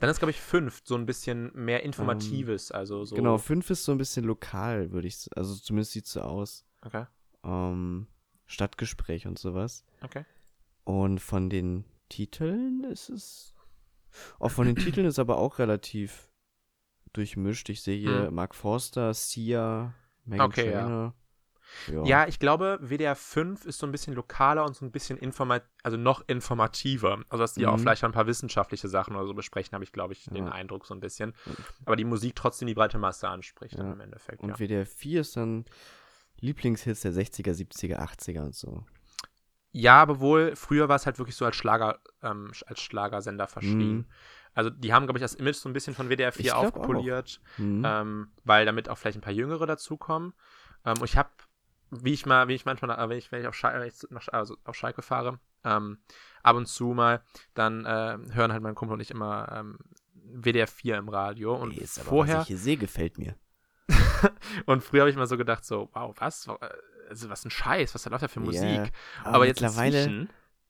Dann 0.00 0.10
ist, 0.10 0.18
glaube 0.18 0.30
ich, 0.30 0.40
fünf 0.40 0.80
so 0.84 0.96
ein 0.96 1.06
bisschen 1.06 1.50
mehr 1.54 1.82
Informatives, 1.82 2.72
also 2.72 3.04
so. 3.04 3.14
Genau, 3.16 3.38
5 3.38 3.70
ist 3.70 3.84
so 3.84 3.92
ein 3.92 3.98
bisschen 3.98 4.24
lokal, 4.24 4.90
würde 4.92 5.06
ich, 5.08 5.14
s- 5.14 5.28
also 5.36 5.54
zumindest 5.54 5.92
sieht 5.92 6.06
so 6.06 6.20
aus. 6.22 6.64
Okay, 6.82 7.06
Ähm, 7.44 8.06
Stadtgespräch 8.46 9.26
und 9.26 9.38
sowas. 9.38 9.84
okay. 10.02 10.24
Und 10.84 11.20
von 11.20 11.50
den 11.50 11.84
Titeln 12.08 12.84
ist 12.84 13.10
es. 13.10 13.54
Auch 14.38 14.50
von 14.50 14.66
den 14.66 14.76
Titeln 14.76 15.06
ist 15.06 15.18
aber 15.18 15.38
auch 15.38 15.58
relativ 15.58 16.30
durchmischt. 17.12 17.68
Ich 17.68 17.82
sehe 17.82 17.98
hier 17.98 18.26
Hm. 18.28 18.34
Mark 18.34 18.54
Forster, 18.54 19.14
Sia, 19.14 19.94
Megan 20.24 20.46
Okay, 20.48 20.72
ja. 20.72 21.14
Ja. 21.88 22.04
Ja, 22.04 22.26
ich 22.28 22.38
glaube, 22.38 22.78
WDR 22.82 23.14
5 23.16 23.64
ist 23.64 23.78
so 23.78 23.86
ein 23.86 23.92
bisschen 23.92 24.14
lokaler 24.14 24.64
und 24.64 24.76
so 24.76 24.84
ein 24.84 24.90
bisschen 24.90 25.18
informat 25.18 25.64
also 25.82 25.96
noch 25.96 26.22
informativer. 26.28 27.22
Also, 27.28 27.42
dass 27.42 27.54
die 27.54 27.66
auch 27.66 27.76
Mhm. 27.76 27.80
vielleicht 27.80 28.04
ein 28.04 28.12
paar 28.12 28.26
wissenschaftliche 28.26 28.88
Sachen 28.88 29.16
oder 29.16 29.26
so 29.26 29.34
besprechen, 29.34 29.72
habe 29.72 29.84
ich, 29.84 29.92
glaube 29.92 30.12
ich, 30.12 30.24
den 30.26 30.46
Ja. 30.46 30.52
Eindruck 30.52 30.86
so 30.86 30.94
ein 30.94 31.00
bisschen. 31.00 31.34
Aber 31.86 31.96
die 31.96 32.04
Musik 32.04 32.34
trotzdem 32.36 32.68
die 32.68 32.74
breite 32.74 32.98
Masse 32.98 33.28
anspricht 33.28 33.78
dann 33.78 33.86
Ja. 33.86 33.92
im 33.92 34.00
Endeffekt. 34.00 34.42
Und. 34.42 34.58
WDR 34.58 34.84
4 34.86 35.20
ist 35.22 35.36
dann 35.36 35.64
Lieblingshits 36.40 37.00
der 37.02 37.12
60er, 37.12 37.52
70er, 37.54 37.98
80er 38.00 38.42
und 38.44 38.54
so. 38.54 38.84
ja, 39.72 40.00
aber 40.02 40.18
wohl, 40.20 40.56
früher 40.56 40.88
war 40.88 40.96
es 40.96 41.06
halt 41.06 41.18
wirklich 41.18 41.36
so 41.36 41.44
als 41.44 41.54
Schlager, 41.56 42.00
ähm, 42.22 42.50
als 42.66 42.80
Schlagersender 42.80 43.46
verschrien. 43.46 43.98
Mhm. 43.98 44.06
Also, 44.52 44.68
die 44.68 44.92
haben, 44.92 45.06
glaube 45.06 45.18
ich, 45.18 45.22
das 45.22 45.34
Image 45.34 45.54
so 45.56 45.68
ein 45.68 45.72
bisschen 45.72 45.94
von 45.94 46.08
WDR 46.08 46.32
4 46.32 46.44
Ich 46.46 46.50
glaub 46.50 46.76
aufpoliert. 46.76 47.40
Hm. 47.56 47.84
ähm, 47.86 48.32
weil 48.42 48.66
damit 48.66 48.88
auch 48.88 48.98
vielleicht 48.98 49.16
ein 49.18 49.20
paar 49.20 49.32
Jüngere 49.32 49.64
dazukommen. 49.66 50.32
Ähm, 50.84 50.94
und 50.98 51.04
ich 51.04 51.16
habe, 51.16 51.28
wie 51.90 52.12
ich 52.12 52.26
mal, 52.26 52.48
wie 52.48 52.54
ich 52.54 52.64
manchmal, 52.64 52.90
äh, 52.98 53.08
wenn 53.08 53.18
ich, 53.18 53.30
wenn 53.32 53.40
ich 53.42 53.46
auf, 53.48 53.54
Schal 53.54 53.80
wenn 53.80 53.88
ich 53.88 53.94
nach, 54.10 54.22
Sch- 54.22 54.30
also 54.30 54.56
auf 54.64 54.74
Schalke 54.76 55.02
fahre, 55.02 55.38
ähm, 55.64 55.98
ab 56.42 56.56
und 56.56 56.66
zu 56.66 56.88
mal, 56.88 57.22
dann 57.54 57.84
äh, 57.84 58.18
hören 58.32 58.52
halt 58.52 58.62
mein 58.62 58.74
Kumpel 58.74 58.94
und 58.94 59.00
ich 59.00 59.10
immer 59.10 59.50
ähm, 59.54 59.78
WDR 60.14 60.66
4 60.66 60.96
im 60.98 61.08
Radio. 61.08 61.54
Und 61.54 61.72
Ey, 61.76 61.82
ist 61.82 61.98
aber, 61.98 62.08
vorher, 62.08 62.36
was 62.36 62.42
ich 62.42 62.48
hier 62.48 62.58
sehe, 62.58 62.76
gefällt 62.76 63.18
mir. 63.18 63.34
und 64.66 64.82
früher 64.84 65.00
habe 65.02 65.10
ich 65.10 65.16
mal 65.16 65.26
so 65.26 65.36
gedacht, 65.36 65.64
so, 65.64 65.88
wow, 65.92 66.14
was? 66.18 66.48
Also, 67.08 67.28
was 67.28 67.44
ein 67.44 67.50
Scheiß, 67.50 67.94
was 67.94 68.02
da 68.02 68.10
läuft 68.10 68.22
da 68.22 68.28
für 68.28 68.40
Musik? 68.40 68.92
Aber, 69.24 69.46
jetzt 69.46 69.60
mittlerweile, 69.60 70.28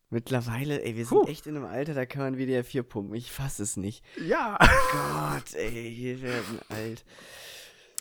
mittlerweile, 0.08 0.82
ey, 0.82 0.96
wir 0.96 1.04
Puh. 1.06 1.24
sind 1.24 1.28
echt 1.28 1.46
in 1.46 1.56
einem 1.56 1.66
Alter, 1.66 1.94
da 1.94 2.06
kann 2.06 2.22
man 2.22 2.38
WDR 2.38 2.64
4 2.64 2.82
pumpen. 2.82 3.14
Ich 3.14 3.30
fass 3.30 3.58
es 3.58 3.76
nicht. 3.76 4.04
ja. 4.16 4.58
Gott, 4.92 5.54
ey, 5.54 5.94
hier 5.94 6.22
werden 6.22 6.60
alt. 6.70 7.04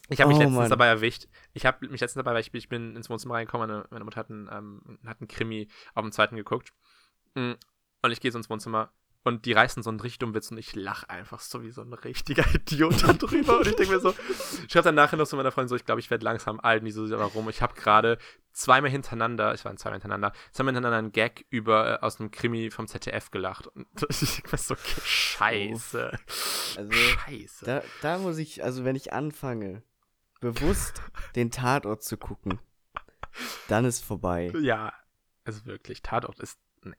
Ich 0.10 0.20
habe 0.22 0.30
mich 0.30 0.38
Oh, 0.38 0.42
letztens 0.42 0.58
Mann. 0.60 0.70
dabei 0.70 0.88
erwischt. 0.88 1.28
Ich 1.54 1.66
habe 1.66 1.88
mich 1.88 2.02
letztens 2.02 2.24
dabei, 2.24 2.34
weil 2.34 2.42
ich, 2.42 2.54
ich 2.54 2.68
bin 2.70 2.96
ins 2.96 3.10
Wohnzimmer 3.10 3.36
reingekommen, 3.36 3.68
meine, 3.70 3.86
meine 3.92 4.06
Mutter 4.06 4.18
hat 4.20 4.30
einen, 4.30 4.50
ähm, 4.52 5.00
hat 5.06 5.22
einen 5.22 5.28
Krimi 5.28 5.68
auf 5.94 6.04
dem 6.04 6.12
zweiten 6.12 6.36
geguckt. 6.36 6.74
Mm, 7.36 7.54
Und 8.02 8.12
ich 8.12 8.20
gehe 8.20 8.32
so 8.32 8.38
ins 8.40 8.50
Wohnzimmer 8.50 8.92
und 9.24 9.46
die 9.46 9.52
reißen 9.52 9.84
so 9.84 9.90
einen 9.90 10.00
richtig 10.00 10.20
dummen 10.20 10.34
Witz 10.34 10.50
und 10.50 10.58
ich 10.58 10.74
lache 10.76 11.10
einfach 11.10 11.42
so 11.42 11.62
wie 11.62 11.70
so 11.72 11.82
ein 11.82 11.94
richtiger 11.94 12.44
Idiot 12.56 13.04
da 13.04 13.14
drüber. 13.14 13.60
und 13.60 13.68
ich 13.68 13.76
denke 13.76 13.94
mir 13.94 14.00
so, 14.00 14.12
ich 14.66 14.72
schreibe 14.72 14.86
dann 14.86 14.96
nachher 14.96 15.18
noch 15.18 15.28
zu 15.28 15.36
meiner 15.36 15.52
Freundin 15.52 15.68
so, 15.70 15.76
ich 15.76 15.86
glaube, 15.86 16.00
ich 16.00 16.10
werde 16.10 16.24
langsam 16.26 16.60
alt. 16.60 16.82
Und 16.82 16.86
die 16.86 16.92
so, 16.92 17.08
warum? 17.12 17.50
Ich 17.50 17.62
habe 17.62 17.74
gerade 17.76 18.18
zweimal 18.54 18.90
hintereinander, 18.90 19.54
ich 19.54 19.64
war 19.66 19.76
zweimal 19.76 19.98
hintereinander, 20.00 20.32
zweimal 20.54 20.74
hintereinander 20.74 20.98
einen 21.00 21.12
Gag 21.12 21.46
über, 21.50 21.96
äh, 22.00 22.04
aus 22.04 22.20
einem 22.20 22.32
Krimi 22.32 22.72
vom 22.72 22.88
ZDF 22.88 23.30
gelacht. 23.30 23.68
Und 23.68 23.86
ich 24.10 24.36
denke 24.38 24.50
mir 24.54 24.58
so, 24.58 24.74
okay, 24.74 25.02
scheiße. 25.04 26.12
Also, 26.78 26.92
Scheiße. 26.92 27.66
Da, 27.66 27.84
da 28.02 28.18
muss 28.18 28.38
ich, 28.38 28.64
also 28.64 28.86
wenn 28.86 28.96
ich 28.96 29.12
anfange, 29.14 29.84
bewusst 30.40 31.02
den 31.36 31.52
Tatort 31.52 32.04
zu 32.04 32.18
gucken, 32.18 32.60
dann 33.68 33.86
ist 33.86 34.04
vorbei. 34.04 34.52
ja, 34.62 34.94
also 35.46 35.66
wirklich, 35.66 36.02
Tatort 36.02 36.40
ist, 36.40 36.60
nee. 36.84 36.94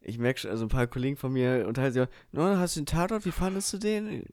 Ich 0.00 0.18
merke 0.18 0.38
schon, 0.40 0.50
also 0.50 0.64
ein 0.64 0.68
paar 0.68 0.86
Kollegen 0.86 1.16
von 1.16 1.32
mir 1.32 1.66
unterhalten 1.66 1.94
sich, 1.94 2.08
no, 2.32 2.44
hast 2.58 2.76
du 2.76 2.80
den 2.80 2.86
Tatort, 2.86 3.24
wie 3.24 3.32
fandest 3.32 3.72
du 3.72 3.78
den? 3.78 4.24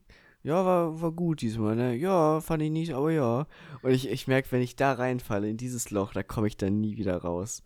Ja, 0.43 0.65
war, 0.65 1.01
war 1.01 1.11
gut 1.11 1.41
diesmal, 1.41 1.75
ne? 1.75 1.95
Ja, 1.95 2.41
fand 2.41 2.61
ich 2.61 2.69
nicht, 2.69 2.93
aber 2.93 3.11
ja. 3.11 3.47
Und 3.81 3.91
ich, 3.91 4.09
ich 4.09 4.27
merke, 4.27 4.51
wenn 4.51 4.61
ich 4.61 4.75
da 4.75 4.91
reinfalle, 4.91 5.49
in 5.49 5.57
dieses 5.57 5.89
Loch, 5.89 6.13
da 6.13 6.21
komme 6.21 6.47
ich 6.47 6.57
dann 6.57 6.81
nie 6.81 6.97
wieder 6.97 7.17
raus. 7.17 7.63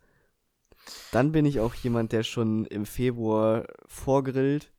Dann 1.12 1.32
bin 1.32 1.46
ich 1.46 1.60
auch 1.60 1.74
jemand, 1.74 2.12
der 2.12 2.24
schon 2.24 2.66
im 2.66 2.86
Februar 2.86 3.66
vorgrillt. 3.88 4.72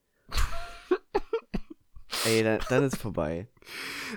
Ey, 2.26 2.42
dann, 2.42 2.58
dann 2.68 2.82
ist 2.84 2.96
vorbei. 2.96 3.48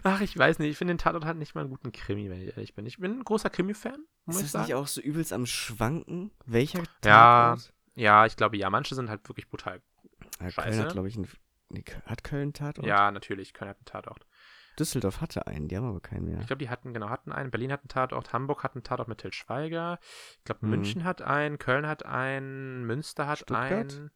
Ach, 0.03 0.21
ich 0.21 0.37
weiß 0.37 0.59
nicht. 0.59 0.69
Ich 0.71 0.77
finde 0.77 0.93
den 0.93 0.97
Tatort 0.97 1.25
halt 1.25 1.37
nicht 1.37 1.55
mal 1.55 1.61
einen 1.61 1.69
guten 1.69 1.91
Krimi, 1.91 2.29
wenn 2.29 2.41
ich 2.41 2.49
ehrlich 2.55 2.73
bin. 2.73 2.85
Ich 2.85 2.97
bin 2.97 3.19
ein 3.19 3.23
großer 3.23 3.49
Krimi-Fan, 3.49 4.05
Ist 4.27 4.35
ich 4.37 4.41
das 4.43 4.51
sagen. 4.53 4.65
nicht 4.65 4.75
auch 4.75 4.87
so 4.87 5.01
übelst 5.01 5.33
am 5.33 5.45
Schwanken? 5.45 6.31
Welcher 6.45 6.79
Ja, 7.05 7.55
Tatort? 7.55 7.73
Ja, 7.95 8.25
ich 8.25 8.35
glaube, 8.35 8.57
ja. 8.57 8.69
Manche 8.69 8.95
sind 8.95 9.09
halt 9.09 9.27
wirklich 9.29 9.49
brutal. 9.49 9.81
Ja, 10.39 10.49
Köln 10.49 10.51
Scheiße. 10.51 10.83
hat, 10.83 10.91
glaube 10.93 11.07
ich, 11.07 11.15
einen. 11.17 11.27
Nee, 11.69 11.83
hat 12.05 12.23
Köln 12.23 12.41
einen 12.43 12.53
Tatort? 12.53 12.87
Ja, 12.87 13.11
natürlich. 13.11 13.53
Köln 13.53 13.69
hat 13.69 13.77
einen 13.77 13.85
Tatort. 13.85 14.25
Düsseldorf 14.79 15.19
hatte 15.21 15.47
einen, 15.47 15.67
die 15.67 15.75
haben 15.75 15.85
aber 15.87 15.99
keinen 15.99 16.25
mehr. 16.25 16.39
Ich 16.39 16.47
glaube, 16.47 16.59
die 16.59 16.69
hatten, 16.69 16.93
genau, 16.93 17.09
hatten 17.09 17.31
einen. 17.31 17.51
Berlin 17.51 17.71
hat 17.73 17.81
einen 17.81 17.89
Tatort. 17.89 18.31
Hamburg 18.33 18.63
hat 18.63 18.73
einen 18.75 18.83
Tatort 18.83 19.09
mit 19.09 19.17
Til 19.19 19.33
Schweiger. 19.33 19.99
Ich 20.39 20.43
glaube, 20.45 20.65
Mhm. 20.65 20.69
München 20.71 21.03
hat 21.03 21.21
einen. 21.21 21.59
Köln 21.59 21.85
hat 21.85 22.05
einen. 22.05 22.85
Münster 22.85 23.27
hat 23.27 23.39
Stuttgart? 23.39 23.71
einen. 23.71 24.11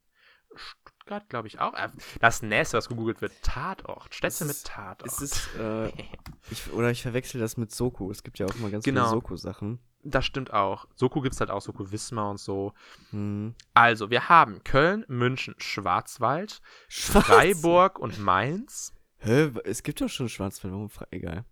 Stuttgart, 0.56 1.30
glaube 1.30 1.48
ich, 1.48 1.60
auch. 1.60 1.74
Äh, 1.74 1.90
Das 2.20 2.42
nächste, 2.42 2.78
was 2.78 2.88
gegoogelt 2.90 3.22
wird, 3.22 3.34
Tatort. 3.44 4.14
Städte 4.14 4.46
mit 4.46 4.64
Tatort. 4.64 5.12
Ist 5.12 5.22
es, 5.22 5.56
äh, 5.60 5.92
ich, 6.52 6.72
oder 6.74 6.90
ich 6.92 7.02
verwechsel 7.02 7.40
das 7.40 7.58
mit 7.58 7.72
Soko. 7.74 8.10
Es 8.12 8.24
gibt 8.24 8.40
ja 8.40 8.46
auch 8.48 8.56
immer 8.56 8.70
ganz 8.70 8.84
Genau. 8.86 9.02
viele 9.04 9.10
Soko-Sachen. 9.12 9.80
das 10.04 10.26
stimmt 10.26 10.52
auch. 10.54 10.88
Soko 10.96 11.22
gibt 11.22 11.34
es 11.36 11.40
halt 11.42 11.52
auch, 11.52 11.62
Soko 11.62 11.92
Wismar 11.92 12.30
und 12.30 12.40
so. 12.40 12.74
Hm. 13.12 13.56
Also, 13.74 14.10
wir 14.10 14.30
haben 14.30 14.64
Köln, 14.64 15.06
München, 15.08 15.56
Schwarzwald, 15.58 16.62
Freiburg 16.90 18.00
und 18.00 18.20
Mainz. 18.20 18.94
Hä? 19.18 19.52
Es 19.64 19.82
gibt 19.84 20.02
doch 20.02 20.10
schon 20.10 20.30
Schwarzwald, 20.30 20.74
warum? 20.74 20.90
Egal. 21.12 21.46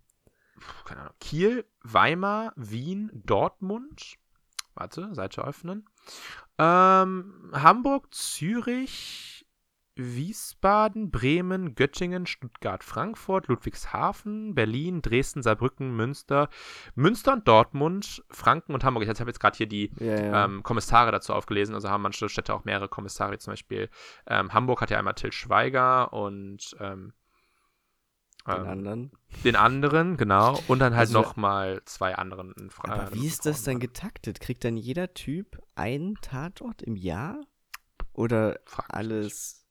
Puh, 0.56 0.84
keine 0.84 1.00
Ahnung. 1.02 1.14
Kiel, 1.20 1.64
Weimar, 1.82 2.52
Wien, 2.56 3.10
Dortmund. 3.12 4.16
Warte, 4.74 5.14
Seite 5.14 5.44
öffnen. 5.44 5.86
Ähm, 6.58 7.50
Hamburg, 7.52 8.12
Zürich, 8.14 9.46
Wiesbaden, 9.96 11.10
Bremen, 11.10 11.76
Göttingen, 11.76 12.26
Stuttgart, 12.26 12.82
Frankfurt, 12.82 13.46
Ludwigshafen, 13.46 14.54
Berlin, 14.54 15.02
Dresden, 15.02 15.42
Saarbrücken, 15.42 15.94
Münster, 15.94 16.48
Münster 16.96 17.34
und 17.34 17.46
Dortmund, 17.46 18.24
Franken 18.28 18.74
und 18.74 18.82
Hamburg. 18.82 19.04
Ich 19.04 19.08
habe 19.20 19.30
jetzt 19.30 19.38
gerade 19.38 19.56
hier 19.56 19.68
die 19.68 19.92
Ja, 20.00 20.20
ja. 20.20 20.44
ähm, 20.44 20.62
Kommissare 20.64 21.12
dazu 21.12 21.32
aufgelesen. 21.32 21.74
Also 21.74 21.90
haben 21.90 22.02
manche 22.02 22.28
Städte 22.28 22.54
auch 22.54 22.64
mehrere 22.64 22.88
Kommissare, 22.88 23.38
zum 23.38 23.52
Beispiel 23.52 23.88
ähm, 24.26 24.52
Hamburg 24.52 24.80
hat 24.80 24.90
ja 24.90 24.98
einmal 24.98 25.14
Till 25.14 25.32
Schweiger 25.32 26.12
und 26.12 26.76
ähm, 26.80 27.12
den 28.46 28.62
ähm, 28.62 28.68
anderen. 28.68 29.10
den 29.44 29.56
anderen, 29.56 30.16
genau. 30.16 30.60
Und 30.68 30.78
dann 30.80 30.92
halt 30.94 31.08
Also- 31.08 31.20
noch 31.20 31.36
mal 31.36 31.80
zwei 31.84 32.14
anderen. 32.14 32.52
in 32.58 32.70
Fra- 32.70 32.90
Aber 32.92 33.14
wie 33.14 33.26
ist 33.26 33.46
das 33.46 33.62
dann 33.62 33.74
Frauen- 33.74 33.80
getaktet? 33.80 34.40
Kriegt 34.40 34.64
dann 34.64 34.76
jeder 34.76 35.14
Typ 35.14 35.62
einen 35.74 36.16
Tatort 36.16 36.82
im 36.82 36.96
Jahr? 36.96 37.40
Oder 38.12 38.60
Frag 38.66 38.92
alles, 38.94 39.66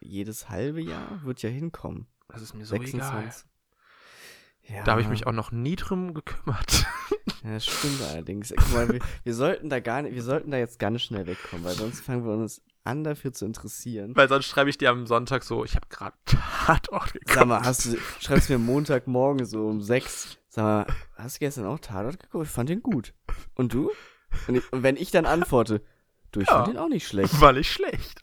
jedes 0.00 0.48
halbe 0.48 0.80
Jahr? 0.82 1.22
Wird 1.24 1.42
ja 1.42 1.48
hinkommen. 1.50 2.06
Das 2.28 2.42
ist 2.42 2.54
mir 2.54 2.64
so 2.64 2.74
egal. 2.76 3.32
Ja, 4.62 4.84
Da 4.84 4.92
habe 4.92 5.00
ich 5.02 5.08
mich 5.08 5.26
auch 5.26 5.32
noch 5.32 5.50
nie 5.52 5.76
drum 5.76 6.14
gekümmert. 6.14 6.86
Ja, 7.42 7.52
das 7.54 7.64
stimmt 7.64 8.02
allerdings. 8.10 8.52
Guck 8.54 8.72
mal, 8.74 8.88
wir, 8.90 9.00
wir 9.24 9.34
sollten 9.34 9.70
da 9.70 9.80
gar 9.80 10.02
nicht, 10.02 10.14
wir 10.14 10.22
sollten 10.22 10.50
da 10.50 10.58
jetzt 10.58 10.78
ganz 10.78 11.00
schnell 11.00 11.26
wegkommen, 11.26 11.64
weil 11.64 11.72
sonst 11.74 12.00
fangen 12.02 12.22
wir 12.26 12.32
uns 12.34 12.60
an, 12.84 13.04
dafür 13.04 13.32
zu 13.32 13.44
interessieren. 13.44 14.14
Weil 14.16 14.28
sonst 14.28 14.46
schreibe 14.46 14.70
ich 14.70 14.78
dir 14.78 14.90
am 14.90 15.06
Sonntag 15.06 15.42
so, 15.44 15.64
ich 15.64 15.74
habe 15.76 15.86
gerade 15.88 16.16
Tatort 16.26 17.12
geguckt. 17.12 17.32
Sag 17.34 17.46
mal, 17.46 17.62
hast 17.62 17.86
du, 17.86 17.96
schreibst 18.20 18.48
mir 18.50 18.58
Montagmorgen 18.58 19.44
so 19.46 19.66
um 19.66 19.80
sechs. 19.82 20.38
Sag 20.48 20.62
mal, 20.64 20.86
hast 21.16 21.36
du 21.36 21.40
gestern 21.40 21.66
auch 21.66 21.78
Tatort 21.78 22.18
geguckt? 22.20 22.46
Ich 22.46 22.50
fand 22.52 22.68
den 22.68 22.82
gut. 22.82 23.12
Und 23.54 23.72
du? 23.74 23.90
Und, 24.48 24.54
ich, 24.56 24.72
und 24.72 24.82
wenn 24.82 24.96
ich 24.96 25.10
dann 25.10 25.26
antworte, 25.26 25.82
Du, 26.32 26.40
ich 26.40 26.46
Ja. 26.48 26.54
fand 26.58 26.68
den 26.68 26.76
auch 26.78 26.88
nicht 26.88 27.08
schlecht. 27.08 27.40
War 27.40 27.52
nicht 27.52 27.72
schlecht. 27.72 28.20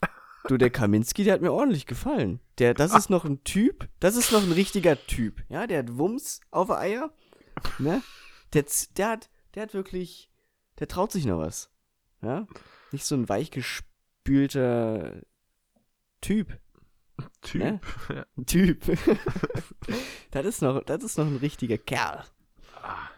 Du, 0.48 0.56
der 0.56 0.70
Kaminski, 0.70 1.24
der 1.24 1.34
hat 1.34 1.42
mir 1.42 1.52
ordentlich 1.52 1.84
gefallen. 1.84 2.40
Der, 2.58 2.72
das 2.72 2.94
ist 2.94 3.10
noch 3.10 3.26
ein 3.26 3.44
Typ, 3.44 3.86
das 4.00 4.16
ist 4.16 4.32
noch 4.32 4.42
ein 4.42 4.52
richtiger 4.52 4.96
Typ. 5.06 5.42
Ja, 5.50 5.66
der 5.66 5.80
hat 5.80 5.98
Wumms 5.98 6.40
auf 6.50 6.70
Eier. 6.70 7.12
Ne? 7.78 8.02
Der, 8.54 8.64
der 8.96 9.08
hat, 9.10 9.28
der 9.54 9.64
hat 9.64 9.74
wirklich, 9.74 10.30
der 10.78 10.88
traut 10.88 11.12
sich 11.12 11.26
noch 11.26 11.36
was. 11.38 11.70
Ja? 12.22 12.46
Nicht 12.92 13.04
so 13.04 13.14
ein 13.14 13.28
weichgespülter 13.28 13.87
Typ. 16.20 16.58
Typ. 17.40 17.60
Ne? 17.60 17.80
Ja. 18.08 18.26
Typ. 18.44 18.84
das 20.30 20.46
ist 20.46 20.62
noch, 20.62 20.82
das 20.84 21.02
ist 21.02 21.18
noch 21.18 21.26
ein 21.26 21.36
richtiger 21.36 21.78
Kerl. 21.78 22.24
Ah, 22.82 23.08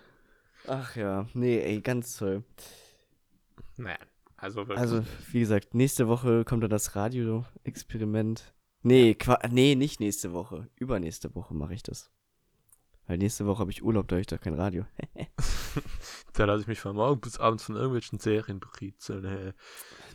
Ach 0.66 0.94
ja, 0.96 1.26
nee, 1.34 1.58
ey, 1.58 1.80
ganz 1.80 2.16
toll. 2.16 2.44
naja, 3.76 3.98
also 4.36 4.58
wirklich. 4.58 4.78
Also, 4.78 5.04
wie 5.32 5.40
gesagt, 5.40 5.74
nächste 5.74 6.08
Woche 6.08 6.44
kommt 6.44 6.62
dann 6.62 6.70
das 6.70 6.96
Radio-Experiment. 6.96 8.54
Nee, 8.82 9.14
qua 9.14 9.38
nee, 9.50 9.74
nicht 9.74 10.00
nächste 10.00 10.32
Woche. 10.32 10.68
Übernächste 10.76 11.34
Woche 11.34 11.54
mache 11.54 11.74
ich 11.74 11.82
das. 11.82 12.10
Weil 13.06 13.18
nächste 13.18 13.44
Woche 13.46 13.58
habe 13.58 13.72
ich 13.72 13.82
Urlaub, 13.82 14.06
da 14.06 14.14
habe 14.14 14.20
ich 14.20 14.28
doch 14.28 14.40
kein 14.40 14.54
Radio. 14.54 14.86
da 16.32 16.44
lasse 16.44 16.62
ich 16.62 16.68
mich 16.68 16.80
von 16.80 16.94
morgen 16.94 17.20
bis 17.20 17.38
abends 17.38 17.64
von 17.64 17.74
irgendwelchen 17.74 18.20
Serien 18.20 18.60
beriezeln. 18.60 19.24
Hey. 19.26 19.52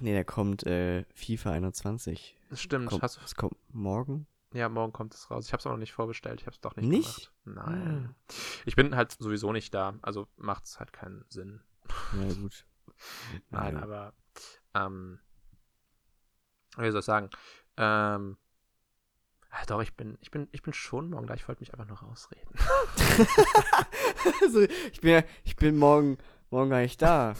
Nee, 0.01 0.13
da 0.13 0.23
kommt 0.23 0.65
äh, 0.65 1.03
FIFA 1.13 1.51
21. 1.51 2.37
Das 2.49 2.61
stimmt. 2.61 2.89
Kommt, 2.89 3.01
Hast 3.03 3.17
du, 3.17 3.21
es 3.25 3.35
kommt 3.35 3.55
morgen. 3.73 4.27
ja, 4.53 4.69
morgen 4.69 4.93
kommt 4.93 5.13
es 5.13 5.29
raus. 5.31 5.45
Ich 5.47 5.53
habe 5.53 5.59
es 5.61 5.65
auch 5.67 5.71
noch 5.71 5.77
nicht 5.77 5.93
vorbestellt. 5.93 6.41
Ich 6.41 6.47
habe 6.47 6.55
es 6.55 6.61
doch 6.61 6.75
nicht, 6.75 6.87
Nicht? 6.87 7.31
gemacht. 7.43 7.67
Nein. 7.69 8.15
Ich 8.65 8.75
bin 8.75 8.95
halt 8.95 9.11
sowieso 9.11 9.51
nicht 9.51 9.73
da. 9.73 9.95
Also 10.01 10.27
macht 10.37 10.65
es 10.65 10.79
halt 10.79 10.93
keinen 10.93 11.25
Sinn. 11.29 11.61
Ja, 12.19 12.33
gut. 12.33 12.65
Nein, 13.49 13.75
Ja. 13.75 13.83
aber 13.83 14.13
ähm, 14.73 15.19
wie 16.77 16.91
soll 16.91 16.99
ich 16.99 17.05
sagen? 17.05 17.29
Ähm, 17.77 18.37
ah, 19.49 19.65
doch, 19.67 19.81
ich 19.81 19.95
bin, 19.95 20.17
ich 20.21 20.31
bin, 20.31 20.47
ich 20.51 20.61
bin 20.61 20.73
schon 20.73 21.09
morgen 21.09 21.27
da. 21.27 21.33
Ich 21.33 21.47
wollte 21.47 21.61
mich 21.61 21.73
einfach 21.73 21.87
nur 21.87 21.99
rausreden. 21.99 22.53
also, 24.41 24.61
ich 24.61 25.01
bin 25.01 25.23
ich 25.43 25.55
bin 25.55 25.77
morgen, 25.77 26.17
morgen 26.49 26.69
gar 26.69 26.81
nicht 26.81 27.01
da. 27.01 27.35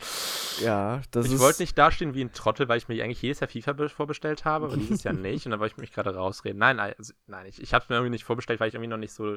Ja, 0.62 1.02
das 1.10 1.26
ich 1.26 1.32
ist. 1.34 1.40
wollte 1.40 1.62
nicht 1.62 1.76
dastehen 1.76 2.14
wie 2.14 2.22
ein 2.24 2.32
Trottel, 2.32 2.68
weil 2.68 2.78
ich 2.78 2.88
mir 2.88 3.02
eigentlich 3.02 3.22
jedes 3.22 3.40
Jahr 3.40 3.48
FIFA 3.48 3.72
be- 3.72 3.88
vorbestellt 3.88 4.44
habe, 4.44 4.66
aber 4.66 4.76
dieses 4.76 5.02
Jahr 5.04 5.14
nicht. 5.14 5.44
Und 5.46 5.50
dann 5.52 5.60
wollte 5.60 5.74
ich 5.74 5.80
mich 5.80 5.92
gerade 5.92 6.14
rausreden. 6.14 6.58
Nein, 6.58 6.78
also, 6.80 7.12
nein, 7.26 7.46
ich, 7.46 7.60
ich 7.62 7.74
habe 7.74 7.82
es 7.84 7.88
mir 7.88 7.96
irgendwie 7.96 8.10
nicht 8.10 8.24
vorbestellt, 8.24 8.60
weil 8.60 8.68
ich 8.68 8.74
irgendwie 8.74 8.88
noch 8.90 8.96
nicht 8.98 9.12
so, 9.12 9.36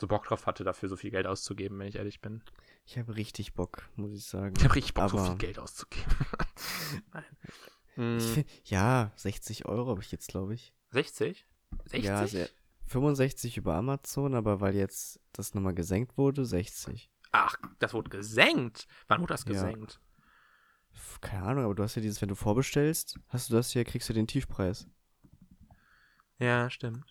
so 0.00 0.06
Bock 0.06 0.24
drauf 0.24 0.46
hatte, 0.46 0.64
dafür 0.64 0.88
so 0.88 0.96
viel 0.96 1.10
Geld 1.10 1.26
auszugeben, 1.26 1.78
wenn 1.78 1.88
ich 1.88 1.96
ehrlich 1.96 2.20
bin. 2.20 2.42
Ich 2.84 2.98
habe 2.98 3.16
richtig 3.16 3.54
Bock, 3.54 3.88
muss 3.96 4.12
ich 4.12 4.24
sagen. 4.24 4.54
Ich 4.58 4.64
habe 4.64 4.74
richtig 4.74 4.94
Bock, 4.94 5.10
so 5.10 5.18
Aber- 5.18 5.26
viel 5.28 5.36
Geld 5.38 5.58
auszugeben. 5.58 6.06
nein. 7.12 7.24
Hm, 7.94 8.20
find, 8.20 8.46
ja, 8.64 9.10
60 9.16 9.64
Euro 9.66 9.90
habe 9.90 10.02
ich 10.02 10.12
jetzt, 10.12 10.28
glaube 10.28 10.54
ich. 10.54 10.74
60? 10.92 11.46
60? 11.86 12.04
Ja, 12.04 12.26
sehr, 12.26 12.48
65 12.88 13.56
über 13.56 13.74
Amazon, 13.74 14.34
aber 14.34 14.60
weil 14.60 14.76
jetzt 14.76 15.18
das 15.32 15.54
nochmal 15.54 15.74
gesenkt 15.74 16.16
wurde, 16.18 16.44
60. 16.44 17.10
Ach, 17.32 17.56
das 17.80 17.92
wurde 17.94 18.10
gesenkt. 18.10 18.86
Wann 19.08 19.20
wurde 19.22 19.34
das 19.34 19.44
Ja. 19.44 19.52
gesenkt? 19.52 19.92
F- 19.92 20.00
Keine 21.20 21.42
Ahnung, 21.44 21.64
aber 21.64 21.74
du 21.74 21.82
hast 21.82 21.94
ja 21.96 22.02
dieses, 22.02 22.20
wenn 22.22 22.28
du 22.28 22.34
vorbestellst, 22.34 23.18
hast 23.28 23.50
du 23.50 23.54
das 23.54 23.70
hier, 23.70 23.84
kriegst 23.84 24.08
du 24.08 24.12
den 24.12 24.26
Tiefpreis. 24.26 24.86
Ja, 26.38 26.68
stimmt. 26.70 27.04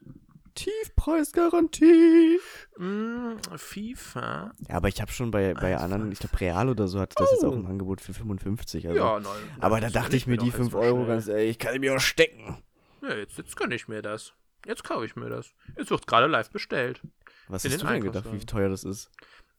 Tiefpreisgarantie. 0.54 2.40
Mm, 2.78 3.38
FIFA. 3.58 4.54
Ja, 4.70 4.76
aber 4.76 4.88
ich 4.88 5.02
habe 5.02 5.12
schon 5.12 5.32
bei, 5.32 5.54
bei 5.54 5.76
anderen, 5.78 6.12
ich 6.12 6.20
glaube 6.20 6.40
Real 6.40 6.70
oder 6.70 6.88
so 6.88 7.00
hatte 7.00 7.16
das 7.18 7.32
jetzt 7.32 7.44
auch 7.44 7.54
im 7.54 7.66
Angebot 7.66 8.00
für 8.00 8.14
55. 8.14 8.88
Also. 8.88 9.00
ja, 9.00 9.20
nein. 9.20 9.32
aber 9.60 9.82
da 9.82 9.90
dachte 9.90 10.16
ich 10.16 10.28
mir, 10.28 10.38
die 10.38 10.52
doch 10.52 10.58
jetzt 10.60 10.72
5 10.72 10.74
mal 10.74 10.80
Euro, 10.80 10.98
schnell. 11.04 11.08
ganz 11.08 11.28
ehrlich, 11.28 11.50
ich 11.52 11.60
kann 11.60 11.80
mir 11.80 11.96
auch 11.96 12.00
stecken. 12.00 12.58
Ja, 13.02 13.16
jetzt, 13.16 13.38
jetzt 13.38 13.56
gönne 13.58 13.76
ich 13.76 13.88
mir 13.88 14.02
das. 14.02 14.34
Jetzt 14.66 14.84
kaufe 14.84 15.06
ich 15.06 15.16
mir 15.16 15.30
das. 15.30 15.54
Jetzt 15.78 15.92
wird 15.92 16.08
gerade 16.08 16.28
live 16.28 16.50
bestellt. 16.50 17.02
Was 17.48 17.66
In 17.66 17.72
hast 17.72 17.84
du 17.84 17.88
denn 17.88 18.02
gedacht, 18.02 18.32
wie 18.32 18.40
teuer 18.40 18.70
das 18.70 18.84
ist? 18.84 19.12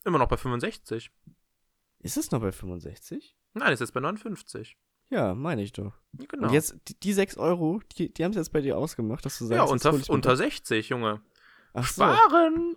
Immer 0.03 0.17
noch 0.17 0.27
bei 0.27 0.37
65. 0.37 1.11
Ist 1.99 2.17
es 2.17 2.31
noch 2.31 2.41
bei 2.41 2.51
65? 2.51 3.37
Nein, 3.57 3.73
ist 3.73 3.79
jetzt 3.79 3.93
bei 3.93 3.99
59. 3.99 4.77
Ja, 5.09 5.33
meine 5.35 5.61
ich 5.61 5.71
doch. 5.73 5.93
Genau. 6.13 6.47
Und 6.47 6.53
jetzt, 6.53 6.75
die, 6.87 6.99
die 6.99 7.13
6 7.13 7.37
Euro, 7.37 7.81
die, 7.97 8.13
die 8.13 8.23
haben 8.23 8.31
es 8.31 8.37
jetzt 8.37 8.51
bei 8.51 8.61
dir 8.61 8.77
ausgemacht, 8.77 9.25
dass 9.25 9.37
du 9.39 9.45
sagst, 9.45 9.57
ja, 9.57 9.63
unter, 9.63 9.93
unter 10.11 10.29
das. 10.31 10.39
60, 10.39 10.89
Junge. 10.89 11.21
Ach 11.73 11.87
so. 11.87 12.03
Sparen! 12.03 12.75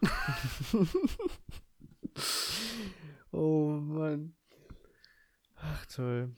Oh 3.33 3.68
Mann. 3.81 4.35
Ach 5.57 5.87
toll. 5.87 6.31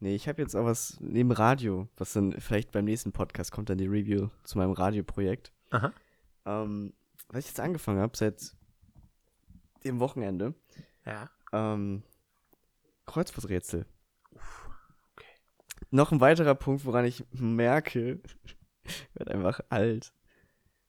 Nee, 0.00 0.14
ich 0.14 0.28
habe 0.28 0.40
jetzt 0.40 0.56
auch 0.56 0.64
was 0.64 0.96
neben 1.00 1.30
Radio, 1.30 1.88
was 1.96 2.12
dann 2.14 2.32
vielleicht 2.40 2.72
beim 2.72 2.86
nächsten 2.86 3.12
Podcast 3.12 3.52
kommt, 3.52 3.68
dann 3.70 3.78
die 3.78 3.86
Review 3.86 4.28
zu 4.44 4.58
meinem 4.58 4.72
Radioprojekt. 4.72 5.52
Aha. 5.70 5.92
Ähm, 6.46 6.94
was 7.28 7.40
ich 7.44 7.50
jetzt 7.50 7.60
angefangen 7.60 8.00
habe, 8.00 8.16
seit 8.16 8.54
dem 9.84 10.00
Wochenende, 10.00 10.54
Ja. 11.04 11.30
ähm, 11.52 12.02
Kreuzworträtsel. 13.10 13.86
okay. 14.32 15.26
Noch 15.90 16.12
ein 16.12 16.20
weiterer 16.20 16.54
Punkt, 16.54 16.84
woran 16.84 17.04
ich 17.04 17.24
merke, 17.32 18.20
ich 18.84 19.08
werde 19.14 19.34
einfach 19.34 19.60
alt. 19.68 20.12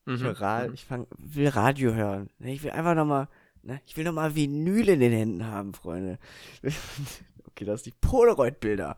Ich, 0.06 0.20
will, 0.22 0.30
Mhm. 0.30 0.36
Ra 0.36 0.68
mhm. 0.68 0.74
ich 0.74 0.86
fang, 0.86 1.08
will 1.18 1.48
Radio 1.48 1.94
hören. 1.94 2.30
Ne, 2.40 2.54
Ich 2.54 2.64
will 2.64 2.72
einfach 2.72 2.96
nochmal, 2.96 3.28
ne, 3.64 3.82
ich 3.86 3.98
will 3.98 4.04
nochmal 4.04 4.36
Vinyl 4.36 4.90
in 4.90 5.00
den 5.00 5.12
Händen 5.12 5.46
haben, 5.46 5.74
Freunde. 5.74 6.20
okay, 7.46 7.66
das 7.66 7.84
sind 7.84 7.94
die 7.94 8.08
Polaroid-Bilder. 8.08 8.98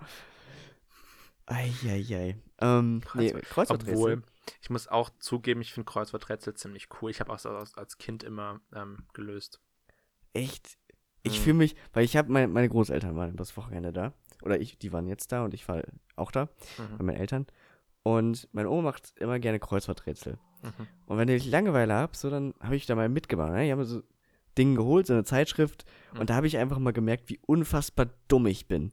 Eieiei. 1.46 2.38
Ähm, 2.60 3.02
nee, 3.14 3.34
Also, 3.34 3.40
Kreuzworträtsel. 3.50 3.96
Obwohl, 3.96 4.24
ich 4.62 4.70
muss 4.70 4.88
auch 4.88 5.10
zugeben, 5.20 5.62
ich 5.62 5.74
finde 5.74 5.92
Kreuzworträtsel 5.92 6.56
ziemlich 6.56 6.88
cool. 7.02 7.12
Ich 7.12 7.20
habe 7.20 7.32
auch 7.32 7.46
als, 7.46 7.78
als 7.78 7.98
Kind 7.98 8.24
immer 8.24 8.62
ähm, 8.74 9.06
gelöst. 9.14 9.62
Echt? 10.34 10.78
Ich 11.24 11.40
Mhm. 11.40 11.44
fühle 11.44 11.54
mich, 11.56 11.76
weil 11.94 12.04
ich 12.06 12.16
habe, 12.18 12.32
meine, 12.32 12.48
meine 12.48 12.70
Großeltern 12.70 13.16
waren 13.16 13.36
das 13.36 13.56
Wochenende 13.58 13.92
da. 13.94 14.14
Oder 14.42 14.60
ich, 14.60 14.78
die 14.78 14.92
waren 14.92 15.08
jetzt 15.08 15.32
da 15.32 15.44
und 15.46 15.54
ich 15.54 15.68
war 15.68 15.82
auch 16.16 16.32
da 16.32 16.46
Mhm. 16.78 16.98
bei 16.98 17.04
meinen 17.06 17.18
Eltern. 17.18 17.48
Und 18.04 18.50
meine 18.52 18.70
Oma 18.70 18.82
macht 18.92 19.14
immer 19.20 19.40
gerne 19.40 19.60
Kreuzworträtsel. 19.60 20.38
Mhm. 20.62 20.88
Und 21.06 21.18
wenn 21.18 21.30
ich 21.30 21.46
Langeweile 21.46 21.94
habe, 21.94 22.16
so 22.18 22.30
dann 22.30 22.54
habe 22.60 22.76
ich 22.76 22.86
da 22.86 22.96
mal 22.96 23.08
mitgemacht. 23.10 23.52
Ne? 23.54 23.66
Ich 23.66 23.72
habe 23.72 23.82
mir 23.82 23.88
so 23.88 24.04
Dinge 24.58 24.76
geholt, 24.76 25.08
so 25.08 25.14
eine 25.14 25.24
Zeitschrift. 25.24 25.86
Mhm. 26.14 26.20
Und 26.20 26.30
da 26.30 26.36
habe 26.36 26.48
ich 26.48 26.58
einfach 26.58 26.80
mal 26.80 26.92
gemerkt, 26.92 27.30
wie 27.30 27.40
unfassbar 27.46 28.08
dumm 28.28 28.46
ich 28.48 28.68
bin. 28.68 28.92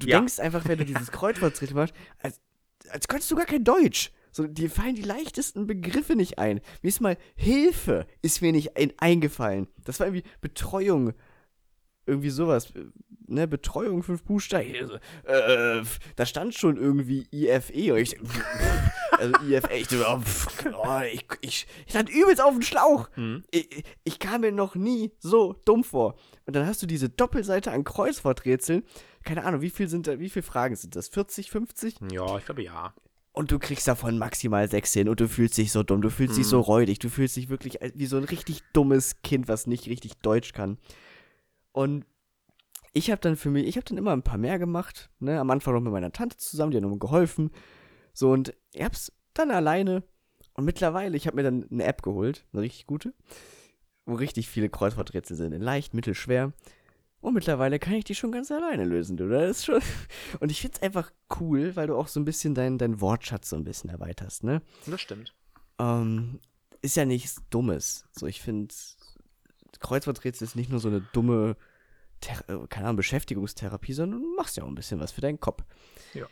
Du 0.00 0.06
Ja. 0.08 0.18
denkst 0.18 0.38
einfach, 0.40 0.66
wenn 0.66 0.78
du 0.78 0.84
dieses 0.86 1.12
Kreuzworträtsel 1.12 1.76
machst, 1.76 1.94
als, 2.20 2.40
als 2.88 3.06
könntest 3.06 3.30
du 3.30 3.36
gar 3.36 3.46
kein 3.46 3.64
Deutsch. 3.64 4.12
So, 4.32 4.46
dir 4.48 4.68
fallen 4.70 4.96
die 4.96 5.02
leichtesten 5.02 5.66
Begriffe 5.66 6.16
nicht 6.16 6.38
ein. 6.38 6.60
Mir 6.82 6.88
ist 6.88 7.00
mal 7.00 7.16
Hilfe 7.36 8.06
ist 8.22 8.42
mir 8.42 8.50
nicht 8.52 8.76
ein, 8.76 8.92
eingefallen. 8.98 9.68
Das 9.84 10.00
war 10.00 10.06
irgendwie 10.08 10.26
Betreuung. 10.40 11.12
Irgendwie 12.06 12.30
sowas. 12.30 12.72
Ne, 13.26 13.48
Betreuung, 13.48 14.02
fünf 14.02 14.22
Buchstaben. 14.24 14.98
Äh, 15.24 15.82
da 16.16 16.26
stand 16.26 16.54
schon 16.54 16.76
irgendwie 16.76 17.26
IFE. 17.32 17.98
Ich, 17.98 18.16
also 19.12 19.34
IFE, 19.48 19.72
ich, 19.74 19.86
oh, 19.96 20.20
oh, 20.84 21.00
ich, 21.10 21.24
ich, 21.40 21.66
ich 21.86 21.90
stand 21.90 22.10
übelst 22.10 22.42
auf 22.42 22.52
dem 22.52 22.60
Schlauch. 22.62 23.08
Mhm. 23.16 23.42
Ich, 23.50 23.84
ich 24.04 24.18
kam 24.18 24.42
mir 24.42 24.52
noch 24.52 24.74
nie 24.74 25.10
so 25.18 25.54
dumm 25.64 25.84
vor. 25.84 26.16
Und 26.46 26.54
dann 26.54 26.66
hast 26.66 26.82
du 26.82 26.86
diese 26.86 27.08
Doppelseite 27.08 27.72
an 27.72 27.84
Kreuzworträtseln. 27.84 28.82
Keine 29.24 29.44
Ahnung, 29.44 29.62
wie 29.62 29.70
viel 29.70 29.88
sind 29.88 30.06
da, 30.06 30.20
wie 30.20 30.28
viele 30.28 30.42
Fragen 30.42 30.76
sind 30.76 30.94
das? 30.94 31.08
40, 31.08 31.50
50? 31.50 31.96
Ja, 32.12 32.36
ich 32.36 32.44
glaube 32.44 32.62
ja. 32.62 32.92
Und 33.32 33.50
du 33.50 33.58
kriegst 33.58 33.88
davon 33.88 34.18
maximal 34.18 34.68
sechs 34.68 34.92
hin 34.92 35.08
und 35.08 35.18
du 35.18 35.28
fühlst 35.28 35.56
dich 35.58 35.72
so 35.72 35.82
dumm, 35.82 36.02
du 36.02 36.10
fühlst 36.10 36.36
dich 36.36 36.44
Mhm. 36.44 36.50
so 36.50 36.60
räudig, 36.60 37.00
du 37.00 37.08
fühlst 37.08 37.34
dich 37.36 37.48
wirklich 37.48 37.78
wie 37.94 38.06
so 38.06 38.16
ein 38.18 38.24
richtig 38.24 38.60
dummes 38.74 39.22
Kind, 39.22 39.48
was 39.48 39.66
nicht 39.66 39.88
richtig 39.88 40.18
Deutsch 40.18 40.52
kann. 40.52 40.78
Und 41.74 42.06
ich 42.92 43.10
habe 43.10 43.20
dann 43.20 43.36
für 43.36 43.50
mich, 43.50 43.66
ich 43.66 43.76
habe 43.76 43.84
dann 43.84 43.98
immer 43.98 44.12
ein 44.12 44.22
paar 44.22 44.38
mehr 44.38 44.60
gemacht, 44.60 45.10
ne, 45.18 45.40
am 45.40 45.50
Anfang 45.50 45.74
noch 45.74 45.80
mit 45.80 45.92
meiner 45.92 46.12
Tante 46.12 46.36
zusammen, 46.36 46.70
die 46.70 46.76
hat 46.76 46.84
mir 46.84 46.98
geholfen. 46.98 47.50
So 48.12 48.30
und 48.30 48.54
ich 48.72 48.82
hab's 48.82 49.12
dann 49.34 49.50
alleine 49.50 50.04
und 50.54 50.64
mittlerweile, 50.64 51.16
ich 51.16 51.26
habe 51.26 51.36
mir 51.36 51.42
dann 51.42 51.66
eine 51.68 51.82
App 51.82 52.02
geholt, 52.02 52.46
eine 52.52 52.62
richtig 52.62 52.86
gute, 52.86 53.12
wo 54.06 54.14
richtig 54.14 54.48
viele 54.48 54.68
Kreuzworträtsel 54.68 55.36
sind, 55.36 55.52
in 55.52 55.62
leicht, 55.62 55.94
mittel, 55.94 56.14
schwer. 56.14 56.52
Und 57.20 57.34
mittlerweile 57.34 57.80
kann 57.80 57.94
ich 57.94 58.04
die 58.04 58.14
schon 58.14 58.30
ganz 58.30 58.52
alleine 58.52 58.84
lösen, 58.84 59.16
du. 59.16 59.28
Das 59.28 59.50
ist 59.50 59.64
schon. 59.64 59.80
Und 60.40 60.52
ich 60.52 60.60
find's 60.60 60.80
einfach 60.80 61.10
cool, 61.40 61.74
weil 61.74 61.88
du 61.88 61.96
auch 61.96 62.06
so 62.06 62.20
ein 62.20 62.24
bisschen 62.24 62.54
deinen 62.54 62.78
dein 62.78 63.00
Wortschatz 63.00 63.50
so 63.50 63.56
ein 63.56 63.64
bisschen 63.64 63.90
erweiterst, 63.90 64.44
ne? 64.44 64.62
Das 64.86 65.00
stimmt. 65.00 65.34
Ähm, 65.80 66.38
ist 66.82 66.96
ja 66.96 67.04
nichts 67.04 67.42
Dummes. 67.50 68.04
So, 68.12 68.26
ich 68.26 68.42
finde, 68.42 68.72
Kreuzworträtsel 69.84 70.46
ist 70.46 70.56
nicht 70.56 70.70
nur 70.70 70.80
so 70.80 70.88
eine 70.88 71.00
dumme, 71.12 71.56
Thera 72.20 72.42
äh, 72.48 72.66
keine 72.68 72.86
Ahnung, 72.86 72.96
Beschäftigungstherapie, 72.96 73.92
sondern 73.92 74.22
du 74.22 74.34
machst 74.36 74.56
ja 74.56 74.64
auch 74.64 74.68
ein 74.68 74.74
bisschen 74.74 75.00
was 75.00 75.12
für 75.12 75.20
deinen 75.20 75.40
Kopf. 75.40 75.62
Ja. 76.14 76.26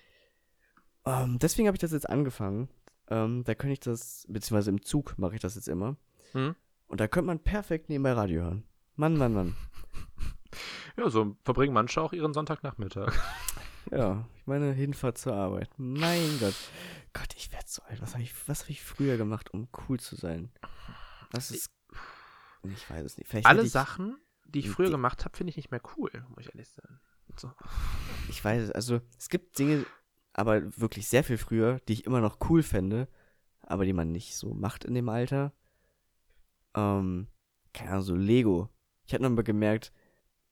Ähm, 1.04 1.38
deswegen 1.38 1.68
habe 1.68 1.76
ich 1.76 1.80
das 1.80 1.92
jetzt 1.92 2.08
angefangen. 2.08 2.68
Ähm, 3.08 3.44
da 3.44 3.54
könnte 3.54 3.74
ich 3.74 3.80
das, 3.80 4.24
beziehungsweise 4.28 4.70
im 4.70 4.82
Zug 4.82 5.18
mache 5.18 5.34
ich 5.34 5.40
das 5.40 5.54
jetzt 5.54 5.68
immer. 5.68 5.96
Mhm. 6.32 6.54
Und 6.86 7.00
da 7.00 7.08
könnte 7.08 7.26
man 7.26 7.40
perfekt 7.40 7.88
nebenbei 7.88 8.12
Radio 8.12 8.42
hören. 8.42 8.64
Mann, 8.96 9.16
Mann, 9.16 9.34
Mann. 9.34 9.56
Ja, 10.98 11.08
so 11.08 11.36
verbringen 11.42 11.72
manche 11.72 12.02
auch 12.02 12.12
ihren 12.12 12.34
Sonntagnachmittag. 12.34 13.14
Ja, 13.90 14.28
ich 14.36 14.46
meine 14.46 14.72
Hinfahrt 14.72 15.18
zur 15.18 15.34
Arbeit. 15.34 15.70
Mein 15.76 16.38
Gott. 16.38 16.54
Gott, 17.12 17.34
ich 17.36 17.50
werde 17.50 17.66
so 17.66 17.82
alt. 17.82 18.00
Was 18.00 18.12
habe 18.12 18.22
ich, 18.22 18.32
was 18.46 18.62
hab 18.62 18.70
ich 18.70 18.80
früher 18.80 19.16
gemacht, 19.16 19.52
um 19.52 19.68
cool 19.88 19.98
zu 19.98 20.14
sein? 20.14 20.50
Das 21.32 21.50
ist. 21.50 21.68
Ich 22.64 22.88
weiß 22.88 23.04
es 23.04 23.18
nicht. 23.18 23.28
Vielleicht 23.28 23.46
Alle 23.46 23.62
ich, 23.62 23.70
Sachen, 23.70 24.16
die 24.46 24.60
ich 24.60 24.64
die- 24.66 24.70
früher 24.70 24.90
gemacht 24.90 25.24
habe, 25.24 25.36
finde 25.36 25.50
ich 25.50 25.56
nicht 25.56 25.70
mehr 25.70 25.80
cool, 25.96 26.10
muss 26.28 26.40
ich 26.46 26.48
ehrlich 26.54 26.68
sein. 26.68 27.00
So. 27.36 27.50
Ich 28.28 28.44
weiß 28.44 28.64
es. 28.64 28.70
Also, 28.72 29.00
es 29.18 29.28
gibt 29.28 29.58
Dinge, 29.58 29.86
aber 30.34 30.78
wirklich 30.78 31.08
sehr 31.08 31.24
viel 31.24 31.38
früher, 31.38 31.80
die 31.88 31.94
ich 31.94 32.04
immer 32.06 32.20
noch 32.20 32.38
cool 32.50 32.62
fände, 32.62 33.08
aber 33.62 33.84
die 33.84 33.92
man 33.94 34.12
nicht 34.12 34.36
so 34.36 34.52
macht 34.54 34.84
in 34.84 34.94
dem 34.94 35.08
Alter. 35.08 35.52
Ähm, 36.74 37.28
keine 37.72 37.90
Ahnung, 37.90 38.02
so 38.02 38.14
Lego. 38.14 38.68
Ich 39.06 39.14
habe 39.14 39.22
nochmal 39.22 39.44
gemerkt, 39.44 39.92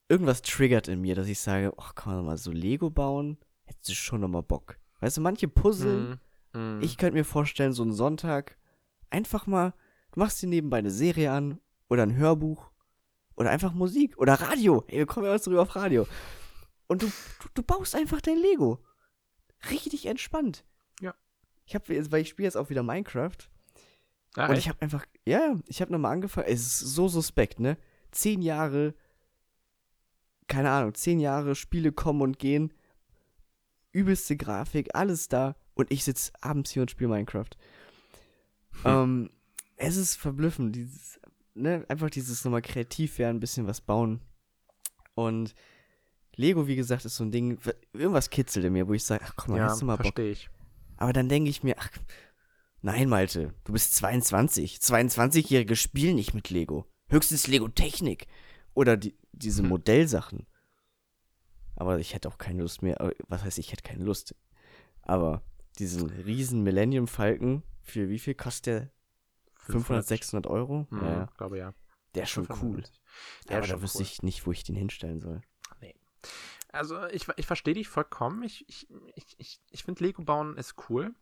irgendwas 0.09 0.43
triggert 0.43 0.89
in 0.89 1.01
mir, 1.01 1.15
dass 1.15 1.29
ich 1.29 1.41
sage, 1.41 1.73
ach, 1.77 1.95
kann 1.95 2.15
man 2.17 2.25
mal 2.27 2.39
so 2.39 2.51
Lego 2.51 2.91
bauen? 2.91 3.39
Hättest 3.65 3.89
du 3.91 3.95
schon 3.95 4.21
nochmal 4.21 4.43
Bock. 4.43 4.77
Weißt 5.01 5.17
du, 5.17 5.21
manche 5.21 5.49
Puzzle, 5.49 6.19
Mm, 6.55 6.59
mm. 6.59 6.83
Ich 6.83 6.97
könnte 6.99 7.15
mir 7.15 7.25
vorstellen, 7.25 7.73
so 7.73 7.83
einen 7.83 7.93
Sonntag 7.93 8.59
einfach 9.11 9.47
mal, 9.47 9.73
du 10.13 10.21
machst 10.21 10.43
dir 10.43 10.49
nebenbei 10.49 10.79
eine 10.79 10.91
Serie 10.91 11.31
an 11.33 11.61
oder 11.91 12.05
ein 12.05 12.17
Hörbuch 12.17 12.71
oder 13.37 13.51
einfach 13.51 13.75
Musik 13.75 14.17
oder 14.17 14.35
Radio. 14.35 14.85
Ey, 14.89 14.99
wir 14.99 15.07
kommen 15.07 15.27
ja 15.27 15.33
jetzt 15.33 15.47
drüber 15.47 15.63
auf 15.63 15.77
Radio. 15.77 16.07
Und 16.87 17.03
du, 17.03 17.07
du, 17.07 17.49
du 17.55 17.63
baust 17.63 17.95
einfach 17.95 18.21
dein 18.21 18.39
Lego. 18.39 18.79
Richtig 19.71 20.07
entspannt. 20.07 20.65
Ja. 21.01 21.15
Ich 21.67 21.75
habe 21.75 22.11
weil 22.11 22.23
ich 22.23 22.31
spiele 22.31 22.47
jetzt 22.47 22.57
auch 22.57 22.71
wieder 22.71 22.83
Minecraft 22.83 23.37
Ah, 24.37 24.47
und 24.47 24.53
echt? 24.53 24.61
ich 24.61 24.69
habe 24.69 24.81
einfach, 24.81 25.05
ja, 25.27 25.57
ich 25.67 25.81
habe 25.81 25.93
nochmal 25.93 26.13
angefangen. 26.13 26.47
Es 26.49 26.61
ist 26.61 26.79
so 26.79 27.09
suspekt, 27.09 27.59
ne? 27.59 27.77
Zehn 28.13 28.43
Jahre, 28.43 28.95
keine 30.47 30.71
Ahnung, 30.71 30.95
zehn 30.95 31.21
Jahre 31.21 31.55
Spiele 31.55 31.93
kommen 31.93 32.23
und 32.23 32.39
gehen, 32.39 32.73
übelste 33.93 34.37
Grafik, 34.37 34.95
alles 34.95 35.29
da 35.29 35.57
und 35.75 35.91
ich 35.91 36.05
sitze 36.05 36.33
abends 36.41 36.71
hier 36.71 36.83
und 36.83 36.91
spiele 36.91 37.11
Minecraft. 37.11 37.51
Ähm, 38.85 39.31
es 39.77 39.97
ist 39.97 40.17
verblüffend, 40.17 40.77
dieses, 40.77 41.20
ne, 41.61 41.85
einfach 41.89 42.11
dieses 42.11 42.45
nochmal 42.45 42.63
kreativ 42.63 43.19
werden, 43.19 43.37
ein 43.37 43.41
bisschen 43.41 43.67
was 43.67 43.81
bauen. 43.81 44.21
Und 45.15 45.55
Lego, 46.37 46.67
wie 46.67 46.77
gesagt, 46.77 47.05
ist 47.05 47.17
so 47.17 47.25
ein 47.25 47.33
Ding, 47.33 47.59
irgendwas 47.93 48.31
kitzelt 48.31 48.65
in 48.65 48.73
mir, 48.73 48.89
wo 48.89 48.95
ich 48.95 49.05
sage, 49.05 49.25
ach 49.27 49.35
komm 49.37 49.53
mal, 49.55 49.59
ja, 49.59 49.65
hast 49.65 49.83
du 49.83 49.87
mal 49.87 49.97
Bock. 49.97 50.07
verstehe 50.07 50.31
ich. 50.33 50.49
Aber 50.97 51.13
dann 51.13 51.29
denke 51.29 51.51
ich 51.51 51.63
mir, 51.63 51.77
ach, 51.79 51.91
nein, 52.83 53.09
Malte, 53.09 53.55
du 53.65 53.73
bist 53.73 53.95
22. 53.97 54.77
22-Jährige 54.77 55.77
spielen 55.77 56.17
nicht 56.17 56.35
mit 56.35 56.51
Lego. 56.51 56.87
Höchstens 57.09 57.47
Lego 57.47 57.69
Technik. 57.69 58.27
Oder 58.75 58.97
die, 58.97 59.17
diese 59.33 59.63
Hm. 59.63 59.69
Modellsachen. 59.71 60.47
Aber 61.77 61.99
ich 61.99 62.15
hätte 62.15 62.29
auch 62.29 62.39
keine 62.39 62.63
Lust 62.63 62.83
mehr. 62.83 63.13
Was 63.29 63.43
heißt, 63.43 63.59
ich 63.59 63.73
hätte 63.73 63.83
keine 63.83 64.05
Lust. 64.05 64.35
Aber 65.03 65.43
diesen 65.79 66.09
riesen 66.11 66.63
Millennium 66.63 67.07
Falcon, 67.09 67.63
für 67.83 68.09
wie 68.09 68.19
viel 68.19 68.35
kostet 68.35 68.67
der? 68.67 68.91
500, 69.73 70.07
600 70.07 70.47
Euro? 70.47 70.87
Mhm, 70.91 71.03
Ja, 71.03 71.27
glaube 71.37 71.59
ja. 71.59 71.75
Der 72.15 72.25
ist 72.25 72.31
schon 72.31 72.45
cool. 72.45 72.83
95. 72.83 73.01
Der 73.49 73.57
aber 73.57 73.65
ist 73.67 73.73
da 73.73 73.83
wüsste 73.83 73.99
cool. 73.99 74.03
ich 74.03 74.23
nicht, 74.23 74.47
wo 74.47 74.53
ich 74.53 74.65
den 74.65 74.77
hinstellen 74.77 75.21
soll. 75.21 75.43
Also 76.73 77.05
ich, 77.07 77.27
ich 77.37 77.47
verstehe 77.47 77.75
dich 77.75 77.89
vollkommen. 77.89 78.45
Ich, 78.45 78.69
ich, 78.69 78.87
ich, 79.39 79.61
ich, 79.71 79.85
finde 79.85 80.05
Lego 80.05 80.23
bauen 80.23 80.57
ist 80.57 80.77
cool. 80.89 81.15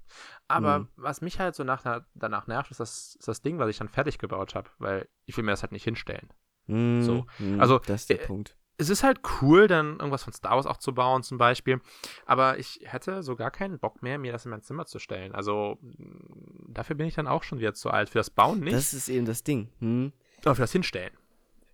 Aber 0.46 0.80
Mhm. 0.80 0.88
was 0.96 1.22
mich 1.22 1.38
halt 1.40 1.55
so 1.55 1.64
nach, 1.64 2.03
danach 2.14 2.46
nervt, 2.46 2.70
ist 2.70 2.80
das, 2.80 3.14
ist 3.16 3.28
das 3.28 3.40
Ding, 3.40 3.59
was 3.59 3.70
ich 3.70 3.78
dann 3.78 3.88
fertig 3.88 4.18
gebaut 4.18 4.55
habe. 4.55 4.68
Weil 4.78 5.09
ich 5.24 5.36
will 5.38 5.44
mir 5.44 5.53
das 5.53 5.62
halt 5.62 5.72
nicht 5.72 5.84
hinstellen. 5.84 6.28
Mm, 6.66 7.01
So. 7.01 7.26
mm, 7.38 7.59
Also, 7.61 7.78
Das 7.78 8.03
ist 8.03 8.11
der 8.11 8.20
äh, 8.20 8.26
Punkt. 8.26 8.57
Es 8.81 8.89
ist 8.91 9.03
halt 9.03 9.20
cool, 9.43 9.66
dann 9.66 9.99
irgendwas 9.99 10.22
von 10.24 10.33
Star 10.33 10.53
Wars 10.57 10.66
auch 10.66 10.76
zu 10.76 10.95
bauen 10.95 11.22
zum 11.24 11.37
Beispiel. 11.37 11.81
Aber 12.26 12.59
ich 12.59 12.81
hätte 12.85 13.22
so 13.24 13.35
gar 13.37 13.51
keinen 13.51 13.79
Bock 13.79 14.03
mehr, 14.03 14.18
mir 14.18 14.31
das 14.33 14.45
in 14.45 14.51
mein 14.53 14.62
Zimmer 14.62 14.87
zu 14.87 14.99
stellen. 15.01 15.35
Also 15.35 15.79
mh, 15.81 16.68
dafür 16.68 16.95
bin 16.97 17.07
ich 17.09 17.14
dann 17.14 17.26
auch 17.26 17.43
schon 17.43 17.59
wieder 17.59 17.74
zu 17.74 17.91
alt. 17.91 18.09
Für 18.09 18.18
das 18.18 18.31
Bauen 18.31 18.61
nicht, 18.61 18.72
Das 18.74 18.95
ist 18.95 19.09
eben 19.09 19.26
das 19.26 19.43
Ding. 19.43 19.68
Hm? 19.81 20.12
aber 20.45 20.55
für 20.55 20.62
das 20.62 20.72
Hinstellen. 20.72 21.12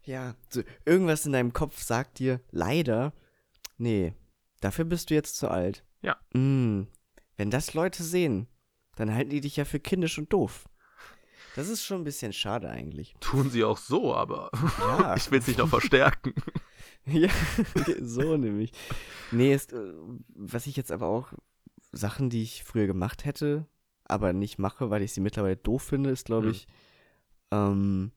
Ja, 0.05 0.35
so, 0.49 0.63
irgendwas 0.85 1.27
in 1.27 1.33
deinem 1.33 1.53
Kopf 1.53 1.83
sagt 1.83 2.19
dir 2.19 2.41
leider, 2.51 3.13
nee, 3.79 4.15
dafür 4.61 4.85
bist 4.87 5.11
du 5.11 5.15
jetzt 5.15 5.37
zu 5.37 5.51
alt. 5.51 5.85
Ja. 6.01 6.17
Mm, 6.33 6.87
wenn 7.37 7.51
das 7.51 7.75
Leute 7.75 8.03
sehen, 8.03 8.47
dann 8.97 9.15
halten 9.15 9.31
die 9.31 9.41
dich 9.41 9.57
ja 9.57 9.65
für 9.65 9.81
kindisch 9.81 10.19
und 10.19 10.33
doof. 10.33 10.65
Das 11.57 11.69
ist 11.69 11.85
schon 11.85 12.01
ein 12.01 12.05
bisschen 12.05 12.33
schade 12.33 12.69
eigentlich. 12.69 13.15
Tun 13.21 13.49
sie 13.51 13.63
auch 13.65 13.79
so, 13.79 14.15
aber 14.15 14.51
Ja, 14.81 15.15
ich 15.17 15.31
will 15.31 15.39
es 15.41 15.47
nicht 15.47 15.59
noch 15.59 15.69
verstärken. 15.69 16.35
ja 17.07 17.29
so 18.01 18.37
nämlich. 18.37 18.73
Nee, 19.31 19.55
ist, 19.55 19.73
äh, 19.73 19.93
was 20.35 20.67
ich 20.67 20.77
jetzt 20.77 20.93
aber 20.93 21.07
auch, 21.07 21.33
Sachen, 21.93 22.31
die 22.31 22.43
ich 22.43 22.65
früher 22.65 22.87
gemacht 22.87 23.25
hätte, 23.25 23.67
aber 24.05 24.33
nicht 24.33 24.59
mache, 24.59 24.91
weil 24.91 25.03
ich 25.03 25.13
sie 25.13 25.21
mittlerweile 25.21 25.57
doof 25.57 25.83
finde, 25.83 26.11
ist, 26.11 26.25
glaube 26.27 26.47
Hm. 26.47 26.53
ich, 26.53 26.67
ähm, 27.51 28.13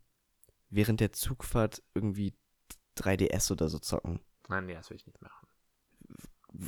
während 0.69 0.99
der 0.99 1.11
Zugfahrt 1.13 1.83
irgendwie 1.93 2.33
3DS 2.95 3.51
oder 3.51 3.69
so 3.69 3.79
zocken. 3.79 4.19
Nein, 4.49 4.65
nee, 4.65 4.73
das 4.73 4.89
will 4.89 4.97
ich 4.97 5.05
nicht 5.05 5.21
machen. 5.21 5.47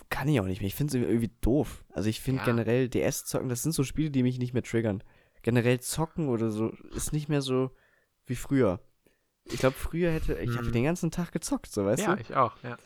Kann 0.09 0.27
ich 0.27 0.39
auch 0.39 0.45
nicht 0.45 0.59
mehr. 0.61 0.67
Ich 0.67 0.75
finde 0.75 0.97
es 0.97 1.03
irgendwie 1.03 1.31
doof. 1.41 1.83
Also 1.89 2.09
ich 2.09 2.21
finde 2.21 2.39
Ja. 2.39 2.45
generell 2.45 2.89
DS 2.89 3.25
zocken, 3.25 3.49
das 3.49 3.63
sind 3.63 3.71
so 3.71 3.83
Spiele, 3.83 4.11
die 4.11 4.23
mich 4.23 4.37
nicht 4.37 4.53
mehr 4.53 4.61
triggern. 4.63 5.03
Generell 5.41 5.79
zocken 5.79 6.27
oder 6.27 6.51
so 6.51 6.69
ist 6.93 7.13
nicht 7.13 7.29
mehr 7.29 7.41
so 7.41 7.71
wie 8.25 8.35
früher. 8.35 8.81
Ich 9.51 9.59
glaube, 9.59 9.75
früher 9.75 10.11
hätte 10.11 10.33
ich 10.35 10.55
habe 10.55 10.67
Hm. 10.67 10.73
den 10.73 10.83
ganzen 10.83 11.11
Tag 11.11 11.31
gezockt, 11.31 11.71
so 11.71 11.85
weißt 11.85 12.03
ja, 12.03 12.15
du? 12.15 12.21
ich 12.21 12.35
auch, 12.35 12.53
ja. 12.63 12.77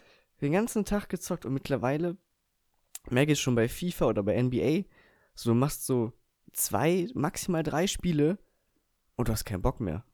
Den 0.41 0.53
ganzen 0.53 0.85
Tag 0.85 1.09
gezockt 1.09 1.45
und 1.45 1.53
mittlerweile 1.53 2.17
merke 3.09 3.33
ich 3.33 3.39
schon 3.39 3.55
bei 3.55 3.67
FIFA 3.67 4.05
oder 4.07 4.23
bei 4.23 4.41
NBA, 4.41 4.83
so 5.35 5.51
du 5.51 5.55
machst 5.55 5.85
so 5.85 6.13
zwei, 6.53 7.07
maximal 7.13 7.63
drei 7.63 7.87
Spiele 7.87 8.37
und 9.15 9.27
du 9.27 9.31
hast 9.31 9.45
keinen 9.45 9.61
Bock 9.61 9.79
mehr. 9.79 10.05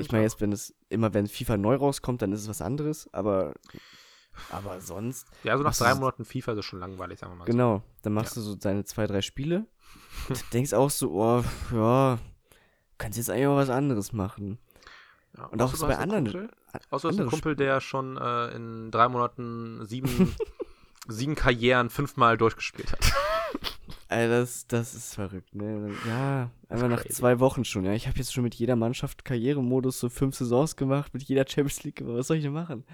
Ich 0.00 0.10
meine 0.10 0.24
jetzt, 0.24 0.40
wenn 0.40 0.52
es 0.52 0.74
immer 0.88 1.14
wenn 1.14 1.26
FIFA 1.26 1.56
neu 1.56 1.76
rauskommt, 1.76 2.22
dann 2.22 2.32
ist 2.32 2.42
es 2.42 2.48
was 2.48 2.62
anderes, 2.62 3.12
aber 3.12 3.54
aber 4.50 4.80
sonst 4.80 5.28
Ja, 5.44 5.56
so 5.56 5.62
nach 5.62 5.76
drei 5.76 5.94
Monaten 5.94 6.24
FIFA 6.24 6.52
ist 6.52 6.58
es 6.58 6.64
schon 6.64 6.80
langweilig, 6.80 7.20
sagen 7.20 7.32
wir 7.32 7.36
mal 7.36 7.44
Genau, 7.44 7.82
dann 8.02 8.12
machst 8.12 8.36
du 8.36 8.40
so 8.40 8.56
deine 8.56 8.84
zwei, 8.84 9.06
drei 9.06 9.22
Spiele 9.22 9.66
und 10.28 10.44
denkst 10.52 10.72
auch 10.72 10.90
so, 10.90 11.12
oh, 11.12 11.44
ja, 11.72 12.18
kannst 12.98 13.18
jetzt 13.18 13.30
eigentlich 13.30 13.46
auch 13.46 13.56
was 13.56 13.70
anderes 13.70 14.12
machen. 14.12 14.58
Ja, 15.36 15.46
Und 15.46 15.60
auch 15.62 15.74
so 15.74 15.86
bei 15.86 15.96
anderen- 15.98 16.24
Kumpel, 16.24 16.50
außer 16.90 17.08
andere 17.08 17.26
Kumpel, 17.28 17.56
der 17.56 17.80
schon 17.80 18.16
äh, 18.16 18.54
in 18.54 18.90
drei 18.90 19.08
Monaten 19.08 19.84
sieben, 19.86 20.34
sieben 21.08 21.34
Karrieren 21.34 21.90
fünfmal 21.90 22.36
durchgespielt 22.36 22.92
hat. 22.92 23.00
Ey, 24.08 24.28
das, 24.28 24.66
das 24.68 24.94
ist 24.94 25.14
verrückt, 25.14 25.54
ne? 25.56 25.90
Ja, 26.06 26.50
einfach 26.68 26.88
nach 26.88 27.04
zwei 27.06 27.40
Wochen 27.40 27.64
schon, 27.64 27.84
ja. 27.84 27.94
Ich 27.94 28.06
habe 28.06 28.16
jetzt 28.18 28.32
schon 28.32 28.44
mit 28.44 28.54
jeder 28.54 28.76
Mannschaft 28.76 29.24
Karrieremodus 29.24 29.98
so 29.98 30.08
fünf 30.08 30.36
Saisons 30.36 30.76
gemacht, 30.76 31.12
mit 31.14 31.24
jeder 31.24 31.44
Champions 31.48 31.82
League, 31.82 32.00
aber 32.02 32.18
was 32.18 32.28
soll 32.28 32.36
ich 32.36 32.44
denn 32.44 32.52
machen? 32.52 32.84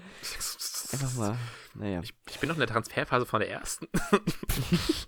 Einfach 0.93 1.13
mal, 1.15 1.37
naja. 1.75 1.99
Ich, 2.01 2.13
ich 2.29 2.39
bin 2.39 2.47
noch 2.47 2.55
in 2.55 2.61
der 2.61 2.69
Transferphase 2.69 3.25
von 3.27 3.39
der 3.41 3.51
ersten. 3.51 3.87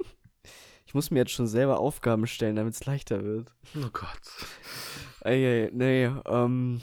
Ich 0.86 0.94
muss 0.96 1.10
mir 1.10 1.20
jetzt 1.22 1.32
schon 1.32 1.48
selber 1.48 1.80
Aufgaben 1.80 2.28
stellen, 2.28 2.56
damit 2.56 2.76
es 2.76 2.86
leichter 2.86 3.24
wird. 3.24 3.52
Oh 3.76 3.90
Gott. 3.92 4.22
Ey, 5.22 5.44
ey, 5.44 5.70
nee, 5.74 6.06
ähm, 6.28 6.82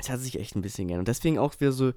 es 0.00 0.10
hat 0.10 0.20
sich 0.20 0.38
echt 0.38 0.56
ein 0.56 0.62
bisschen 0.62 0.88
gern. 0.88 1.00
Und 1.00 1.08
deswegen 1.08 1.38
auch 1.38 1.58
wieder 1.60 1.72
so 1.72 1.92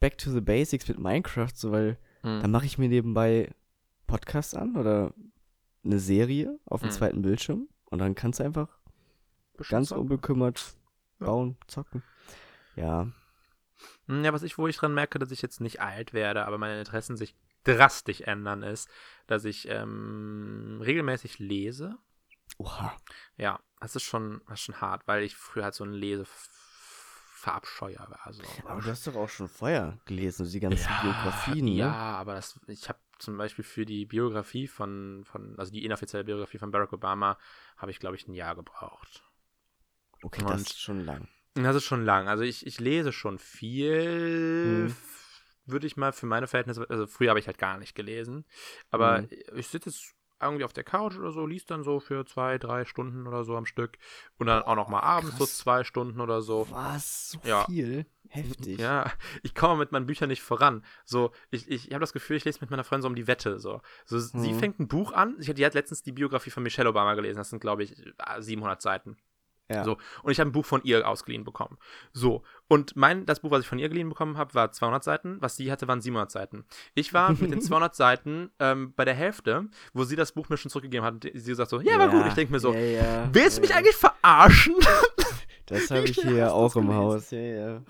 back 0.00 0.18
to 0.18 0.30
the 0.30 0.40
basics 0.40 0.88
mit 0.88 0.98
Minecraft, 0.98 1.52
so, 1.54 1.72
weil 1.72 1.98
Hm. 2.22 2.40
dann 2.40 2.50
mache 2.50 2.66
ich 2.66 2.78
mir 2.78 2.88
nebenbei 2.88 3.50
Podcasts 4.06 4.54
an 4.54 4.76
oder 4.76 5.12
eine 5.84 5.98
Serie 5.98 6.58
auf 6.66 6.80
dem 6.80 6.88
Mhm. 6.88 6.92
zweiten 6.94 7.22
Bildschirm 7.22 7.68
und 7.86 7.98
dann 7.98 8.14
kannst 8.14 8.40
du 8.40 8.44
einfach 8.44 8.68
ganz 9.68 9.88
Bestimmt 9.88 9.92
unbekümmert 10.00 10.74
Ja. 11.20 11.26
bauen, 11.26 11.56
zocken. 11.66 12.02
Ja, 12.76 13.10
Hm, 14.06 14.24
Ja, 14.24 14.32
was 14.32 14.42
ich, 14.42 14.58
wo 14.58 14.66
ich 14.68 14.76
dran 14.76 14.94
merke, 14.94 15.18
dass 15.18 15.30
ich 15.30 15.42
jetzt 15.42 15.60
nicht 15.60 15.80
alt 15.80 16.12
werde, 16.12 16.44
aber 16.46 16.58
meine 16.58 16.78
Interessen 16.78 17.16
sich 17.16 17.34
drastisch 17.64 18.22
ändern, 18.22 18.62
ist, 18.62 18.88
dass 19.26 19.44
ich 19.44 19.68
ähm, 19.68 20.80
regelmäßig 20.82 21.38
lese. 21.38 21.96
oha. 22.58 22.96
Ja, 23.36 23.60
das 23.80 23.96
ist 23.96 24.02
schon, 24.02 24.40
das 24.48 24.58
ist 24.60 24.64
schon 24.64 24.80
hart, 24.80 25.06
weil 25.06 25.22
ich 25.22 25.36
früher 25.36 25.64
halt 25.64 25.74
so 25.74 25.84
ein 25.84 25.92
Leseverabscheuer 27.40 28.06
war. 28.08 28.32
So. 28.32 28.42
Aber 28.66 28.80
du 28.80 28.90
hast 28.90 29.06
doch 29.06 29.16
auch 29.16 29.28
schon 29.28 29.48
vorher 29.48 29.98
gelesen, 30.04 30.48
die 30.50 30.60
ganzen 30.60 30.88
Biografien, 31.02 31.64
ne? 31.64 31.72
Ja, 31.72 31.92
aber 31.92 32.34
das, 32.34 32.58
ich 32.66 32.88
habe 32.88 32.98
zum 33.18 33.36
Beispiel 33.36 33.64
für 33.64 33.84
die 33.84 34.06
Biografie 34.06 34.66
von, 34.66 35.24
von, 35.24 35.58
also 35.58 35.72
die 35.72 35.84
inoffizielle 35.84 36.24
Biografie 36.24 36.58
von 36.58 36.70
Barack 36.70 36.92
Obama, 36.92 37.38
habe 37.76 37.90
ich, 37.90 37.98
glaube 37.98 38.16
ich, 38.16 38.26
ein 38.28 38.34
Jahr 38.34 38.54
gebraucht. 38.56 39.22
Okay, 40.22 40.42
das 40.42 40.50
Und- 40.52 40.60
ist 40.60 40.80
schon 40.80 41.00
lang. 41.04 41.28
Das 41.54 41.74
ist 41.76 41.84
schon 41.84 42.04
lang. 42.04 42.28
Also 42.28 42.44
ich, 42.44 42.64
ich 42.64 42.78
lese 42.78 43.12
schon 43.12 43.38
viel, 43.38 44.86
Hm. 44.88 44.96
würde 45.66 45.86
ich 45.86 45.96
mal 45.96 46.12
für 46.12 46.26
meine 46.26 46.46
Verhältnisse, 46.46 46.86
also 46.88 47.06
früher 47.06 47.30
habe 47.30 47.40
ich 47.40 47.46
halt 47.48 47.58
gar 47.58 47.76
nicht 47.78 47.94
gelesen. 47.94 48.44
Aber 48.90 49.18
Hm. 49.18 49.28
ich 49.56 49.66
sitze 49.66 49.90
jetzt 49.90 50.14
irgendwie 50.40 50.64
auf 50.64 50.72
der 50.72 50.84
Couch 50.84 51.16
oder 51.18 51.32
so, 51.32 51.46
liest 51.46 51.70
dann 51.70 51.82
so 51.82 52.00
für 52.00 52.24
zwei, 52.26 52.58
drei 52.58 52.84
Stunden 52.84 53.26
oder 53.26 53.44
so 53.44 53.56
am 53.56 53.66
Stück. 53.66 53.98
Und 54.38 54.46
dann 54.46 54.62
auch 54.62 54.76
noch 54.76 54.88
mal 54.88 55.00
abends 55.00 55.32
so 55.32 55.44
krass. 55.44 55.58
zwei 55.58 55.84
Stunden 55.84 56.20
oder 56.20 56.42
so. 56.42 56.66
Was? 56.70 57.32
So 57.32 57.40
Ja. 57.44 57.64
viel? 57.66 58.06
Heftig. 58.32 58.78
Ja, 58.78 59.10
ich 59.42 59.54
komme 59.56 59.76
mit 59.80 59.90
meinen 59.90 60.06
Büchern 60.06 60.28
nicht 60.28 60.42
voran. 60.42 60.84
So, 61.04 61.32
ich, 61.50 61.68
ich, 61.68 61.88
ich 61.88 61.92
habe 61.94 62.00
das 62.00 62.12
Gefühl, 62.12 62.36
ich 62.36 62.44
lese 62.44 62.58
mit 62.60 62.70
meiner 62.70 62.84
Freundin 62.84 63.02
so 63.02 63.08
um 63.08 63.16
die 63.16 63.26
Wette. 63.26 63.58
So, 63.58 63.80
so 64.04 64.18
sie 64.20 64.52
Mhm. 64.52 64.58
fängt 64.58 64.78
ein 64.80 64.86
Buch 64.88 65.12
an. 65.12 65.36
Ich, 65.40 65.52
die 65.52 65.66
hat 65.66 65.74
letztens 65.74 66.02
die 66.04 66.12
Biografie 66.12 66.50
von 66.50 66.62
Michelle 66.62 66.88
Obama 66.88 67.14
gelesen. 67.14 67.38
Das 67.38 67.50
sind, 67.50 67.58
glaube 67.60 67.82
ich, 67.82 67.96
700 68.38 68.80
Seiten. 68.80 69.16
Ja. 69.70 69.84
So, 69.84 69.96
und 70.22 70.32
ich 70.32 70.40
habe 70.40 70.50
ein 70.50 70.52
Buch 70.52 70.64
von 70.66 70.82
ihr 70.82 71.08
ausgeliehen 71.08 71.44
bekommen. 71.44 71.78
So, 72.12 72.42
und 72.68 72.96
mein, 72.96 73.24
das 73.26 73.40
Buch, 73.40 73.50
was 73.50 73.60
ich 73.60 73.68
von 73.68 73.78
ihr 73.78 73.88
geliehen 73.88 74.08
bekommen 74.08 74.36
habe, 74.36 74.54
war 74.54 74.72
200 74.72 75.02
Seiten. 75.04 75.36
Was 75.40 75.56
sie 75.56 75.70
hatte, 75.70 75.86
waren 75.88 76.00
700 76.00 76.30
Seiten. 76.30 76.64
Ich 76.94 77.14
war 77.14 77.30
mit 77.40 77.50
den 77.50 77.60
200 77.60 77.94
Seiten 77.94 78.50
ähm, 78.58 78.92
bei 78.94 79.04
der 79.04 79.14
Hälfte, 79.14 79.66
wo 79.92 80.04
sie 80.04 80.16
das 80.16 80.32
Buch 80.32 80.48
mir 80.48 80.56
schon 80.56 80.70
zurückgegeben 80.70 81.04
hat. 81.04 81.14
Und 81.14 81.30
sie 81.34 81.50
gesagt 81.50 81.70
so, 81.70 81.80
ja, 81.80 81.98
war 81.98 82.08
gut. 82.08 82.26
Ich 82.26 82.34
denke 82.34 82.52
mir 82.52 82.60
so, 82.60 82.72
ja, 82.72 82.80
ja, 82.80 83.28
willst 83.32 83.58
du 83.58 83.60
mich 83.62 83.70
ja. 83.70 83.76
eigentlich 83.76 83.96
verarschen? 83.96 84.74
Das 85.66 85.88
habe 85.92 86.00
ich 86.00 86.20
hier 86.20 86.52
auch 86.52 86.74
im 86.74 86.88
gelesen? 86.88 87.00
Haus. 87.00 87.30
Ja, 87.30 87.38
ja. 87.38 87.82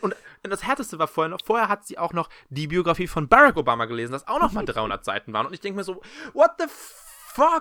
Und 0.00 0.14
das 0.44 0.64
Härteste 0.64 0.96
war 1.00 1.08
vorher 1.08 1.28
noch, 1.28 1.40
vorher 1.44 1.68
hat 1.68 1.84
sie 1.84 1.98
auch 1.98 2.12
noch 2.12 2.28
die 2.50 2.68
Biografie 2.68 3.08
von 3.08 3.26
Barack 3.26 3.56
Obama 3.56 3.86
gelesen, 3.86 4.12
das 4.12 4.28
auch 4.28 4.38
noch 4.38 4.52
mal 4.52 4.64
300 4.64 5.04
Seiten 5.04 5.32
waren. 5.32 5.46
Und 5.46 5.54
ich 5.54 5.60
denke 5.60 5.76
mir 5.76 5.82
so, 5.82 6.00
what 6.34 6.52
the 6.60 6.66
fuck 6.68 7.07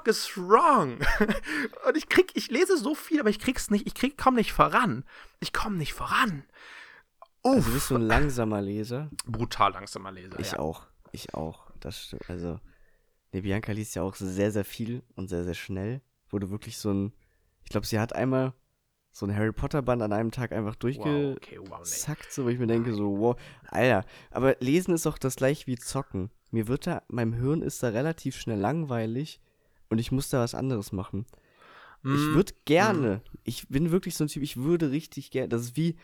is 0.07 0.37
wrong? 0.37 0.99
Und 1.87 1.97
ich 1.97 2.09
krieg, 2.09 2.31
ich 2.35 2.49
lese 2.49 2.77
so 2.77 2.95
viel, 2.95 3.19
aber 3.19 3.29
ich 3.29 3.39
krieg's 3.39 3.69
nicht, 3.69 3.87
ich 3.87 3.93
krieg, 3.93 4.17
komm 4.17 4.35
nicht 4.35 4.53
voran. 4.53 5.03
Ich 5.39 5.53
komme 5.53 5.77
nicht 5.77 5.93
voran. 5.93 6.43
Uff. 7.43 7.55
Also 7.55 7.71
bist 7.71 7.89
du 7.91 7.95
ein 7.95 8.01
langsamer 8.01 8.61
Leser? 8.61 9.09
Brutal 9.25 9.73
langsamer 9.73 10.11
Leser. 10.11 10.39
Ich 10.39 10.53
ja. 10.53 10.59
auch. 10.59 10.87
Ich 11.11 11.33
auch. 11.33 11.71
Das 11.79 12.01
stimmt. 12.01 12.29
Also, 12.29 12.59
ne, 13.31 13.41
Bianca 13.41 13.71
liest 13.71 13.95
ja 13.95 14.01
auch 14.01 14.15
sehr, 14.15 14.51
sehr 14.51 14.65
viel 14.65 15.03
und 15.15 15.29
sehr, 15.29 15.43
sehr 15.43 15.53
schnell. 15.53 16.01
Du 16.31 16.49
wirklich 16.49 16.77
so 16.77 16.91
ein. 16.91 17.13
Ich 17.63 17.69
glaube, 17.69 17.87
sie 17.87 17.99
hat 17.99 18.13
einmal 18.13 18.53
so 19.11 19.25
ein 19.25 19.35
Harry 19.35 19.51
Potter 19.51 19.81
Band 19.81 20.01
an 20.01 20.13
einem 20.13 20.31
Tag 20.31 20.51
einfach 20.51 20.73
Wow, 20.73 20.79
durchgesackt, 20.79 21.37
okay, 21.37 21.59
wow, 21.59 21.79
nee. 21.79 22.15
so, 22.29 22.45
wo 22.45 22.49
ich 22.49 22.59
mir 22.59 22.67
denke, 22.67 22.93
so, 22.93 23.17
wow, 23.17 23.35
Alter. 23.67 24.05
Aber 24.29 24.55
lesen 24.59 24.93
ist 24.93 25.07
auch 25.07 25.17
das 25.17 25.37
gleich 25.37 25.67
wie 25.67 25.77
zocken. 25.77 26.29
Mir 26.51 26.67
wird 26.67 26.85
da, 26.85 27.01
meinem 27.07 27.33
Hirn 27.33 27.61
ist 27.61 27.81
da 27.81 27.89
relativ 27.89 28.37
schnell 28.37 28.59
langweilig 28.59 29.41
und 29.89 29.99
ich 29.99 30.11
muss 30.11 30.29
da 30.29 30.39
was 30.39 30.55
anderes 30.55 30.91
machen. 30.91 31.25
Ich 32.09 32.31
Mm, 32.31 32.33
würde 32.33 32.53
gerne, 32.65 33.21
ich 33.43 33.67
bin 33.67 33.91
wirklich 33.91 34.15
so 34.15 34.23
ein 34.23 34.27
Typ, 34.27 34.43
ich 34.43 34.57
würde 34.57 34.91
richtig 34.91 35.31
gerne, 35.31 35.49
das 35.49 35.61
ist 35.63 35.77
wie, 35.77 35.97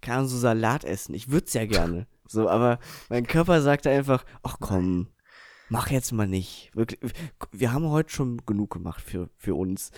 keine 0.00 0.18
Ahnung, 0.18 0.28
so 0.28 0.38
Salat 0.38 0.84
essen. 0.84 1.14
Ich 1.14 1.30
würde 1.30 1.46
es 1.46 1.54
ja 1.54 1.66
gerne. 1.66 2.06
So, 2.30 2.48
aber 2.48 2.78
mein 3.08 3.26
Körper 3.26 3.60
sagt 3.60 3.88
einfach, 3.88 4.24
ach 4.44 4.58
komm, 4.60 5.08
mach 5.68 5.90
jetzt 5.90 6.12
mal 6.12 6.28
nicht. 6.28 6.70
Wirklich, 6.74 7.12
wir 7.50 7.72
haben 7.72 7.88
heute 7.90 8.10
schon 8.10 8.46
genug 8.46 8.72
gemacht 8.72 9.00
für, 9.02 9.30
für 9.36 9.56
uns. 9.56 9.90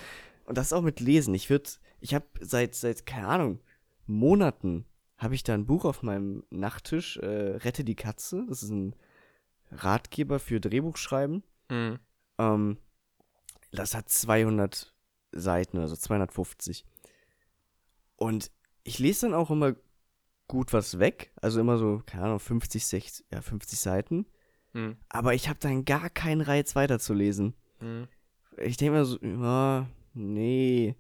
Und 0.47 0.57
das 0.57 0.73
auch 0.73 0.81
mit 0.81 1.01
Lesen. 1.01 1.35
Ich 1.35 1.51
würde, 1.51 1.69
ich 2.01 2.15
habe 2.15 2.25
seit, 2.41 2.75
seit, 2.75 3.05
keine 3.05 3.29
Ahnung, 3.29 3.61
Monaten 4.07 4.87
habe 5.19 5.35
ich 5.35 5.43
da 5.43 5.53
ein 5.53 5.67
Buch 5.67 5.85
auf 5.85 6.03
meinem 6.03 6.43
Nachttisch, 6.49 7.19
äh, 7.19 7.27
Rette 7.57 7.85
die 7.85 7.97
Katze. 7.97 8.47
Das 8.49 8.63
ist 8.63 8.71
ein 8.71 8.95
Ratgeber 9.71 10.39
für 10.39 10.59
Drehbuchschreiben. 10.59 11.43
mm, 11.71 11.99
Ähm, 12.39 12.79
das 13.73 13.95
hat 13.95 14.09
200 14.09 14.95
Seiten, 15.33 15.79
also 15.79 15.97
250. 15.97 16.85
Und 18.17 18.51
ich 18.85 18.99
lese 18.99 19.27
dann 19.27 19.35
auch 19.35 19.51
immer 19.51 19.75
gut 20.49 20.73
was 20.73 20.99
weg. 20.99 21.33
Also 21.41 21.61
immer 21.61 21.79
so, 21.79 22.03
keine 22.07 22.25
Ahnung, 22.25 22.41
50, 22.41 22.87
60, 22.87 23.27
ja, 23.33 23.41
50 23.41 23.79
Seiten. 23.79 24.27
mm, 24.75 24.91
Aber 25.09 25.35
ich 25.35 25.49
habe 25.49 25.59
dann 25.59 25.85
gar 25.85 26.11
keinen 26.11 26.41
Reiz 26.43 26.75
weiterzulesen. 26.77 27.55
mm. 27.81 28.03
Ich 28.59 28.77
denke 28.77 28.93
mir 28.99 29.05
so, 29.07 29.19
ja, 29.23 29.87
nee. 30.13 30.95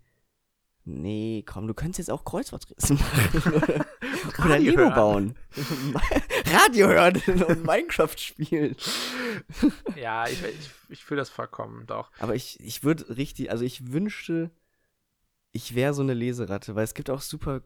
Nee, 0.84 1.44
komm, 1.46 1.66
du 1.68 1.74
könntest 1.74 1.98
jetzt 1.98 2.10
auch 2.10 2.24
Kreuzworträtsel 2.24 2.96
machen. 2.96 3.52
oder 3.52 4.46
oder 4.46 4.58
Lego 4.58 4.90
bauen. 4.90 5.36
Radio 6.47 6.88
hören 6.88 7.16
und 7.49 7.64
Minecraft 7.64 8.16
spielen. 8.16 8.76
Ja, 9.97 10.26
ich, 10.26 10.43
ich, 10.43 10.70
ich 10.88 11.05
fühle 11.05 11.20
das 11.20 11.30
vollkommen, 11.30 11.86
doch. 11.86 12.11
Aber 12.18 12.34
ich, 12.34 12.61
ich 12.61 12.84
würde 12.84 13.16
richtig, 13.16 13.51
also 13.51 13.64
ich 13.64 13.93
wünschte, 13.93 14.51
ich 15.53 15.74
wäre 15.74 15.95
so 15.95 16.03
eine 16.03 16.14
Leseratte, 16.14 16.74
weil 16.74 16.84
es 16.84 16.95
gibt 16.95 17.11
auch 17.11 17.20
super 17.20 17.62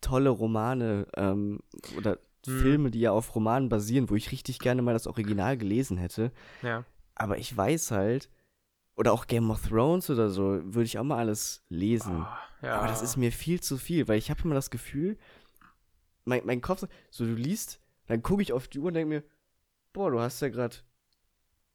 tolle 0.00 0.30
Romane 0.30 1.06
ähm, 1.16 1.60
oder 1.96 2.18
Hm. 2.46 2.60
Filme, 2.60 2.90
die 2.90 3.00
ja 3.00 3.12
auf 3.12 3.34
Romanen 3.34 3.68
basieren, 3.68 4.10
wo 4.10 4.16
ich 4.16 4.32
richtig 4.32 4.58
gerne 4.58 4.82
mal 4.82 4.92
das 4.94 5.06
Original 5.06 5.56
gelesen 5.56 5.96
hätte. 5.96 6.32
Ja. 6.62 6.84
Aber 7.14 7.38
ich 7.38 7.56
weiß 7.56 7.92
halt, 7.92 8.30
oder 8.96 9.12
auch 9.12 9.26
Game 9.26 9.50
of 9.50 9.68
Thrones 9.68 10.10
oder 10.10 10.28
so, 10.28 10.60
würde 10.64 10.84
ich 10.84 10.98
auch 10.98 11.04
mal 11.04 11.18
alles 11.18 11.62
lesen. 11.68 12.22
Oh, 12.26 12.66
ja. 12.66 12.78
Aber 12.78 12.88
das 12.88 13.02
ist 13.02 13.16
mir 13.16 13.32
viel 13.32 13.60
zu 13.60 13.78
viel, 13.78 14.08
weil 14.08 14.18
ich 14.18 14.30
habe 14.30 14.42
immer 14.42 14.54
das 14.54 14.70
Gefühl, 14.70 15.18
mein, 16.24 16.42
mein 16.44 16.60
Kopf, 16.60 16.84
so 17.10 17.24
du 17.24 17.34
liest, 17.34 17.80
dann 18.12 18.22
gucke 18.22 18.42
ich 18.42 18.52
auf 18.52 18.68
die 18.68 18.78
Uhr 18.78 18.86
und 18.88 18.94
denke 18.94 19.08
mir, 19.08 19.24
boah, 19.92 20.10
du 20.10 20.20
hast 20.20 20.40
ja 20.40 20.48
gerade, 20.48 20.76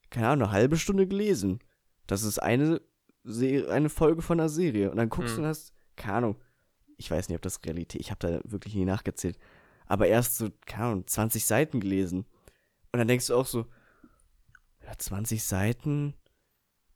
keine 0.10 0.30
Ahnung, 0.30 0.48
eine 0.48 0.54
halbe 0.54 0.78
Stunde 0.78 1.08
gelesen. 1.08 1.60
Das 2.08 2.24
ist 2.24 2.40
eine, 2.40 2.82
Se 3.24 3.68
eine 3.70 3.90
Folge 3.90 4.22
von 4.22 4.40
einer 4.40 4.48
Serie. 4.50 4.90
Und 4.90 4.98
dann 4.98 5.10
guckst 5.10 5.36
du 5.36 5.40
Mhm. 5.40 5.44
und 5.46 5.50
hast, 5.50 5.74
keine 5.98 6.18
Ahnung, 6.18 6.36
ich 6.96 7.12
weiß 7.12 7.28
nicht, 7.28 7.36
ob 7.36 7.42
das 7.42 7.60
Realität, 7.66 8.00
ich 8.00 8.10
habe 8.12 8.20
da 8.26 8.40
wirklich 8.50 8.74
nie 8.74 8.86
nachgezählt, 8.86 9.38
aber 9.86 10.08
erst 10.08 10.38
so, 10.38 10.50
keine 10.66 10.86
Ahnung, 10.86 11.08
20 11.08 11.46
Seiten 11.46 11.80
gelesen. 11.80 12.20
Und 12.92 13.00
dann 13.00 13.08
denkst 13.08 13.28
du 13.28 13.36
auch 13.36 13.46
so, 13.46 13.66
ja, 14.86 14.98
20 14.98 15.44
Seiten, 15.44 16.14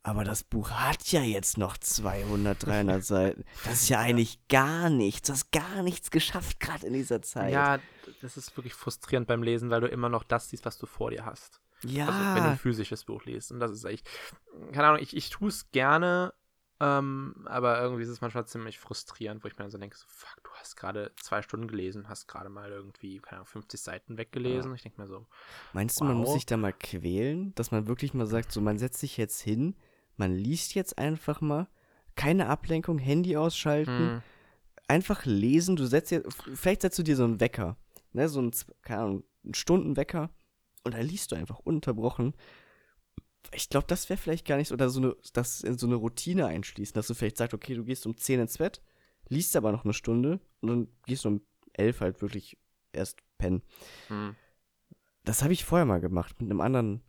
aber 0.03 0.23
das 0.23 0.43
Buch 0.43 0.71
hat 0.71 1.11
ja 1.11 1.21
jetzt 1.21 1.57
noch 1.57 1.77
200, 1.77 2.65
300 2.65 3.03
Seiten. 3.03 3.45
Das 3.65 3.81
ist 3.83 3.89
ja 3.89 3.99
eigentlich 3.99 4.39
gar 4.47 4.89
nichts. 4.89 5.27
Du 5.27 5.33
hast 5.33 5.51
gar 5.51 5.83
nichts 5.83 6.09
geschafft, 6.11 6.59
gerade 6.59 6.87
in 6.87 6.93
dieser 6.93 7.21
Zeit. 7.21 7.53
Ja, 7.53 7.79
das 8.21 8.37
ist 8.37 8.55
wirklich 8.57 8.73
frustrierend 8.73 9.27
beim 9.27 9.43
Lesen, 9.43 9.69
weil 9.69 9.81
du 9.81 9.87
immer 9.87 10.09
noch 10.09 10.23
das 10.23 10.49
siehst, 10.49 10.65
was 10.65 10.77
du 10.77 10.85
vor 10.87 11.11
dir 11.11 11.25
hast. 11.25 11.61
ja. 11.83 12.07
Also, 12.07 12.19
wenn 12.35 12.43
du 12.43 12.49
ein 12.51 12.57
physisches 12.57 13.05
Buch 13.05 13.23
liest. 13.25 13.51
Und 13.51 13.59
das 13.59 13.71
ist 13.71 13.83
echt, 13.85 14.09
keine 14.71 14.87
Ahnung, 14.87 15.01
ich, 15.01 15.15
ich 15.15 15.29
tue 15.29 15.49
es 15.49 15.69
gerne, 15.71 16.33
ähm, 16.79 17.35
aber 17.45 17.79
irgendwie 17.79 18.01
ist 18.01 18.09
es 18.09 18.21
manchmal 18.21 18.47
ziemlich 18.47 18.79
frustrierend, 18.79 19.43
wo 19.43 19.47
ich 19.47 19.53
mir 19.53 19.65
dann 19.65 19.69
so 19.71 19.77
denke, 19.77 19.95
so, 19.95 20.05
fuck, 20.07 20.43
du 20.43 20.49
hast 20.59 20.75
gerade 20.75 21.11
zwei 21.17 21.43
Stunden 21.43 21.67
gelesen, 21.67 22.09
hast 22.09 22.27
gerade 22.27 22.49
mal 22.49 22.71
irgendwie, 22.71 23.19
keine 23.19 23.37
Ahnung, 23.37 23.45
50 23.47 23.79
Seiten 23.79 24.17
weggelesen. 24.17 24.73
Ich 24.73 24.81
denke 24.81 24.99
mir 24.99 25.07
so, 25.07 25.27
Meinst 25.73 25.99
du, 26.01 26.05
man 26.05 26.17
muss 26.17 26.29
Wow. 26.29 26.33
sich 26.33 26.47
da 26.47 26.57
mal 26.57 26.73
quälen, 26.73 27.53
dass 27.53 27.69
man 27.69 27.85
wirklich 27.85 28.15
mal 28.15 28.25
sagt, 28.25 28.51
so 28.51 28.61
man 28.61 28.79
setzt 28.79 28.99
sich 28.99 29.15
jetzt 29.17 29.39
hin, 29.41 29.75
man 30.17 30.33
liest 30.33 30.73
jetzt 30.75 30.97
einfach 30.97 31.41
mal, 31.41 31.67
keine 32.15 32.47
Ablenkung, 32.47 32.97
Handy 32.99 33.37
ausschalten, 33.37 33.97
hm, 33.97 34.21
einfach 34.87 35.25
lesen. 35.25 35.75
Du 35.75 35.85
setzt 35.85 36.11
jetzt, 36.11 36.27
vielleicht 36.53 36.81
setzt 36.81 36.99
du 36.99 37.03
dir 37.03 37.15
so 37.15 37.23
einen 37.23 37.39
Wecker, 37.39 37.77
ne, 38.13 38.27
so 38.29 38.41
ein, 38.41 38.51
keine 38.81 39.01
Ahnung, 39.01 39.23
einen 39.43 39.53
Stundenwecker 39.53 40.29
und 40.83 40.93
dann 40.93 41.05
liest 41.05 41.31
du 41.31 41.35
einfach 41.35 41.59
unterbrochen. 41.59 42.33
Ich 43.53 43.69
glaube, 43.69 43.87
das 43.87 44.09
wäre 44.09 44.17
vielleicht 44.19 44.45
gar 44.45 44.57
nicht 44.57 44.67
so, 44.67 44.75
oder 44.75 44.89
so 44.89 44.99
eine, 44.99 45.15
das 45.33 45.61
in 45.61 45.77
so 45.77 45.87
eine 45.87 45.95
Routine 45.95 46.45
einschließen, 46.45 46.93
dass 46.93 47.07
du 47.07 47.13
vielleicht 47.13 47.37
sagst, 47.37 47.53
okay, 47.53 47.73
du 47.73 47.83
gehst 47.83 48.05
um 48.05 48.15
10 48.15 48.39
ins 48.39 48.57
Bett, 48.57 48.81
liest 49.29 49.55
aber 49.55 49.71
noch 49.71 49.83
eine 49.83 49.93
Stunde 49.93 50.39
und 50.59 50.67
dann 50.69 50.87
gehst 51.05 51.25
du 51.25 51.29
um 51.29 51.41
11 51.73 52.01
halt 52.01 52.21
wirklich 52.21 52.57
erst 52.93 53.19
pennen. 53.37 53.61
hm, 54.09 54.35
Das 55.23 55.41
habe 55.43 55.53
ich 55.53 55.65
vorher 55.65 55.85
mal 55.85 56.01
gemacht 56.01 56.39
mit 56.41 56.51
einem 56.51 56.61
anderen 56.61 57.01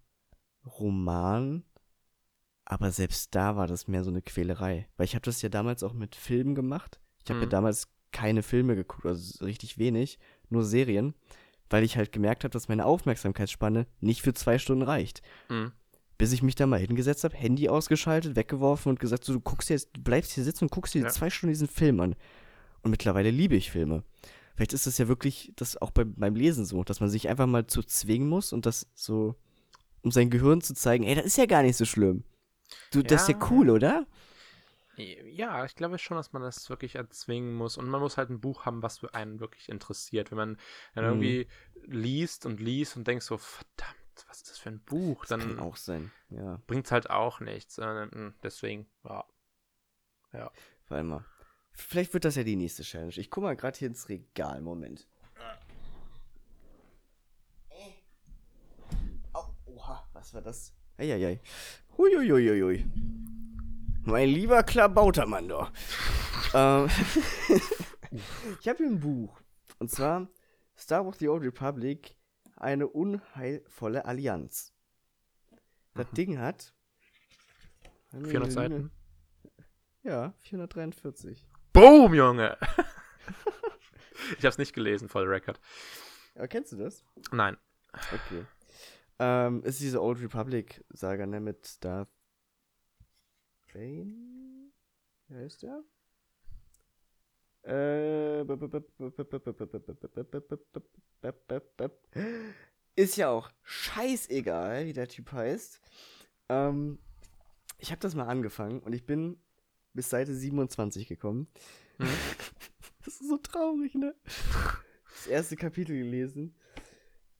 Roman, 0.64 1.64
aber 2.64 2.90
selbst 2.92 3.34
da 3.34 3.56
war 3.56 3.66
das 3.66 3.88
mehr 3.88 4.04
so 4.04 4.10
eine 4.10 4.22
Quälerei, 4.22 4.88
weil 4.96 5.04
ich 5.04 5.14
habe 5.14 5.24
das 5.24 5.42
ja 5.42 5.48
damals 5.48 5.82
auch 5.82 5.92
mit 5.94 6.14
Filmen 6.16 6.54
gemacht. 6.54 7.00
Ich 7.24 7.30
habe 7.30 7.40
ja 7.40 7.46
Mhm. 7.46 7.50
damals 7.50 7.88
keine 8.12 8.42
Filme 8.42 8.76
geguckt, 8.76 9.06
also 9.06 9.44
richtig 9.44 9.78
wenig, 9.78 10.18
nur 10.50 10.64
Serien, 10.64 11.14
weil 11.70 11.82
ich 11.84 11.96
halt 11.96 12.12
gemerkt 12.12 12.44
habe, 12.44 12.52
dass 12.52 12.68
meine 12.68 12.84
Aufmerksamkeitsspanne 12.84 13.86
nicht 14.00 14.22
für 14.22 14.34
zwei 14.34 14.58
Stunden 14.58 14.82
reicht. 14.82 15.22
hm. 15.48 15.72
Bis 16.18 16.30
ich 16.32 16.42
mich 16.42 16.54
da 16.54 16.66
mal 16.66 16.78
hingesetzt 16.78 17.24
habe, 17.24 17.34
Handy 17.36 17.68
ausgeschaltet, 17.68 18.36
weggeworfen 18.36 18.90
und 18.90 19.00
gesagt, 19.00 19.24
so, 19.24 19.32
du 19.32 19.40
guckst 19.40 19.70
jetzt, 19.70 19.88
du 19.94 20.02
bleibst 20.02 20.30
hier 20.32 20.44
sitzen 20.44 20.64
und 20.66 20.70
guckst 20.70 20.94
dir 20.94 21.02
Ja. 21.02 21.08
zwei 21.08 21.30
Stunden 21.30 21.52
diesen 21.52 21.66
Film 21.66 21.98
an. 21.98 22.14
Und 22.82 22.92
mittlerweile 22.92 23.30
liebe 23.30 23.56
ich 23.56 23.72
Filme. 23.72 24.04
Vielleicht 24.54 24.72
ist 24.72 24.86
es 24.86 24.98
ja 24.98 25.08
wirklich 25.08 25.52
das 25.56 25.80
auch 25.80 25.90
bei, 25.90 26.04
beim 26.04 26.36
Lesen 26.36 26.64
so, 26.64 26.84
dass 26.84 27.00
man 27.00 27.08
sich 27.08 27.28
einfach 27.28 27.46
mal 27.46 27.66
zu 27.66 27.82
zwingen 27.82 28.28
muss 28.28 28.52
und 28.52 28.66
das 28.66 28.86
so, 28.94 29.34
um 30.02 30.12
sein 30.12 30.30
Gehirn 30.30 30.60
zu 30.60 30.74
zeigen, 30.74 31.02
ey, 31.04 31.16
das 31.16 31.24
ist 31.24 31.38
ja 31.38 31.46
gar 31.46 31.62
nicht 31.62 31.76
so 31.76 31.86
schlimm. 31.86 32.22
Du, 32.90 33.02
das 33.02 33.22
ist 33.22 33.28
ja 33.28 33.34
Ja. 33.38 33.50
cool, 33.50 33.70
oder? 33.70 34.06
Ja, 34.96 35.64
ich 35.64 35.74
glaube 35.74 35.98
schon, 35.98 36.18
dass 36.18 36.32
man 36.34 36.42
das 36.42 36.68
wirklich 36.68 36.96
erzwingen 36.96 37.54
muss. 37.54 37.78
Und 37.78 37.88
man 37.88 38.00
muss 38.00 38.18
halt 38.18 38.28
ein 38.30 38.40
Buch 38.40 38.66
haben, 38.66 38.82
was 38.82 38.98
für 38.98 39.14
einen 39.14 39.40
wirklich 39.40 39.68
interessiert. 39.70 40.30
Wenn 40.30 40.38
man 40.38 40.58
dann 40.94 41.04
Mhm. 41.04 41.22
irgendwie 41.22 41.48
liest 41.86 42.44
und 42.44 42.60
liest 42.60 42.96
und 42.96 43.06
denkt 43.08 43.24
so, 43.24 43.38
verdammt, 43.38 43.96
was 44.28 44.38
ist 44.38 44.50
das 44.50 44.58
für 44.58 44.68
ein 44.68 44.80
Buch? 44.80 45.22
Das 45.24 45.30
kann 45.30 45.56
Dann 45.56 45.58
auch 45.60 45.76
sein, 45.76 46.12
ja. 46.28 46.60
bringt 46.66 46.84
es 46.86 46.92
halt 46.92 47.08
auch 47.08 47.40
nichts. 47.40 47.78
Äh, 47.78 48.06
Deswegen, 48.42 48.86
ja. 49.04 49.24
Warte 50.88 51.04
mal. 51.04 51.24
Vielleicht 51.74 52.12
wird 52.12 52.26
das 52.26 52.36
ja 52.36 52.44
die 52.44 52.56
nächste 52.56 52.82
Challenge. 52.82 53.14
Ich 53.16 53.30
guck 53.30 53.44
mal 53.44 53.56
gerade 53.56 53.78
hier 53.78 53.88
ins 53.88 54.10
Regal. 54.10 54.60
Moment. 54.60 55.08
Oh, 59.34 59.46
oha, 59.66 60.06
was 60.12 60.34
war 60.34 60.42
das? 60.42 60.74
Eieiei. 60.98 61.40
Huiuiuiui. 61.99 62.84
Mein 64.05 64.28
lieber 64.28 64.62
Klabautermann 64.62 65.49
doch. 65.49 65.70
ähm, 66.55 66.88
ich 68.61 68.68
habe 68.68 68.78
hier 68.78 68.86
ein 68.86 69.01
Buch. 69.01 69.40
Und 69.78 69.90
zwar 69.90 70.28
Star 70.76 71.05
Wars 71.05 71.18
The 71.18 71.28
Old 71.28 71.45
Republic, 71.45 72.16
eine 72.57 72.88
unheilvolle 72.88 74.05
Allianz. 74.05 74.72
Das 75.95 76.11
Ding 76.11 76.38
hat. 76.38 76.74
400 78.12 78.53
Seiten. 78.53 78.90
Ja, 80.03 80.34
443. 80.38 81.47
Boom, 81.72 82.14
Junge! 82.14 82.59
ich 84.38 84.45
hab's 84.45 84.59
nicht 84.59 84.74
gelesen, 84.74 85.09
voll 85.09 85.26
Record. 85.26 85.61
Aber 86.34 86.49
kennst 86.49 86.72
du 86.72 86.76
das? 86.76 87.05
Nein. 87.30 87.57
Okay. 87.93 88.45
Ähm, 89.24 89.62
ist 89.62 89.78
diese 89.78 90.02
Old 90.02 90.20
Republic 90.20 90.84
Saga, 90.88 91.26
ne, 91.26 91.38
mit 91.38 91.84
Darth 91.84 92.08
Bane? 93.72 94.72
Wie 95.28 95.36
heißt 95.36 95.62
der? 95.62 95.84
Äh, 97.62 98.42
ist 102.96 103.16
ja 103.16 103.30
auch 103.30 103.48
scheißegal, 103.62 104.86
wie 104.86 104.92
der 104.92 105.06
Typ 105.06 105.30
heißt. 105.30 105.80
Ähm, 106.48 106.98
ich 107.78 107.92
habe 107.92 108.00
das 108.00 108.16
mal 108.16 108.26
angefangen 108.26 108.80
und 108.80 108.92
ich 108.92 109.06
bin 109.06 109.40
bis 109.92 110.10
Seite 110.10 110.34
27 110.34 111.06
gekommen. 111.06 111.46
Mhm. 111.98 112.08
Das 113.04 113.20
ist 113.20 113.28
so 113.28 113.36
traurig, 113.36 113.94
ne? 113.94 114.16
Das 114.24 115.26
erste 115.28 115.54
Kapitel 115.54 115.96
gelesen. 115.96 116.56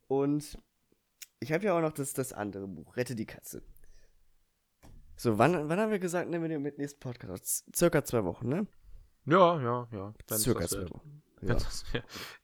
Und 0.07 0.59
ich 1.43 1.53
habe 1.53 1.65
ja 1.65 1.77
auch 1.77 1.81
noch 1.81 1.93
das, 1.93 2.15
das 2.15 2.33
andere 2.33 2.69
Buch, 2.69 2.97
Rette 2.97 3.15
die 3.15 3.27
Katze. 3.27 3.63
So, 5.17 5.39
wann, 5.39 5.69
wann 5.69 5.79
haben 5.79 5.91
wir 5.91 5.99
gesagt, 5.99 6.31
nehmen 6.31 6.45
wir 6.45 6.49
den 6.49 6.63
mit 6.63 6.79
nächsten 6.79 7.01
Podcast? 7.01 7.65
Circa 7.75 8.05
zwei 8.05 8.25
Wochen, 8.25 8.49
ne? 8.49 8.67
Ja, 9.27 9.61
ja, 9.61 9.89
ja. 9.93 10.15
wenn's 10.29 10.43
Circa 10.43 10.67
zwei. 10.67 10.89
Wochen. 10.91 11.23
Ja. 11.43 11.57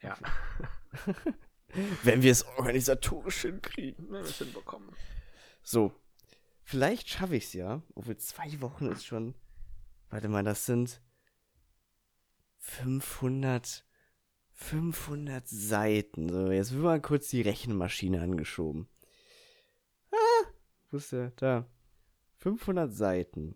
Ja. 0.03 0.17
Wenn 2.03 2.23
wir 2.23 2.33
es 2.33 2.45
organisatorisch 2.45 3.43
hinkriegen. 3.43 4.07
Wenn 4.07 4.23
wir 4.23 4.31
es 4.31 4.39
hinbekommen. 4.39 4.91
So, 5.63 5.93
vielleicht 6.65 7.09
schaffe 7.09 7.37
ich 7.37 7.45
es 7.45 7.53
ja. 7.53 7.83
Obwohl 7.95 8.17
zwei 8.17 8.61
Wochen 8.61 8.87
ist 8.87 9.07
schon. 9.07 9.35
Warte 10.11 10.29
mal, 10.29 10.43
das 10.43 10.67
sind 10.67 11.01
500, 12.59 13.85
500 14.59 15.49
Seiten. 15.49 16.29
So, 16.29 16.51
jetzt 16.51 16.73
wird 16.73 16.83
mal 16.83 17.01
kurz 17.01 17.29
die 17.29 17.43
Rechenmaschine 17.43 18.21
angeschoben. 18.21 18.89
Ah, 20.11 20.47
wo 20.91 20.97
ist 20.97 21.13
der? 21.13 21.31
Da. 21.37 21.65
500 22.39 22.93
Seiten. 22.93 23.55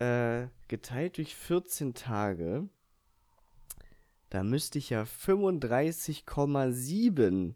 Äh, 0.00 0.48
geteilt 0.66 1.18
durch 1.18 1.36
14 1.36 1.94
Tage. 1.94 2.68
Da 4.30 4.42
müsste 4.42 4.78
ich 4.78 4.90
ja 4.90 5.04
35,7 5.04 7.54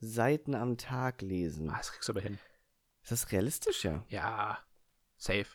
Seiten 0.00 0.54
am 0.54 0.76
Tag 0.76 1.22
lesen. 1.22 1.70
Ah, 1.70 1.78
das 1.78 1.92
kriegst 1.92 2.08
du 2.08 2.12
aber 2.12 2.20
hin. 2.20 2.38
Ist 3.02 3.10
das 3.10 3.32
realistisch, 3.32 3.84
ja? 3.84 4.04
Ja. 4.08 4.58
Safe. 5.16 5.46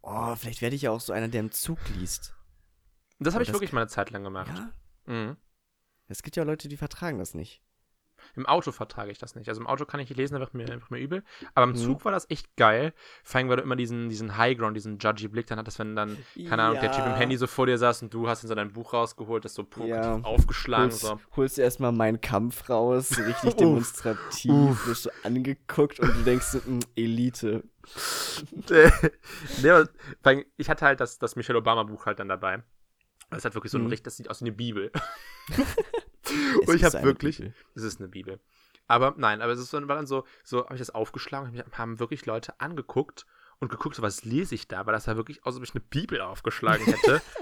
Oh, 0.00 0.34
vielleicht 0.34 0.62
werde 0.62 0.76
ich 0.76 0.82
ja 0.82 0.90
auch 0.90 1.00
so 1.00 1.12
einer, 1.12 1.28
der 1.28 1.40
im 1.40 1.52
Zug 1.52 1.78
liest. 1.90 2.34
Das 3.20 3.34
habe 3.34 3.44
ich 3.44 3.52
wirklich 3.52 3.72
mal 3.72 3.82
eine 3.82 3.90
Zeit 3.90 4.10
lang 4.10 4.24
gemacht. 4.24 4.56
Ja? 4.56 4.72
Mhm. 5.06 5.36
Es 6.08 6.22
gibt 6.22 6.36
ja 6.36 6.44
Leute, 6.44 6.68
die 6.68 6.76
vertragen 6.76 7.18
das 7.18 7.34
nicht. 7.34 7.62
Im 8.36 8.46
Auto 8.46 8.72
vertrage 8.72 9.10
ich 9.10 9.18
das 9.18 9.34
nicht. 9.34 9.48
Also 9.48 9.60
im 9.60 9.66
Auto 9.66 9.84
kann 9.84 10.00
ich 10.00 10.08
nicht 10.08 10.16
lesen, 10.16 10.34
da 10.34 10.40
wird 10.40 10.54
mir 10.54 10.70
einfach 10.70 10.88
mir 10.88 10.98
übel. 10.98 11.22
Aber 11.54 11.64
im 11.64 11.70
Mhm. 11.72 11.76
Zug 11.76 12.04
war 12.06 12.12
das 12.12 12.28
echt 12.30 12.56
geil. 12.56 12.94
Vor 13.22 13.38
allem, 13.38 13.48
weil 13.50 13.56
du 13.56 13.62
immer 13.62 13.76
diesen, 13.76 14.08
diesen 14.08 14.36
Highground, 14.38 14.76
diesen 14.76 14.98
judgy 14.98 15.28
Blick 15.28 15.46
dann 15.46 15.58
hattest, 15.58 15.78
wenn 15.78 15.94
dann, 15.94 16.18
keine 16.48 16.62
Ahnung, 16.62 16.80
der 16.80 16.90
Typ 16.90 17.04
im. 17.04 17.14
Handy 17.16 17.36
so 17.36 17.46
vor 17.46 17.66
dir 17.66 17.76
saß 17.76 18.02
und 18.02 18.14
du 18.14 18.26
hast 18.28 18.42
in 18.42 18.48
so 18.48 18.54
dein 18.54 18.72
Buch 18.72 18.92
rausgeholt, 18.94 19.44
das 19.44 19.54
so 19.54 19.66
Ja. 19.84 20.20
aufgeschlagen. 20.22 20.90
Holst, 20.90 21.00
So. 21.02 21.20
holst 21.36 21.58
erstmal 21.58 21.92
meinen 21.92 22.20
Kampf 22.20 22.68
raus, 22.70 23.18
richtig 23.18 23.56
demonstrativ, 23.56 24.52
Uff. 24.54 24.86
wirst 24.86 25.02
so 25.02 25.10
angeguckt 25.22 26.00
und 26.00 26.08
du 26.16 26.22
denkst 26.22 26.46
so, 26.46 26.58
"Mm, 26.60 26.80
Elite. 26.96 27.62
nee, 29.62 30.44
ich 30.56 30.70
hatte 30.70 30.84
halt 30.86 31.00
das, 31.00 31.18
das 31.18 31.36
Michelle 31.36 31.58
Obama-Buch 31.58 32.06
halt 32.06 32.18
dann 32.20 32.28
dabei. 32.28 32.62
Das 33.30 33.44
halt 33.44 33.54
wirklich 33.54 33.72
so 33.72 33.78
ein 33.78 33.84
Mhm. 33.84 33.88
richtig, 33.90 34.04
das 34.04 34.16
sieht 34.16 34.30
aus 34.30 34.40
wie 34.40 34.46
eine 34.46 34.52
Bibel. 34.56 34.92
Und 36.66 36.74
ich 36.74 36.84
habe 36.84 37.02
wirklich, 37.02 37.38
Bibel. 37.38 37.54
es 37.74 37.82
ist 37.82 38.00
eine 38.00 38.08
Bibel. 38.08 38.40
Aber 38.86 39.14
nein, 39.16 39.40
aber 39.42 39.52
es 39.52 39.58
ist 39.60 39.70
so, 39.70 39.88
war 39.88 39.96
dann 39.96 40.06
so, 40.06 40.24
so 40.42 40.64
habe 40.64 40.74
ich 40.74 40.78
das 40.80 40.90
aufgeschlagen 40.90 41.48
und 41.48 41.54
mich 41.54 41.64
haben 41.78 41.98
wirklich 42.00 42.26
Leute 42.26 42.60
angeguckt 42.60 43.24
und 43.58 43.70
geguckt, 43.70 43.96
so 43.96 44.02
was 44.02 44.24
lese 44.24 44.54
ich 44.54 44.68
da, 44.68 44.84
weil 44.86 44.92
das 44.92 45.04
sah 45.04 45.16
wirklich 45.16 45.40
aus, 45.44 45.54
als 45.54 45.56
ob 45.58 45.62
ich 45.64 45.74
eine 45.74 45.80
Bibel 45.88 46.20
aufgeschlagen 46.20 46.84
hätte. 46.86 47.20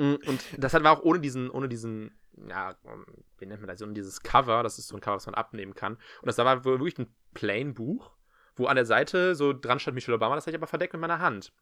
Mm, 0.00 0.14
und 0.28 0.40
das 0.56 0.74
hat- 0.74 0.84
war 0.84 0.92
auch 0.96 1.02
ohne 1.02 1.18
diesen, 1.18 1.50
ohne 1.50 1.68
diesen, 1.68 2.16
ja, 2.48 2.76
um, 2.84 3.04
wie 3.38 3.46
nennt 3.46 3.60
man 3.60 3.66
das, 3.66 3.82
ohne 3.82 3.94
dieses 3.94 4.22
Cover, 4.22 4.62
das 4.62 4.78
ist 4.78 4.86
so 4.86 4.94
ein 4.96 5.00
Cover, 5.00 5.16
was 5.16 5.26
man 5.26 5.34
abnehmen 5.34 5.74
kann. 5.74 5.94
Und 5.94 6.26
das 6.26 6.38
war 6.38 6.64
wirklich 6.64 6.96
ein 7.00 7.12
plain 7.34 7.74
Buch, 7.74 8.12
wo 8.54 8.66
an 8.66 8.76
der 8.76 8.86
Seite 8.86 9.34
so 9.34 9.52
dran 9.52 9.80
stand 9.80 9.96
Michelle 9.96 10.14
Obama, 10.14 10.36
das 10.36 10.44
hatte 10.46 10.52
ich 10.54 10.60
aber 10.60 10.68
verdeckt 10.68 10.92
mit 10.92 11.00
meiner 11.00 11.18
Hand. 11.18 11.52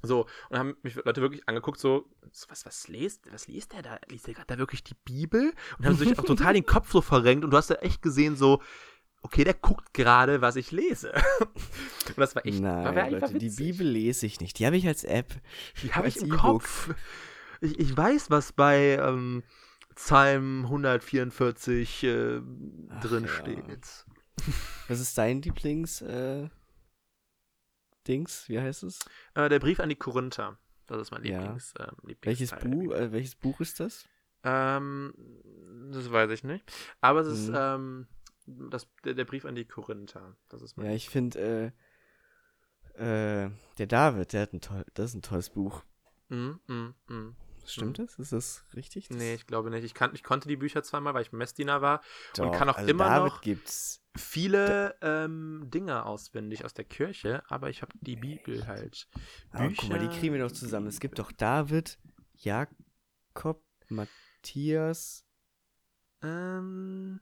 So, 0.00 0.26
und 0.48 0.58
haben 0.58 0.76
mich 0.82 0.96
Leute 0.96 1.20
wirklich 1.20 1.48
angeguckt, 1.48 1.78
so, 1.78 2.06
was, 2.48 2.66
was 2.66 2.88
liest, 2.88 3.32
was 3.32 3.46
liest 3.46 3.72
der 3.72 3.82
da? 3.82 3.98
Liest 4.08 4.26
der 4.26 4.34
gerade 4.34 4.48
da 4.48 4.58
wirklich 4.58 4.82
die 4.82 4.96
Bibel? 5.04 5.52
Und 5.78 5.86
haben 5.86 5.96
sich 5.96 6.18
auch 6.18 6.24
total 6.24 6.54
den 6.54 6.66
Kopf 6.66 6.90
so 6.90 7.00
verrenkt 7.02 7.44
und 7.44 7.50
du 7.52 7.56
hast 7.56 7.70
da 7.70 7.76
echt 7.76 8.02
gesehen, 8.02 8.36
so, 8.36 8.60
okay, 9.22 9.44
der 9.44 9.54
guckt 9.54 9.94
gerade, 9.94 10.40
was 10.40 10.56
ich 10.56 10.72
lese. 10.72 11.12
und 11.40 12.18
das 12.18 12.34
war 12.34 12.44
echt, 12.44 12.60
Nein, 12.60 12.84
war, 12.84 12.94
war, 12.94 13.02
war 13.02 13.10
Leute, 13.10 13.38
die. 13.38 13.50
Bibel 13.50 13.86
lese 13.86 14.26
ich 14.26 14.40
nicht. 14.40 14.58
Die 14.58 14.66
habe 14.66 14.76
ich 14.76 14.86
als 14.86 15.04
App. 15.04 15.34
Die 15.82 15.92
habe 15.92 16.08
ich 16.08 16.16
im 16.16 16.28
E-Book. 16.28 16.40
Kopf. 16.40 16.94
Ich, 17.60 17.78
ich 17.78 17.96
weiß, 17.96 18.30
was 18.30 18.52
bei 18.52 18.98
ähm, 19.00 19.44
Psalm 19.94 20.64
144 20.64 22.02
äh, 22.02 22.40
drin 23.00 23.24
ja. 23.24 23.28
steht. 23.28 24.06
Was 24.88 24.98
ist 24.98 25.16
dein 25.16 25.42
Lieblings, 25.42 26.02
äh, 26.02 26.48
Dings? 28.08 28.48
Wie 28.48 28.60
heißt 28.60 28.82
es? 28.84 28.98
Äh, 29.34 29.48
der 29.48 29.58
Brief 29.58 29.80
an 29.80 29.88
die 29.88 29.96
Korinther. 29.96 30.58
Das 30.86 31.00
ist 31.00 31.10
mein 31.10 31.24
Ja. 31.24 31.40
Lieblings, 31.40 31.74
ähm, 31.78 31.86
Welches 32.22 32.50
Lieblingsteil 32.50 32.60
der 32.60 32.68
Buch, 32.68 32.80
Bibel. 32.82 32.96
äh, 32.96 33.12
welches 33.12 33.34
Buch 33.36 33.60
ist 33.60 33.80
das? 33.80 34.04
Ähm, 34.44 35.14
das 35.92 36.10
weiß 36.10 36.30
ich 36.32 36.42
nicht. 36.44 36.64
Aber 37.00 37.20
es 37.20 37.28
ist 37.28 37.48
Mhm. 37.48 37.54
ähm, 37.56 38.06
das, 38.46 38.88
der, 39.04 39.14
der 39.14 39.24
Brief 39.24 39.44
an 39.44 39.54
die 39.54 39.64
Korinther. 39.64 40.36
Das 40.48 40.62
ist 40.62 40.76
mein 40.76 40.86
Ja, 40.86 40.92
ich 40.92 41.08
finde, 41.08 41.72
äh, 42.98 43.44
äh, 43.46 43.50
der 43.78 43.86
David, 43.86 44.32
der 44.32 44.42
hat 44.42 44.52
ein 44.52 44.60
toll, 44.60 44.84
das 44.94 45.10
ist 45.10 45.14
ein 45.14 45.22
tolles 45.22 45.50
Buch. 45.50 45.82
Mhm, 46.28 46.60
mhm, 46.66 46.94
mhm. 47.08 47.36
Stimmt 47.64 48.00
das? 48.00 48.18
Ist 48.18 48.32
das 48.32 48.64
richtig? 48.74 49.06
Das 49.08 49.16
Nee, 49.16 49.34
ich 49.34 49.46
glaube 49.46 49.70
nicht. 49.70 49.84
Ich, 49.84 49.94
kann, 49.94 50.12
ich 50.14 50.24
konnte 50.24 50.48
die 50.48 50.56
Bücher 50.56 50.82
zweimal, 50.82 51.14
weil 51.14 51.22
ich 51.22 51.30
Messdiener 51.32 51.80
war. 51.80 52.02
Doch, 52.34 52.50
kann 52.50 52.68
auch 52.68 52.76
also 52.76 52.90
immer 52.90 53.04
David 53.04 53.32
noch- 53.32 53.40
gibt's. 53.40 54.01
Viele 54.14 54.94
ähm, 55.00 55.68
Dinge 55.72 56.04
auswendig 56.04 56.64
aus 56.64 56.74
der 56.74 56.84
Kirche, 56.84 57.42
aber 57.48 57.70
ich 57.70 57.80
habe 57.80 57.92
die 58.00 58.16
Bibel 58.16 58.66
halt. 58.66 59.08
Aber 59.50 59.70
guck 59.70 59.88
mal, 59.88 59.98
die 59.98 60.08
kriegen 60.08 60.34
wir 60.34 60.42
doch 60.42 60.52
zusammen. 60.52 60.86
Es 60.86 61.00
gibt 61.00 61.18
doch 61.18 61.32
David, 61.32 61.98
Jakob, 62.36 63.62
Matthias 63.88 65.24
Ähm, 66.22 67.20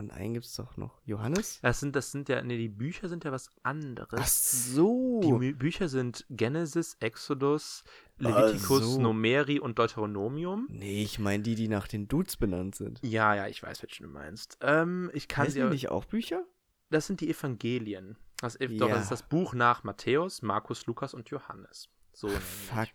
und 0.00 0.10
einen 0.12 0.32
gibt's 0.32 0.56
doch 0.56 0.78
noch. 0.78 1.00
Johannes? 1.04 1.60
das 1.60 1.78
sind, 1.78 1.94
das 1.94 2.10
sind 2.10 2.30
ja, 2.30 2.42
nee, 2.42 2.56
die 2.56 2.70
Bücher 2.70 3.08
sind 3.08 3.24
ja 3.24 3.32
was 3.32 3.50
anderes. 3.62 4.18
Ach 4.18 4.26
so. 4.26 5.20
Die 5.22 5.52
Bücher 5.52 5.88
sind 5.90 6.24
Genesis, 6.30 6.96
Exodus, 7.00 7.84
Leviticus, 8.20 8.82
so. 8.94 9.00
Numeri 9.00 9.58
und 9.60 9.78
Deuteronomium. 9.78 10.66
Nee, 10.70 11.02
ich 11.02 11.18
meine 11.18 11.42
die, 11.42 11.54
die 11.54 11.68
nach 11.68 11.88
den 11.88 12.06
Dudes 12.08 12.36
benannt 12.36 12.74
sind. 12.74 12.98
Ja, 13.02 13.34
ja, 13.34 13.46
ich 13.48 13.62
weiß, 13.62 13.82
welchen 13.82 14.04
du 14.04 14.08
meinst. 14.10 14.58
Ähm, 14.60 15.10
ich 15.14 15.28
kann 15.28 15.46
Heißen 15.46 15.62
sie 15.62 15.68
nicht 15.68 15.88
auch 15.90 16.04
Bücher? 16.04 16.44
Das 16.90 17.06
sind 17.06 17.20
die 17.20 17.30
Evangelien. 17.30 18.16
Das, 18.40 18.58
Ev- 18.60 18.78
doch, 18.78 18.88
Ja. 18.88 18.94
das 18.94 19.04
ist 19.04 19.10
das 19.12 19.22
Buch 19.22 19.54
nach 19.54 19.84
Matthäus, 19.84 20.42
Markus, 20.42 20.86
Lukas 20.86 21.14
und 21.14 21.28
Johannes. 21.30 21.88
So. 22.12 22.28
Fuck. 22.28 22.90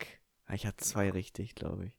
Ich 0.51 0.65
hatte 0.67 0.78
zwei 0.84 1.09
richtig, 1.11 1.55
glaube 1.55 1.86
ich. 1.88 1.97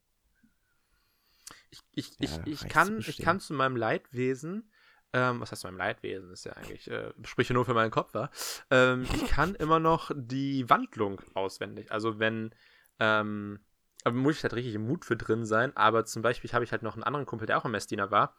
Ich, 1.70 1.80
ich, 2.20 2.30
Ja, 2.30 2.42
ich, 2.44 2.62
ich, 2.62 2.68
kann, 2.68 3.00
zu 3.02 3.10
ich 3.10 3.18
kann 3.18 3.40
zu 3.40 3.52
meinem 3.54 3.76
Leidwesen, 3.76 4.70
ähm, 5.12 5.40
was 5.40 5.50
heißt 5.52 5.62
zu 5.62 5.68
meinem 5.68 5.78
Leidwesen, 5.78 6.30
ist 6.30 6.44
ja 6.44 6.52
eigentlich, 6.52 6.90
äh, 6.90 7.12
spreche 7.24 7.54
nur 7.54 7.64
für 7.64 7.74
meinen 7.74 7.90
Kopf, 7.90 8.14
wa? 8.14 8.30
Ähm, 8.70 9.02
ich 9.14 9.26
kann 9.28 9.54
immer 9.54 9.78
noch 9.78 10.10
die 10.14 10.68
Wandlung 10.68 11.20
auswendig. 11.34 11.90
Also 11.92 12.18
wenn, 12.18 12.50
ähm, 12.98 13.60
aber 14.04 14.14
muss 14.16 14.36
ich 14.36 14.42
halt 14.42 14.54
richtig 14.54 14.74
im 14.74 14.86
Mut 14.86 15.04
für 15.04 15.16
drin 15.16 15.44
sein, 15.44 15.76
aber 15.76 16.04
zum 16.04 16.22
Beispiel 16.22 16.50
habe 16.52 16.64
ich 16.64 16.72
halt 16.72 16.82
noch 16.82 16.94
einen 16.94 17.02
anderen 17.04 17.26
Kumpel, 17.26 17.46
der 17.46 17.58
auch 17.58 17.64
im 17.64 17.72
Messdiener 17.72 18.10
war. 18.10 18.36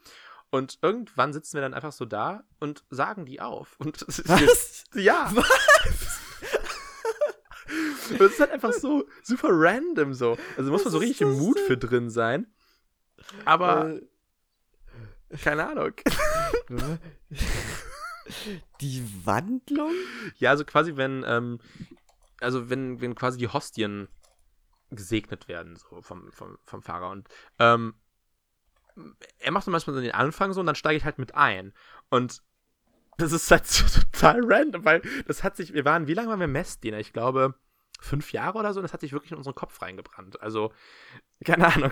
Und 0.50 0.80
irgendwann 0.82 1.34
sitzen 1.34 1.56
wir 1.56 1.62
dann 1.62 1.74
einfach 1.74 1.92
so 1.92 2.06
da 2.06 2.44
und 2.60 2.86
sagen 2.90 3.26
die 3.26 3.42
auf. 3.42 3.76
Und 3.80 4.02
Was? 4.28 4.86
ja. 4.94 5.30
Was? 5.34 6.22
Es 8.10 8.22
ist 8.22 8.40
halt 8.40 8.52
einfach 8.52 8.72
so 8.72 9.06
super 9.24 9.50
random 9.52 10.14
so. 10.14 10.38
Also 10.56 10.72
muss 10.72 10.86
man 10.86 10.92
so 10.94 11.00
richtig 11.00 11.22
im 11.22 11.32
das 11.32 11.38
Mut 11.40 11.58
denn? 11.58 11.66
für 11.66 11.78
drin 11.78 12.10
sein. 12.10 12.48
Aber 13.44 13.90
Äh, 15.30 15.38
keine 15.38 15.68
Ahnung. 15.70 15.92
Die 18.82 19.04
Wandlung? 19.26 19.92
Ja, 20.38 20.52
also 20.52 20.66
quasi, 20.66 20.96
wenn, 20.96 21.24
ähm, 21.28 21.60
also 22.40 22.70
wenn, 22.70 23.02
wenn 23.02 23.16
quasi 23.16 23.38
die 23.38 23.48
Hostien 23.48 24.08
gesegnet 24.92 25.48
werden, 25.48 25.76
so 25.76 26.02
vom, 26.02 26.32
vom, 26.32 26.58
vom 26.64 26.82
Fahrer. 26.82 27.10
Und 27.10 27.28
ähm, 27.60 27.96
er 29.40 29.52
macht 29.52 29.68
dann 29.68 29.72
manchmal 29.72 29.96
so 29.96 30.02
den 30.02 30.12
Anfang 30.12 30.54
so 30.54 30.60
und 30.60 30.66
dann 30.66 30.76
steige 30.76 30.98
ich 30.98 31.06
halt 31.06 31.20
mit 31.20 31.36
ein. 31.36 31.74
Und 32.10 32.42
das 33.18 33.32
ist 33.32 33.50
halt 33.52 33.66
so 33.68 33.86
total 34.02 34.42
random, 34.44 34.86
weil 34.86 35.02
das 35.28 35.44
hat 35.44 35.56
sich, 35.56 35.74
wir 35.74 35.86
waren, 35.86 36.08
wie 36.08 36.14
lange 36.14 36.30
waren 36.30 36.40
wir 36.40 36.48
Messdiener? 36.48 37.00
Ich 37.00 37.14
glaube, 37.14 37.56
fünf 38.00 38.32
Jahre 38.32 38.58
oder 38.60 38.74
so, 38.74 38.80
und 38.80 38.84
das 38.84 38.94
hat 38.94 39.02
sich 39.02 39.12
wirklich 39.14 39.32
in 39.32 39.38
unseren 39.38 39.56
Kopf 39.56 39.82
reingebrannt. 39.82 40.42
Also, 40.42 40.72
keine 41.46 41.68
Ahnung. 41.74 41.92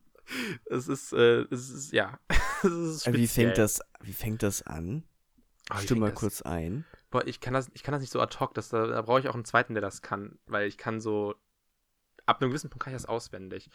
es 0.66 0.88
ist, 0.88 1.12
äh, 1.12 1.42
es 1.50 1.70
ist, 1.70 1.92
ja. 1.92 2.18
es 2.62 2.64
ist 2.70 3.06
Wie 3.06 3.26
speziell. 3.26 3.46
fängt 3.48 3.58
das, 3.58 3.80
wie 4.00 4.12
fängt 4.12 4.42
das 4.42 4.62
an? 4.62 5.04
Oh, 5.72 5.76
wie 5.78 5.82
Stimme 5.84 6.00
mal 6.00 6.10
das- 6.10 6.18
kurz 6.20 6.42
ein. 6.42 6.84
Boah, 7.10 7.26
ich 7.26 7.40
kann 7.40 7.54
das, 7.54 7.68
ich 7.74 7.82
kann 7.82 7.90
das 7.92 8.02
nicht 8.02 8.12
so 8.12 8.20
ad 8.20 8.38
hoc, 8.38 8.54
das, 8.54 8.68
da, 8.68 8.86
da 8.86 9.02
brauche 9.02 9.18
ich 9.18 9.28
auch 9.28 9.34
einen 9.34 9.44
zweiten, 9.44 9.74
der 9.74 9.80
das 9.80 10.00
kann, 10.00 10.38
weil 10.46 10.68
ich 10.68 10.78
kann 10.78 11.00
so, 11.00 11.34
ab 12.30 12.40
einem 12.40 12.50
gewissen 12.50 12.70
Punkt 12.70 12.84
kann 12.84 12.94
ich 12.94 13.00
das 13.00 13.08
auswendig. 13.08 13.68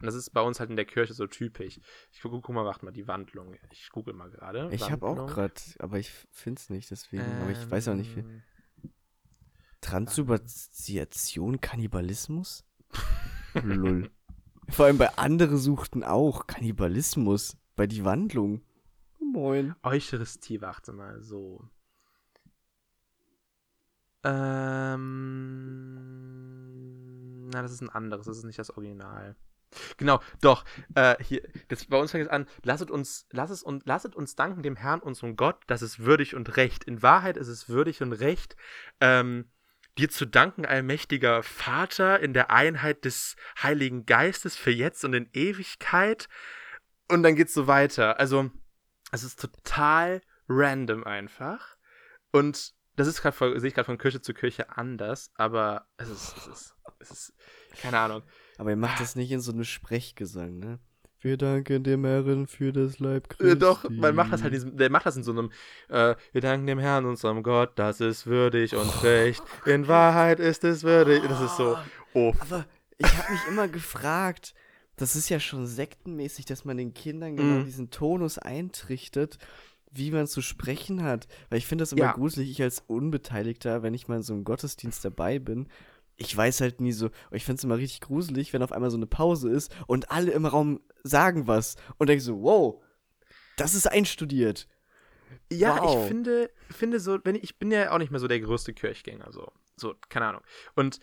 Und 0.00 0.06
das 0.06 0.14
ist 0.14 0.30
bei 0.30 0.40
uns 0.40 0.60
halt 0.60 0.70
in 0.70 0.76
der 0.76 0.84
Kirche 0.84 1.12
so 1.12 1.26
typisch. 1.26 1.80
Ich 2.12 2.20
guck, 2.20 2.30
guck 2.42 2.54
mal, 2.54 2.64
warte 2.64 2.84
mal, 2.84 2.92
die 2.92 3.08
Wandlung. 3.08 3.56
Ich 3.70 3.90
google 3.90 4.14
mal 4.14 4.30
gerade. 4.30 4.68
Ich 4.72 4.90
habe 4.90 5.06
auch 5.06 5.26
gerade, 5.26 5.54
aber 5.80 5.98
ich 5.98 6.10
find's 6.30 6.70
nicht, 6.70 6.90
deswegen. 6.90 7.24
aber 7.42 7.50
ich 7.50 7.70
weiß 7.70 7.88
auch 7.88 7.94
nicht 7.94 8.12
viel. 8.12 8.24
Ähm, 8.24 8.42
Transubstantiation, 9.80 11.60
Kannibalismus? 11.60 12.64
Lull. 13.62 14.10
Vor 14.68 14.86
allem 14.86 14.98
bei 14.98 15.16
andere 15.16 15.58
suchten 15.58 16.02
auch 16.04 16.46
Kannibalismus 16.46 17.56
bei 17.74 17.86
die 17.86 18.04
Wandlung. 18.04 18.62
Moin. 19.18 19.74
Eucharistie, 19.82 20.60
warte 20.60 20.92
mal, 20.92 21.22
so. 21.22 21.68
Ähm. 24.24 25.76
Na, 27.52 27.62
das 27.62 27.72
ist 27.72 27.82
ein 27.82 27.90
anderes, 27.90 28.26
das 28.26 28.38
ist 28.38 28.44
nicht 28.44 28.58
das 28.58 28.70
Original. 28.70 29.36
Genau, 29.96 30.20
doch. 30.40 30.64
Äh, 30.94 31.16
hier, 31.22 31.42
das, 31.68 31.86
bei 31.86 31.98
uns 31.98 32.10
fängt 32.10 32.26
es 32.26 32.30
an, 32.30 32.46
lasset 32.62 32.90
uns, 32.90 33.26
lasset, 33.30 33.62
uns, 33.62 33.84
lasset 33.84 34.14
uns 34.14 34.36
danken 34.36 34.62
dem 34.62 34.76
Herrn, 34.76 35.00
unserem 35.00 35.36
Gott, 35.36 35.62
das 35.66 35.82
ist 35.82 36.00
würdig 36.00 36.34
und 36.34 36.56
recht. 36.56 36.84
In 36.84 37.02
Wahrheit 37.02 37.36
ist 37.36 37.48
es 37.48 37.68
würdig 37.68 38.02
und 38.02 38.12
recht, 38.12 38.56
ähm, 39.00 39.50
dir 39.98 40.08
zu 40.08 40.26
danken, 40.26 40.66
allmächtiger 40.66 41.42
Vater, 41.42 42.20
in 42.20 42.32
der 42.32 42.50
Einheit 42.50 43.04
des 43.04 43.36
Heiligen 43.62 44.06
Geistes 44.06 44.56
für 44.56 44.70
jetzt 44.70 45.04
und 45.04 45.14
in 45.14 45.28
Ewigkeit. 45.32 46.28
Und 47.08 47.22
dann 47.22 47.36
geht's 47.36 47.54
so 47.54 47.66
weiter. 47.66 48.18
Also, 48.20 48.50
es 49.10 49.24
ist 49.24 49.40
total 49.40 50.20
random 50.48 51.04
einfach. 51.04 51.76
Und 52.30 52.74
das 52.96 53.06
ist 53.06 53.22
gerade, 53.22 53.60
sehe 53.60 53.68
ich 53.68 53.74
gerade 53.74 53.86
von 53.86 53.98
Kirche 53.98 54.20
zu 54.20 54.34
Kirche 54.34 54.76
anders, 54.76 55.30
aber 55.36 55.86
es 55.96 56.08
ist, 56.08 56.34
es 56.36 56.46
ist, 56.46 56.74
es 56.98 57.10
ist, 57.10 57.32
keine 57.80 57.98
Ahnung. 57.98 58.22
Aber 58.58 58.70
ihr 58.70 58.76
macht 58.76 59.00
das 59.00 59.16
nicht 59.16 59.30
in 59.30 59.40
so 59.40 59.52
eine 59.52 59.64
Sprechgesang, 59.64 60.58
ne? 60.58 60.78
Wir 61.20 61.36
danken 61.38 61.82
dem 61.82 62.04
Herrn 62.04 62.46
für 62.46 62.72
das 62.72 62.98
Leib 62.98 63.28
Christi. 63.30 63.52
Äh, 63.52 63.56
doch, 63.56 63.88
man 63.88 64.14
macht 64.14 64.32
das 64.32 64.42
halt, 64.42 64.52
in 64.52 64.60
diesem, 64.60 64.76
der 64.76 64.90
macht 64.90 65.06
das 65.06 65.16
in 65.16 65.22
so 65.24 65.32
einem, 65.32 65.50
äh, 65.88 66.14
wir 66.32 66.40
danken 66.40 66.66
dem 66.66 66.78
Herrn, 66.78 67.04
unserem 67.06 67.42
Gott, 67.42 67.72
das 67.76 68.00
ist 68.00 68.26
würdig 68.26 68.76
und 68.76 69.02
recht. 69.02 69.42
In 69.64 69.88
Wahrheit 69.88 70.40
ist 70.40 70.62
es 70.62 70.82
würdig. 70.84 71.22
Das 71.26 71.40
ist 71.40 71.56
so, 71.56 71.76
oh, 72.12 72.32
Aber 72.38 72.66
ich 72.98 73.16
habe 73.16 73.32
mich 73.32 73.40
immer 73.48 73.66
gefragt, 73.66 74.54
das 74.96 75.16
ist 75.16 75.28
ja 75.28 75.40
schon 75.40 75.66
sektenmäßig, 75.66 76.44
dass 76.44 76.64
man 76.64 76.76
den 76.76 76.94
Kindern 76.94 77.36
genau 77.36 77.60
Mhm. 77.60 77.64
diesen 77.64 77.90
Tonus 77.90 78.38
eintrichtet, 78.38 79.38
wie 79.96 80.10
man 80.10 80.26
zu 80.26 80.42
sprechen 80.42 81.02
hat. 81.02 81.26
Weil 81.50 81.58
ich 81.58 81.66
finde 81.66 81.82
das 81.82 81.92
immer 81.92 82.02
Ja. 82.06 82.12
gruselig, 82.12 82.50
ich 82.50 82.62
als 82.62 82.80
Unbeteiligter, 82.86 83.82
wenn 83.82 83.94
ich 83.94 84.08
mal 84.08 84.16
in 84.16 84.22
so 84.22 84.32
einem 84.34 84.44
Gottesdienst 84.44 85.04
dabei 85.04 85.38
bin. 85.38 85.68
Ich 86.16 86.34
weiß 86.34 86.60
halt 86.62 86.80
nie 86.80 86.92
so, 86.92 87.10
ich 87.30 87.44
finde 87.44 87.58
es 87.58 87.64
immer 87.64 87.76
richtig 87.76 88.00
gruselig, 88.00 88.52
wenn 88.52 88.62
auf 88.62 88.72
einmal 88.72 88.90
so 88.90 88.96
eine 88.96 89.06
Pause 89.06 89.50
ist 89.50 89.74
und 89.86 90.10
alle 90.10 90.32
im 90.32 90.46
Raum 90.46 90.80
sagen 91.02 91.46
was 91.46 91.76
und 91.98 92.08
denke 92.08 92.22
so, 92.24 92.40
wow, 92.42 92.82
das 93.56 93.74
ist 93.74 93.86
einstudiert. 93.86 94.66
Ja, 95.52 95.82
Wow. 95.82 96.00
ich 96.02 96.08
finde, 96.08 96.50
finde 96.70 97.00
so, 97.00 97.18
wenn 97.24 97.34
ich, 97.34 97.42
ich 97.44 97.58
bin 97.58 97.70
ja 97.70 97.90
auch 97.92 97.98
nicht 97.98 98.10
mehr 98.10 98.20
so 98.20 98.28
der 98.28 98.40
größte 98.40 98.72
Kirchgänger, 98.72 99.30
so, 99.32 99.52
so, 99.76 99.94
keine 100.08 100.26
Ahnung. 100.26 100.42
Und 100.74 101.00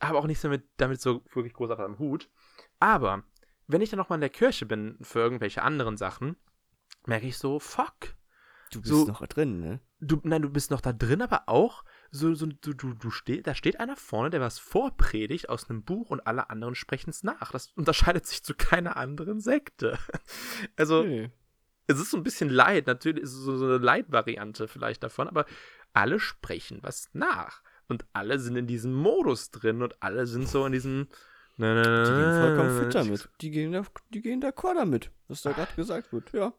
habe 0.00 0.18
auch 0.18 0.26
nichts 0.26 0.42
damit, 0.42 0.64
damit 0.76 1.00
so 1.00 1.22
wirklich 1.34 1.54
großartig 1.54 1.84
am 1.84 1.98
Hut. 1.98 2.28
Aber 2.80 3.22
wenn 3.66 3.80
ich 3.80 3.90
dann 3.90 3.98
noch 3.98 4.08
mal 4.08 4.14
in 4.16 4.20
der 4.20 4.30
Kirche 4.30 4.66
bin 4.66 4.96
für 5.02 5.20
irgendwelche 5.20 5.62
anderen 5.62 5.96
Sachen, 5.96 6.36
merke 7.06 7.26
ich 7.26 7.38
so, 7.38 7.58
fuck. 7.60 8.14
Du 8.70 8.80
bist 8.80 8.92
So- 8.92 9.06
noch 9.06 9.26
drin, 9.26 9.60
ne? 9.60 9.80
Du, 10.00 10.20
nein, 10.22 10.42
du 10.42 10.50
bist 10.50 10.70
noch 10.70 10.80
da 10.80 10.92
drin, 10.92 11.22
aber 11.22 11.42
auch 11.48 11.84
so, 12.10 12.34
so 12.34 12.46
du, 12.46 12.72
du, 12.74 12.94
du 12.94 13.10
steh, 13.10 13.42
da 13.42 13.54
steht 13.54 13.80
einer 13.80 13.96
vorne, 13.96 14.30
der 14.30 14.40
was 14.40 14.58
vorpredigt 14.58 15.48
aus 15.48 15.68
einem 15.68 15.82
Buch 15.82 16.10
und 16.10 16.26
alle 16.26 16.50
anderen 16.50 16.74
sprechen 16.74 17.10
es 17.10 17.22
nach. 17.24 17.50
Das 17.52 17.72
unterscheidet 17.74 18.26
sich 18.26 18.42
zu 18.44 18.54
keiner 18.54 18.96
anderen 18.96 19.40
Sekte. 19.40 19.98
Also, 20.76 21.02
Nee. 21.02 21.30
es 21.86 21.98
ist 21.98 22.10
so 22.10 22.16
ein 22.16 22.22
bisschen 22.22 22.48
Leid, 22.50 22.86
natürlich 22.86 23.22
ist 23.24 23.32
es 23.32 23.40
so, 23.40 23.56
so 23.56 23.64
eine 23.64 23.78
Leitvariante 23.78 24.68
vielleicht 24.68 25.02
davon, 25.02 25.26
aber 25.28 25.46
alle 25.92 26.20
sprechen 26.20 26.78
was 26.82 27.08
nach. 27.12 27.62
Und 27.88 28.04
alle 28.12 28.38
sind 28.38 28.56
in 28.56 28.66
diesem 28.66 28.92
Modus 28.92 29.50
drin 29.50 29.82
und 29.82 30.00
alle 30.02 30.26
sind 30.26 30.46
so 30.48 30.64
in 30.66 30.72
diesem. 30.72 31.08
Die 31.56 31.64
gehen 31.64 32.40
vollkommen 32.40 32.78
fit 32.84 32.94
damit. 32.94 33.28
Die 33.40 33.50
gehen 33.50 33.72
da, 33.72 33.82
die 34.10 34.20
gehen 34.22 34.40
d'accord 34.40 34.74
damit, 34.76 35.10
was 35.26 35.42
da 35.42 35.50
gerade 35.52 35.74
gesagt 35.74 36.12
wird, 36.12 36.32
ja. 36.32 36.52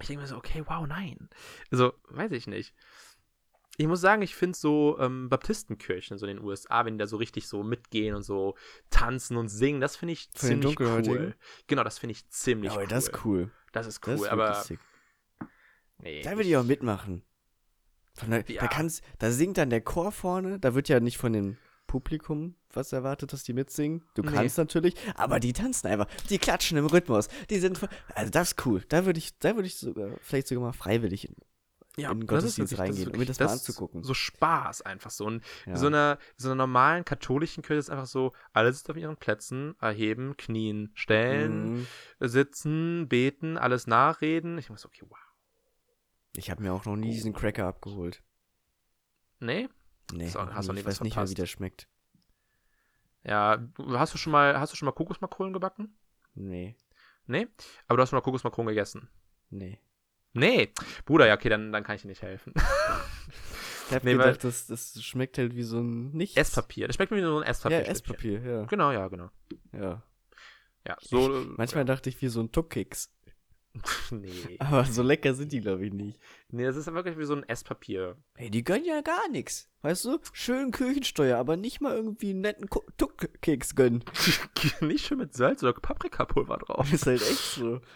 Ich 0.00 0.06
denke 0.08 0.22
mir 0.22 0.26
so, 0.26 0.36
okay, 0.36 0.62
wow, 0.66 0.86
nein. 0.86 1.28
Also, 1.70 1.92
weiß 2.08 2.32
ich 2.32 2.46
nicht. 2.46 2.74
Ich 3.78 3.86
muss 3.86 4.00
sagen, 4.00 4.20
ich 4.20 4.34
finde 4.34 4.56
so 4.58 4.98
ähm, 4.98 5.28
Baptistenkirchen 5.30 6.18
so 6.18 6.26
in 6.26 6.36
den 6.36 6.44
USA, 6.44 6.84
wenn 6.84 6.94
die 6.94 6.98
da 6.98 7.06
so 7.06 7.16
richtig 7.16 7.48
so 7.48 7.62
mitgehen 7.62 8.14
und 8.14 8.22
so 8.22 8.54
tanzen 8.90 9.36
und 9.36 9.48
singen, 9.48 9.80
das 9.80 9.96
finde 9.96 10.12
ich 10.12 10.30
den 10.30 10.62
ziemlich 10.62 10.78
cool. 10.78 11.34
Genau, 11.68 11.82
das 11.82 11.98
finde 11.98 12.12
ich 12.12 12.28
ziemlich 12.28 12.70
aber 12.72 12.82
cool. 12.82 12.86
das 12.88 13.04
ist 13.08 13.24
cool. 13.24 13.50
Das 13.72 13.86
ist 13.86 14.06
Das 14.06 14.20
cool, 14.20 14.26
ist 14.26 14.32
aber 14.32 14.64
nee. 15.98 16.20
Da 16.22 16.32
würde 16.32 16.48
ich 16.48 16.56
auch 16.56 16.64
mitmachen. 16.64 17.22
Der, 18.26 18.44
Ja. 18.48 18.66
da, 18.68 18.88
da 19.18 19.30
singt 19.30 19.56
dann 19.56 19.70
der 19.70 19.80
Chor 19.80 20.12
vorne, 20.12 20.60
da 20.60 20.74
wird 20.74 20.90
ja 20.90 21.00
nicht 21.00 21.16
von 21.16 21.32
dem 21.32 21.56
Publikum 21.92 22.54
was 22.72 22.90
erwartet, 22.94 23.34
dass 23.34 23.42
die 23.44 23.52
mitsingen. 23.52 24.02
Du 24.14 24.22
Nee. 24.22 24.32
kannst 24.32 24.56
natürlich, 24.56 24.94
aber 25.14 25.40
die 25.40 25.52
tanzen 25.52 25.88
einfach. 25.88 26.06
Die 26.30 26.38
klatschen 26.38 26.78
im 26.78 26.86
Rhythmus. 26.86 27.28
Die 27.50 27.58
sind, 27.58 27.78
also 28.14 28.30
das 28.30 28.52
ist 28.52 28.64
cool. 28.66 28.82
Da 28.88 29.04
würde 29.04 29.18
ich, 29.18 29.38
da 29.40 29.54
würde 29.56 29.66
ich 29.66 29.76
sogar, 29.76 30.16
vielleicht 30.22 30.48
sogar 30.48 30.64
mal 30.64 30.72
freiwillig 30.72 31.28
in, 31.28 31.36
ja, 31.98 32.10
in 32.10 32.20
das 32.20 32.28
Gottesdienst 32.28 32.72
wirklich- 32.72 32.78
reingehen, 32.80 33.06
um 33.08 33.12
mir 33.12 33.18
wirklich- 33.18 33.36
das 33.36 33.46
mal 33.46 33.52
anzugucken. 33.52 34.02
So 34.04 34.14
Spaß 34.14 34.80
einfach 34.82 35.10
so. 35.10 35.26
Und 35.26 35.44
ja. 35.66 35.76
so 35.76 35.88
einer 35.88 36.18
so 36.38 36.48
einer 36.48 36.54
normalen 36.54 37.04
katholischen 37.04 37.62
Kirche 37.62 37.80
ist 37.80 37.90
einfach 37.90 38.06
so, 38.06 38.32
alle 38.54 38.72
sitzen 38.72 38.92
auf 38.92 38.96
ihren 38.96 39.18
Plätzen, 39.18 39.74
erheben, 39.78 40.34
knien, 40.38 40.92
stellen, 40.94 41.80
Mhm. 41.80 41.86
sitzen, 42.20 43.06
beten, 43.08 43.58
alles 43.58 43.86
nachreden. 43.86 44.56
Ich 44.56 44.70
muss 44.70 44.80
so, 44.80 44.88
okay, 44.88 45.02
wow. 45.06 45.18
Ich 46.36 46.50
habe 46.50 46.62
mir 46.62 46.72
auch 46.72 46.86
noch 46.86 46.96
nie 46.96 47.08
Oh. 47.10 47.12
diesen 47.12 47.34
Cracker 47.34 47.66
abgeholt. 47.66 48.22
Nee? 49.40 49.68
Nee, 50.12 50.28
hast 50.54 50.68
nie. 50.68 50.74
nie 50.74 50.80
ich 50.80 50.86
weiß 50.86 51.00
nicht 51.00 51.00
mehr, 51.00 51.06
wie 51.06 51.10
verpasst. 51.14 51.38
der 51.38 51.46
schmeckt. 51.46 51.88
Ja, 53.24 53.62
hast 53.94 54.14
du 54.14 54.18
schon 54.18 54.32
mal, 54.32 54.58
hast 54.58 54.72
du 54.72 54.76
schon 54.76 54.86
mal 54.86 54.92
Kokosmakronen 54.92 55.52
gebacken? 55.52 55.96
Nee, 56.34 56.76
Nee? 57.26 57.46
Aber 57.86 57.96
du 57.96 58.02
hast 58.02 58.10
schon 58.10 58.16
mal 58.16 58.22
Kokosmakronen 58.22 58.68
gegessen. 58.68 59.08
nee. 59.50 59.78
Nee. 60.34 60.72
Bruder, 61.04 61.26
ja, 61.26 61.34
okay, 61.34 61.50
dann, 61.50 61.72
dann 61.72 61.84
kann 61.84 61.96
ich 61.96 62.02
dir 62.02 62.08
nicht 62.08 62.22
helfen. 62.22 62.54
Ich 63.88 63.96
hab 63.96 64.04
Nee, 64.04 64.12
gedacht, 64.12 64.42
das, 64.44 64.66
das 64.68 65.02
schmeckt 65.02 65.36
halt 65.36 65.54
wie 65.54 65.64
so 65.64 65.80
ein 65.80 66.12
Nichts. 66.12 66.36
Esspapier. 66.38 66.86
Das 66.86 66.96
schmeckt 66.96 67.10
mir 67.12 67.18
wie 67.18 67.22
so 67.22 67.36
ein 67.38 67.42
Esspapier. 67.42 67.78
Ja, 67.80 67.84
Esspapier, 67.84 68.40
ja. 68.40 68.64
Genau, 68.64 68.90
ja, 68.90 69.06
genau. 69.08 69.28
ja. 69.72 70.02
Ja, 70.86 70.96
so. 71.00 71.42
äh, 71.42 71.44
Manchmal 71.58 71.84
dachte 71.84 72.08
ich 72.08 72.22
wie 72.22 72.28
so 72.28 72.40
ein 72.40 72.50
Tuckkeks. 72.50 73.12
Nee. 74.10 74.56
Aber 74.58 74.84
so 74.84 75.02
lecker 75.02 75.32
sind 75.34 75.52
die, 75.52 75.60
glaube 75.60 75.86
ich, 75.86 75.92
nicht. 75.92 76.18
Nee, 76.50 76.64
das 76.64 76.76
ist 76.76 76.92
wirklich 76.92 77.16
wie 77.18 77.24
so 77.24 77.34
ein 77.34 77.48
Esspapier. 77.48 78.16
Ey, 78.34 78.50
die 78.50 78.62
gönnen 78.64 78.84
ja 78.84 79.00
gar 79.00 79.28
nichts. 79.30 79.70
Weißt 79.80 80.04
du? 80.04 80.18
Schön 80.34 80.70
Kirchensteuer, 80.70 81.38
aber 81.38 81.56
nicht 81.56 81.80
mal 81.80 81.96
irgendwie 81.96 82.30
einen 82.30 82.42
netten 82.42 82.68
Tuckkeks 82.98 83.74
gönnen. 83.74 84.04
nicht 84.82 85.06
schön 85.06 85.18
mit 85.18 85.32
Salz 85.34 85.62
oder 85.62 85.72
Paprikapulver 85.72 86.58
drauf. 86.58 86.92
ist 86.92 87.06
halt 87.06 87.22
echt 87.22 87.54
so. 87.54 87.80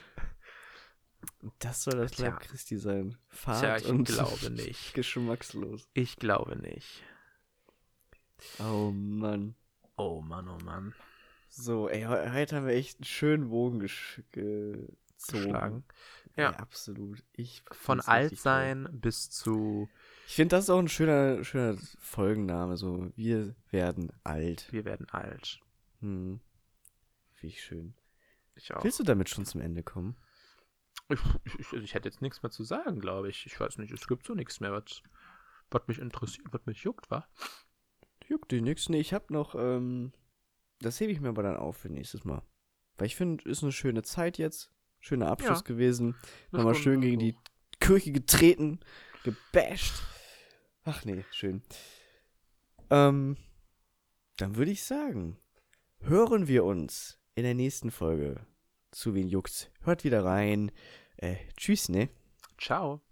Das 1.59 1.83
soll 1.83 1.99
das. 1.99 2.19
Leib 2.19 2.41
Christi 2.41 2.77
sein. 2.79 3.17
Fahrt 3.29 3.61
Tja, 3.61 3.77
ich 3.77 3.87
und 3.87 4.05
glaube 4.05 4.51
nicht. 4.51 4.95
geschmackslos. 4.95 5.89
Ich 5.93 6.17
glaube 6.17 6.57
nicht. 6.57 7.03
Oh 8.59 8.91
Mann. 8.93 9.55
Oh 9.97 10.21
Mann, 10.21 10.49
oh 10.49 10.59
Mann. 10.65 10.95
So, 11.49 11.89
ey, 11.89 12.01
he- 12.01 12.31
heute 12.33 12.57
haben 12.57 12.67
wir 12.67 12.75
echt 12.75 12.99
einen 12.99 13.05
schönen 13.05 13.49
Bogen 13.51 13.81
gesch 13.81 14.23
gezogen. 14.33 14.97
Geschlagen. 15.19 15.85
Ja, 16.37 16.51
Ja. 16.53 16.57
absolut. 16.57 17.23
Ich 17.33 17.63
Von 17.73 17.99
find's 18.01 18.09
richtig 18.09 18.47
Altsein 18.47 18.89
bis 18.93 19.31
zu. 19.31 19.89
Ich 20.27 20.35
finde, 20.35 20.57
das 20.57 20.65
ist 20.65 20.71
auch 20.71 20.79
ein 20.79 20.89
schöner, 20.89 21.45
schöner 21.45 21.79
Folgenname. 21.99 22.77
So, 22.77 23.11
wir 23.17 23.55
werden 23.71 24.13
alt. 24.25 24.71
Wir 24.73 24.85
werden 24.85 25.09
alt. 25.11 25.61
Hm. 26.01 26.41
Finde 27.35 27.55
ich 27.55 27.63
schön. 27.63 27.95
Ich 28.55 28.75
auch. 28.75 28.83
Willst 28.85 28.99
du 28.99 29.05
damit 29.05 29.29
schon 29.29 29.45
zum 29.47 29.61
Ende 29.61 29.83
kommen? 29.83 30.17
Ich, 31.09 31.21
ich, 31.61 31.73
ich 31.73 31.95
hätte 31.95 32.09
jetzt 32.09 32.23
nichts 32.23 32.43
mehr 32.43 32.51
zu 32.51 32.65
sagen, 32.65 33.01
glaube 33.01 33.29
ich. 33.29 33.47
Ich 33.47 33.59
weiß 33.61 33.79
nicht, 33.79 33.93
es 33.93 34.09
gibt 34.09 34.27
so 34.27 34.35
nichts 34.35 34.61
mehr, 34.61 34.73
was, 34.73 35.03
was 35.71 35.87
mich 35.87 35.99
interessiert, 35.99 36.49
was 36.51 36.67
mich 36.67 36.83
juckt, 36.83 37.11
wa? 37.11 37.29
Juckt 38.27 38.51
die 38.51 38.61
nix. 38.61 38.89
Nee, 38.89 38.99
ich 39.01 39.15
hab 39.15 39.31
noch, 39.31 39.55
ähm, 39.55 40.13
das 40.81 40.99
hebe 40.99 41.13
ich 41.13 41.21
mir 41.21 41.29
aber 41.29 41.43
dann 41.45 41.57
auf 41.57 41.77
für 41.77 41.89
nächstes 41.91 42.25
Mal. 42.25 42.43
Weil 42.97 43.07
ich 43.07 43.15
finde, 43.17 43.49
ist 43.49 43.63
eine 43.63 43.73
schöne 43.73 44.03
Zeit 44.03 44.39
jetzt. 44.39 44.73
Schöner 45.01 45.29
Abschluss 45.29 45.59
Ja. 45.61 45.65
gewesen. 45.65 46.17
Nochmal 46.51 46.75
schön 46.75 47.01
gegen 47.01 47.19
die 47.19 47.37
Kirche 47.81 48.13
getreten, 48.13 48.81
gebasht. 49.25 50.03
Ach 50.85 51.05
nee, 51.05 51.25
schön. 51.31 51.63
Ähm, 52.91 53.37
dann 54.37 54.57
würde 54.57 54.71
ich 54.71 54.85
sagen, 54.85 55.39
hören 56.01 56.49
wir 56.49 56.65
uns 56.65 57.19
in 57.35 57.45
der 57.45 57.55
nächsten 57.55 57.91
Folge. 57.91 58.47
Zu 58.91 59.15
wen 59.15 59.29
juckt's? 59.29 59.71
Hört 59.83 60.05
wieder 60.05 60.25
rein. 60.25 60.71
Äh, 61.17 61.37
tschüss, 61.57 61.89
ne? 61.89 62.09
Ciao. 62.59 63.03